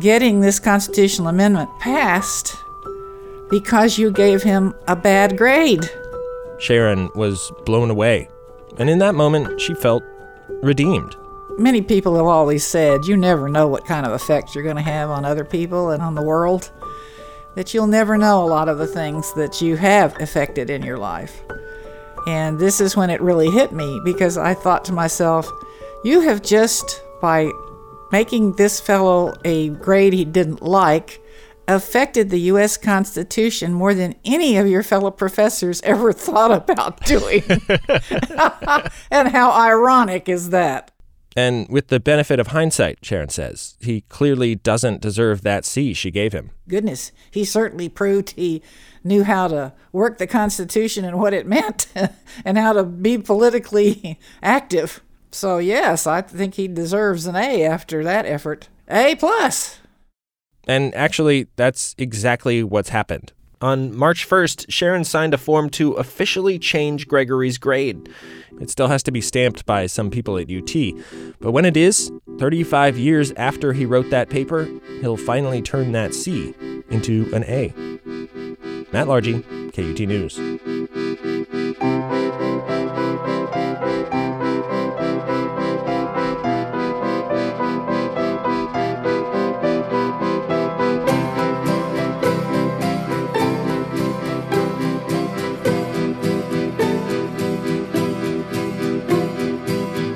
getting 0.00 0.40
this 0.40 0.58
constitutional 0.58 1.28
amendment 1.28 1.70
passed 1.78 2.56
because 3.50 3.98
you 3.98 4.10
gave 4.10 4.42
him 4.42 4.74
a 4.88 4.96
bad 4.96 5.36
grade. 5.38 5.88
Sharon 6.58 7.10
was 7.14 7.52
blown 7.64 7.90
away, 7.90 8.28
and 8.78 8.88
in 8.88 8.98
that 8.98 9.14
moment, 9.14 9.60
she 9.60 9.74
felt 9.74 10.02
redeemed. 10.62 11.16
Many 11.58 11.82
people 11.82 12.16
have 12.16 12.26
always 12.26 12.66
said 12.66 13.06
you 13.06 13.16
never 13.16 13.48
know 13.48 13.68
what 13.68 13.84
kind 13.84 14.04
of 14.06 14.12
effect 14.12 14.54
you're 14.54 14.64
going 14.64 14.76
to 14.76 14.82
have 14.82 15.10
on 15.10 15.24
other 15.24 15.44
people 15.44 15.90
and 15.90 16.02
on 16.02 16.14
the 16.14 16.22
world, 16.22 16.70
that 17.54 17.72
you'll 17.72 17.86
never 17.86 18.18
know 18.18 18.42
a 18.42 18.46
lot 18.46 18.68
of 18.68 18.78
the 18.78 18.86
things 18.86 19.32
that 19.34 19.62
you 19.62 19.76
have 19.76 20.20
affected 20.20 20.70
in 20.70 20.82
your 20.82 20.98
life. 20.98 21.42
And 22.26 22.58
this 22.58 22.80
is 22.80 22.96
when 22.96 23.10
it 23.10 23.20
really 23.20 23.50
hit 23.50 23.72
me 23.72 24.00
because 24.04 24.36
I 24.36 24.54
thought 24.54 24.84
to 24.86 24.92
myself, 24.92 25.48
you 26.02 26.20
have 26.22 26.42
just, 26.42 27.02
by 27.20 27.52
making 28.12 28.52
this 28.52 28.80
fellow 28.80 29.34
a 29.44 29.70
grade 29.70 30.12
he 30.12 30.24
didn't 30.24 30.62
like 30.62 31.20
affected 31.66 32.30
the 32.30 32.40
U.S. 32.40 32.76
Constitution 32.76 33.72
more 33.72 33.94
than 33.94 34.14
any 34.24 34.56
of 34.56 34.66
your 34.66 34.82
fellow 34.82 35.10
professors 35.10 35.80
ever 35.82 36.12
thought 36.12 36.52
about 36.52 37.04
doing. 37.04 37.42
and 39.10 39.28
how 39.28 39.50
ironic 39.50 40.28
is 40.28 40.50
that? 40.50 40.90
And 41.36 41.68
with 41.68 41.88
the 41.88 41.98
benefit 41.98 42.38
of 42.38 42.48
hindsight, 42.48 43.04
Sharon 43.04 43.28
says, 43.28 43.76
he 43.80 44.02
clearly 44.02 44.54
doesn't 44.54 45.00
deserve 45.00 45.42
that 45.42 45.64
C 45.64 45.92
she 45.92 46.12
gave 46.12 46.32
him. 46.32 46.50
Goodness, 46.68 47.10
he 47.30 47.44
certainly 47.44 47.88
proved 47.88 48.30
he 48.30 48.62
knew 49.02 49.24
how 49.24 49.48
to 49.48 49.72
work 49.90 50.18
the 50.18 50.28
Constitution 50.28 51.04
and 51.04 51.18
what 51.18 51.34
it 51.34 51.46
meant 51.46 51.88
and 52.44 52.56
how 52.56 52.72
to 52.72 52.84
be 52.84 53.18
politically 53.18 54.18
active. 54.42 55.02
So 55.34 55.58
yes, 55.58 56.06
I 56.06 56.22
think 56.22 56.54
he 56.54 56.68
deserves 56.68 57.26
an 57.26 57.34
A 57.34 57.64
after 57.64 58.04
that 58.04 58.24
effort. 58.24 58.68
A 58.88 59.16
plus. 59.16 59.80
And 60.68 60.94
actually, 60.94 61.48
that's 61.56 61.96
exactly 61.98 62.62
what's 62.62 62.90
happened. 62.90 63.32
On 63.60 63.94
March 63.96 64.28
1st, 64.28 64.66
Sharon 64.68 65.02
signed 65.02 65.34
a 65.34 65.38
form 65.38 65.70
to 65.70 65.94
officially 65.94 66.56
change 66.58 67.08
Gregory's 67.08 67.58
grade. 67.58 68.08
It 68.60 68.70
still 68.70 68.86
has 68.86 69.02
to 69.02 69.10
be 69.10 69.20
stamped 69.20 69.66
by 69.66 69.86
some 69.86 70.08
people 70.08 70.38
at 70.38 70.48
UT, 70.48 70.72
but 71.40 71.50
when 71.50 71.64
it 71.64 71.76
is, 71.76 72.12
35 72.38 72.96
years 72.96 73.32
after 73.32 73.72
he 73.72 73.86
wrote 73.86 74.10
that 74.10 74.30
paper, 74.30 74.68
he'll 75.00 75.16
finally 75.16 75.62
turn 75.62 75.90
that 75.92 76.14
C 76.14 76.54
into 76.90 77.28
an 77.34 77.42
A. 77.44 77.72
Matt 78.92 79.08
Largey, 79.08 79.42
KUT 79.72 80.06
News. 80.06 80.38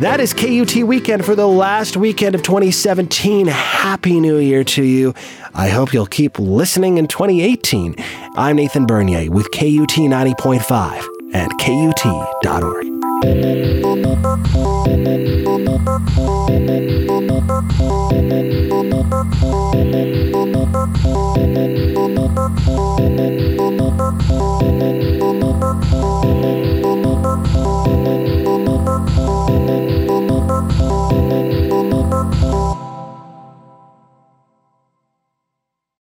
That 0.00 0.20
is 0.20 0.32
KUT 0.32 0.76
Weekend 0.84 1.24
for 1.24 1.34
the 1.34 1.48
last 1.48 1.96
weekend 1.96 2.36
of 2.36 2.44
2017. 2.44 3.48
Happy 3.48 4.20
New 4.20 4.36
Year 4.36 4.62
to 4.62 4.84
you. 4.84 5.12
I 5.54 5.70
hope 5.70 5.92
you'll 5.92 6.06
keep 6.06 6.38
listening 6.38 6.98
in 6.98 7.08
2018. 7.08 7.96
I'm 8.36 8.54
Nathan 8.54 8.86
Bernier 8.86 9.28
with 9.28 9.50
KUT 9.50 9.96
90.5 9.96 11.34
and 11.34 11.50
KUT.org. 11.58 12.86